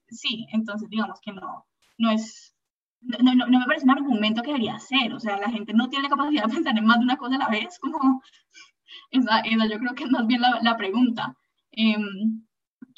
sí, 0.10 0.46
entonces 0.52 0.90
digamos 0.90 1.20
que 1.22 1.32
no, 1.32 1.66
no 1.98 2.12
es, 2.12 2.56
no, 3.02 3.34
no, 3.34 3.48
no, 3.48 3.60
me 3.60 3.66
parece 3.66 3.86
un 3.86 3.92
argumento 3.92 4.42
que 4.42 4.48
debería 4.48 4.78
ser, 4.80 5.14
o 5.14 5.20
sea, 5.20 5.38
la 5.38 5.50
gente 5.50 5.74
no 5.74 5.90
tiene 5.90 6.04
la 6.04 6.10
capacidad 6.10 6.46
de 6.46 6.54
pensar 6.54 6.78
en 6.78 6.86
más 6.86 7.00
de 7.00 7.06
una 7.06 7.18
cosa 7.18 7.36
a 7.36 7.40
la 7.40 7.50
vez, 7.50 7.80
como 7.80 8.22
esa, 9.12 9.40
esa 9.40 9.66
yo 9.68 9.80
creo 9.80 9.96
que 9.96 10.04
es 10.04 10.12
más 10.12 10.28
bien 10.28 10.42
la, 10.42 10.60
la 10.62 10.78
pregunta. 10.78 11.36
Eh, 11.72 11.98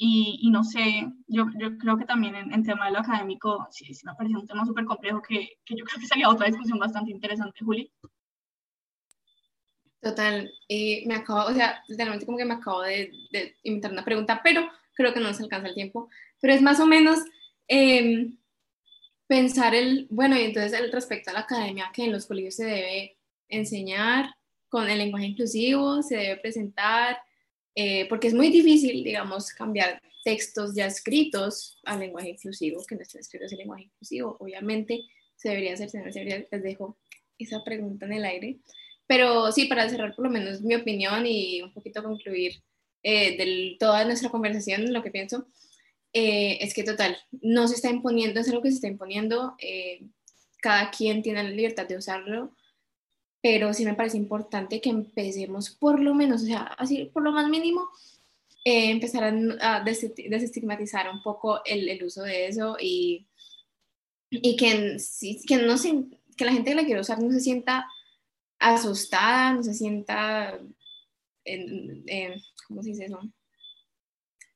y, 0.00 0.38
y, 0.42 0.50
no 0.50 0.62
sé, 0.62 1.12
yo, 1.26 1.46
yo 1.58 1.76
creo 1.76 1.98
que 1.98 2.04
también 2.04 2.36
en, 2.36 2.52
en, 2.52 2.64
tema 2.64 2.86
de 2.86 2.92
lo 2.92 3.00
académico, 3.00 3.66
sí, 3.70 3.92
sí 3.92 4.06
me 4.06 4.14
parece 4.14 4.36
un 4.36 4.46
tema 4.46 4.64
súper 4.64 4.84
complejo 4.84 5.20
que, 5.20 5.58
que, 5.64 5.76
yo 5.76 5.84
creo 5.84 6.00
que 6.00 6.06
sería 6.06 6.28
otra 6.28 6.46
discusión 6.46 6.78
bastante 6.78 7.10
interesante, 7.10 7.64
Juli. 7.64 7.92
Total, 10.00 10.52
y 10.68 11.04
me 11.06 11.16
acabo, 11.16 11.50
o 11.50 11.52
sea, 11.52 11.82
literalmente 11.88 12.24
como 12.24 12.38
que 12.38 12.44
me 12.44 12.54
acabo 12.54 12.82
de, 12.82 13.10
de, 13.32 13.56
inventar 13.64 13.90
una 13.90 14.04
pregunta, 14.04 14.40
pero 14.44 14.68
creo 14.94 15.12
que 15.12 15.18
no 15.18 15.26
nos 15.26 15.40
alcanza 15.40 15.66
el 15.66 15.74
tiempo, 15.74 16.08
pero 16.40 16.54
es 16.54 16.62
más 16.62 16.78
o 16.78 16.86
menos 16.86 17.18
eh, 17.66 18.30
pensar 19.26 19.74
el, 19.74 20.06
bueno, 20.10 20.36
y 20.36 20.44
entonces 20.44 20.72
el 20.78 20.92
respecto 20.92 21.30
a 21.30 21.34
la 21.34 21.40
academia, 21.40 21.90
que 21.92 22.04
en 22.04 22.12
los 22.12 22.26
colegios 22.26 22.54
se 22.54 22.66
debe 22.66 23.18
enseñar 23.48 24.34
con 24.68 24.88
el 24.88 24.98
lenguaje 24.98 25.26
inclusivo, 25.26 26.02
se 26.02 26.16
debe 26.16 26.36
presentar, 26.36 27.18
eh, 27.80 28.06
porque 28.08 28.26
es 28.26 28.34
muy 28.34 28.48
difícil, 28.50 29.04
digamos, 29.04 29.52
cambiar 29.52 30.02
textos 30.24 30.74
ya 30.74 30.86
escritos 30.86 31.78
al 31.84 32.00
lenguaje 32.00 32.30
inclusivo, 32.30 32.84
que 32.84 32.96
no 32.96 33.02
estén 33.02 33.20
escritos 33.20 33.52
en 33.52 33.58
lenguaje 33.58 33.84
inclusivo. 33.84 34.36
Obviamente 34.40 35.04
se 35.36 35.50
debería 35.50 35.74
hacer, 35.74 35.88
se 35.88 35.98
debería, 35.98 36.44
les 36.50 36.62
dejo 36.64 36.98
esa 37.38 37.62
pregunta 37.62 38.04
en 38.06 38.14
el 38.14 38.24
aire. 38.24 38.58
Pero 39.06 39.52
sí, 39.52 39.66
para 39.66 39.88
cerrar 39.88 40.16
por 40.16 40.24
lo 40.24 40.30
menos 40.32 40.60
mi 40.60 40.74
opinión 40.74 41.24
y 41.24 41.62
un 41.62 41.72
poquito 41.72 42.02
concluir 42.02 42.60
eh, 43.04 43.36
de 43.36 43.76
toda 43.78 44.04
nuestra 44.04 44.28
conversación, 44.28 44.92
lo 44.92 45.04
que 45.04 45.12
pienso, 45.12 45.46
eh, 46.12 46.58
es 46.60 46.74
que 46.74 46.82
total, 46.82 47.16
no 47.30 47.68
se 47.68 47.76
está 47.76 47.90
imponiendo, 47.90 48.40
es 48.40 48.48
algo 48.48 48.60
que 48.60 48.70
se 48.70 48.74
está 48.74 48.88
imponiendo, 48.88 49.54
cada 50.60 50.90
quien 50.90 51.22
tiene 51.22 51.44
la 51.44 51.50
libertad 51.50 51.86
de 51.86 51.96
usarlo, 51.96 52.56
pero 53.42 53.72
sí 53.72 53.84
me 53.84 53.94
parece 53.94 54.16
importante 54.16 54.80
que 54.80 54.90
empecemos 54.90 55.70
por 55.70 56.00
lo 56.00 56.14
menos, 56.14 56.42
o 56.42 56.46
sea, 56.46 56.62
así 56.78 57.06
por 57.06 57.22
lo 57.22 57.32
más 57.32 57.48
mínimo, 57.48 57.88
eh, 58.64 58.90
empezar 58.90 59.24
a, 59.60 59.82
desestigmatizar 59.82 61.08
un 61.10 61.22
poco 61.22 61.60
el, 61.64 62.02
uso 62.02 62.22
de 62.22 62.48
eso 62.48 62.76
y, 62.80 63.26
y 64.30 64.56
que, 64.56 64.96
que, 65.46 65.56
no 65.58 65.78
se, 65.78 66.04
que 66.36 66.44
la 66.44 66.52
gente 66.52 66.70
que 66.70 66.76
la 66.76 66.84
quiere 66.84 67.00
usar 67.00 67.20
no 67.22 67.30
se 67.30 67.40
sienta 67.40 67.86
asustada, 68.58 69.54
no 69.54 69.62
se 69.62 69.74
sienta, 69.74 70.58
en, 71.44 72.02
en, 72.06 72.40
¿cómo 72.66 72.82
se 72.82 72.90
dice 72.90 73.04
eso? 73.06 73.20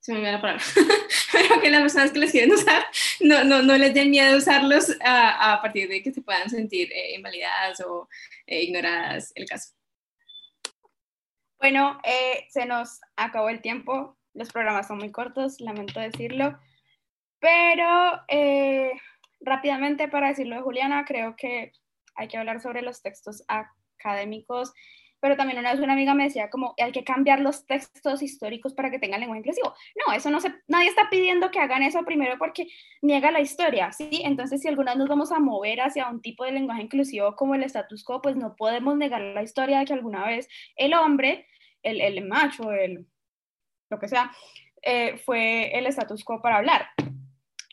Se 0.03 0.13
me 0.13 0.19
olvidó 0.19 0.33
la 0.33 0.41
palabra. 0.41 0.65
pero 1.33 1.61
que 1.61 1.71
las 1.71 1.81
personas 1.81 2.11
que 2.11 2.19
les 2.19 2.33
quieren 2.33 2.53
usar 2.53 2.85
no, 3.21 3.45
no, 3.45 3.63
no 3.63 3.79
les 3.79 3.95
den 3.95 4.11
miedo 4.11 4.37
usarlos 4.37 4.97
a, 5.01 5.53
a, 5.53 5.63
partir 5.63 5.89
de 5.89 6.03
que 6.03 6.13
se 6.13 6.23
puedan 6.23 6.51
sentir 6.51 6.93
eh, 6.93 7.15
invalidadas 7.15 7.81
o 7.81 8.09
eh, 8.47 8.63
ignoradas 8.63 9.33
el 9.37 9.49
caso. 9.49 9.75
Bueno, 11.61 12.01
eh, 12.03 12.47
se 12.51 12.67
nos 12.67 13.01
acabó 13.15 13.49
el 13.49 13.63
tiempo, 13.63 14.19
los 14.35 14.51
programas 14.51 14.89
son 14.89 14.99
muy 14.99 15.13
cortos, 15.13 15.61
lamento 15.61 16.01
decirlo, 16.01 16.59
pero 17.39 18.21
rápidamente 19.41 20.09
para 20.09 20.29
decirlo 20.29 20.57
de 20.57 20.63
Juliana, 20.63 21.05
creo 21.05 21.37
que 21.37 21.73
hay 22.17 22.27
que 22.27 22.37
hablar 22.37 22.61
sobre 22.61 22.83
los 22.83 23.03
textos 23.03 23.45
académicos 23.47 24.73
pero 25.23 25.37
también 25.37 25.61
una 25.61 25.71
vez 25.71 25.81
una 25.81 25.93
amiga 25.93 26.15
me 26.15 26.25
decía 26.25 26.51
como 26.51 26.75
hay 26.83 26.91
que 26.91 27.05
cambiar 27.05 27.39
los 27.39 27.65
textos 27.65 28.23
históricos 28.23 28.75
para 28.75 28.91
que 28.91 28.99
tengan 28.99 29.21
lenguaje 29.21 29.39
inclusivo. 29.39 29.73
No, 30.05 30.13
eso 30.13 30.31
no 30.31 30.41
se, 30.41 30.53
nadie 30.67 30.89
está 30.89 31.09
pidiendo 31.11 31.53
que 31.53 31.61
hagan 31.61 31.85
eso 31.85 32.05
primero 32.05 32.37
porque 32.39 32.67
niega 33.03 33.31
la 33.31 33.41
historia, 33.41 33.93
¿sí? 33.93 34.23
Entonces, 34.25 34.61
si 34.61 34.67
alguna 34.67 34.91
vez 34.91 34.99
nos 34.99 35.09
vamos 35.09 35.31
a 35.31 35.39
mover 35.39 35.81
hacia 35.81 36.09
un 36.09 36.21
tipo 36.21 36.45
de 36.45 36.51
lenguaje 36.51 36.83
inclusivo 36.83 37.37
como 37.37 37.55
el 37.55 37.63
status 37.63 38.03
quo, 38.03 38.21
pues 38.21 38.35
no 38.35 38.57
podemos 38.57 38.97
negar 38.97 39.21
la 39.21 39.45
historia 39.45 39.79
de 39.79 39.85
que 39.85 39.93
alguna 39.93 40.27
vez 40.27 40.49
el 40.75 40.93
hombre, 40.93 41.47
el, 41.85 42.01
el 42.01 42.27
macho, 42.27 42.73
el 42.73 43.07
lo 43.91 44.01
que 44.01 44.09
sea, 44.09 44.33
eh, 44.83 45.19
fue 45.19 45.71
el 45.79 45.87
status 45.87 46.25
quo 46.25 46.43
para 46.43 46.57
hablar. 46.57 46.89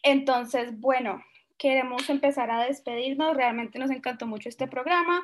Entonces, 0.03 0.79
bueno, 0.79 1.23
queremos 1.57 2.07
empezar 2.11 2.51
a 2.51 2.65
despedirnos. 2.65 3.35
Realmente 3.35 3.79
nos 3.79 3.89
encantó 3.89 4.27
mucho 4.27 4.49
este 4.49 4.67
programa. 4.67 5.21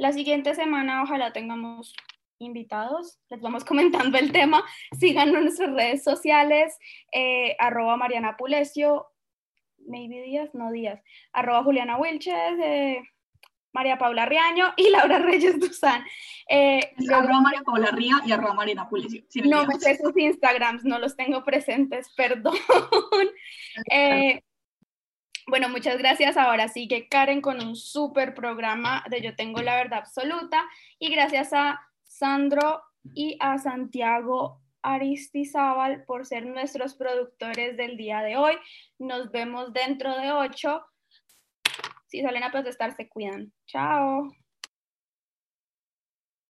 La 0.00 0.14
siguiente 0.14 0.54
semana 0.54 1.02
ojalá 1.02 1.30
tengamos 1.34 1.94
invitados, 2.38 3.18
les 3.28 3.38
vamos 3.42 3.64
comentando 3.66 4.16
el 4.16 4.32
tema, 4.32 4.64
síganos 4.98 5.34
en 5.34 5.44
nuestras 5.44 5.72
redes 5.74 6.02
sociales, 6.02 6.78
eh, 7.12 7.54
arroba 7.58 7.98
Mariana 7.98 8.38
Pulesio, 8.38 9.08
maybe 9.86 10.22
Díaz, 10.22 10.54
no 10.54 10.72
Díaz, 10.72 11.02
arroba 11.34 11.62
Juliana 11.64 11.98
Wilches, 11.98 12.58
eh, 12.62 13.02
María 13.74 13.98
Paula 13.98 14.24
Riaño 14.24 14.72
y 14.78 14.88
Laura 14.88 15.18
Reyes 15.18 15.60
Duzán. 15.60 16.02
Eh, 16.48 16.94
arroba 17.12 17.42
María 17.42 17.60
Paula 17.60 17.90
Ría 17.90 18.22
y 18.24 18.32
arroba 18.32 18.54
Mariana 18.54 18.88
Pulesio. 18.88 19.22
no 19.44 19.66
me 19.66 19.78
sé 19.78 19.98
sus 19.98 20.16
Instagrams, 20.16 20.82
no 20.82 20.98
los 20.98 21.14
tengo 21.14 21.44
presentes, 21.44 22.10
perdón. 22.16 22.56
eh, 23.90 24.42
Bueno, 25.46 25.68
muchas 25.68 25.98
gracias. 25.98 26.36
Ahora 26.36 26.68
sí 26.68 26.88
que 26.88 27.08
Karen 27.08 27.40
con 27.40 27.64
un 27.64 27.76
súper 27.76 28.34
programa 28.34 29.04
de 29.10 29.20
Yo 29.22 29.34
Tengo 29.34 29.62
la 29.62 29.76
Verdad 29.76 30.00
Absoluta 30.00 30.64
y 30.98 31.10
gracias 31.10 31.52
a 31.52 31.80
Sandro 32.04 32.82
y 33.14 33.36
a 33.40 33.58
Santiago 33.58 34.60
Aristizábal 34.82 36.04
por 36.04 36.26
ser 36.26 36.46
nuestros 36.46 36.94
productores 36.94 37.76
del 37.76 37.96
día 37.96 38.22
de 38.22 38.36
hoy. 38.36 38.54
Nos 38.98 39.30
vemos 39.30 39.72
dentro 39.72 40.16
de 40.18 40.32
ocho. 40.32 40.82
Si 42.06 42.22
salen 42.22 42.42
a 42.42 42.50
protestar, 42.50 42.94
se 42.96 43.08
cuidan. 43.08 43.52
Chao. 43.66 44.30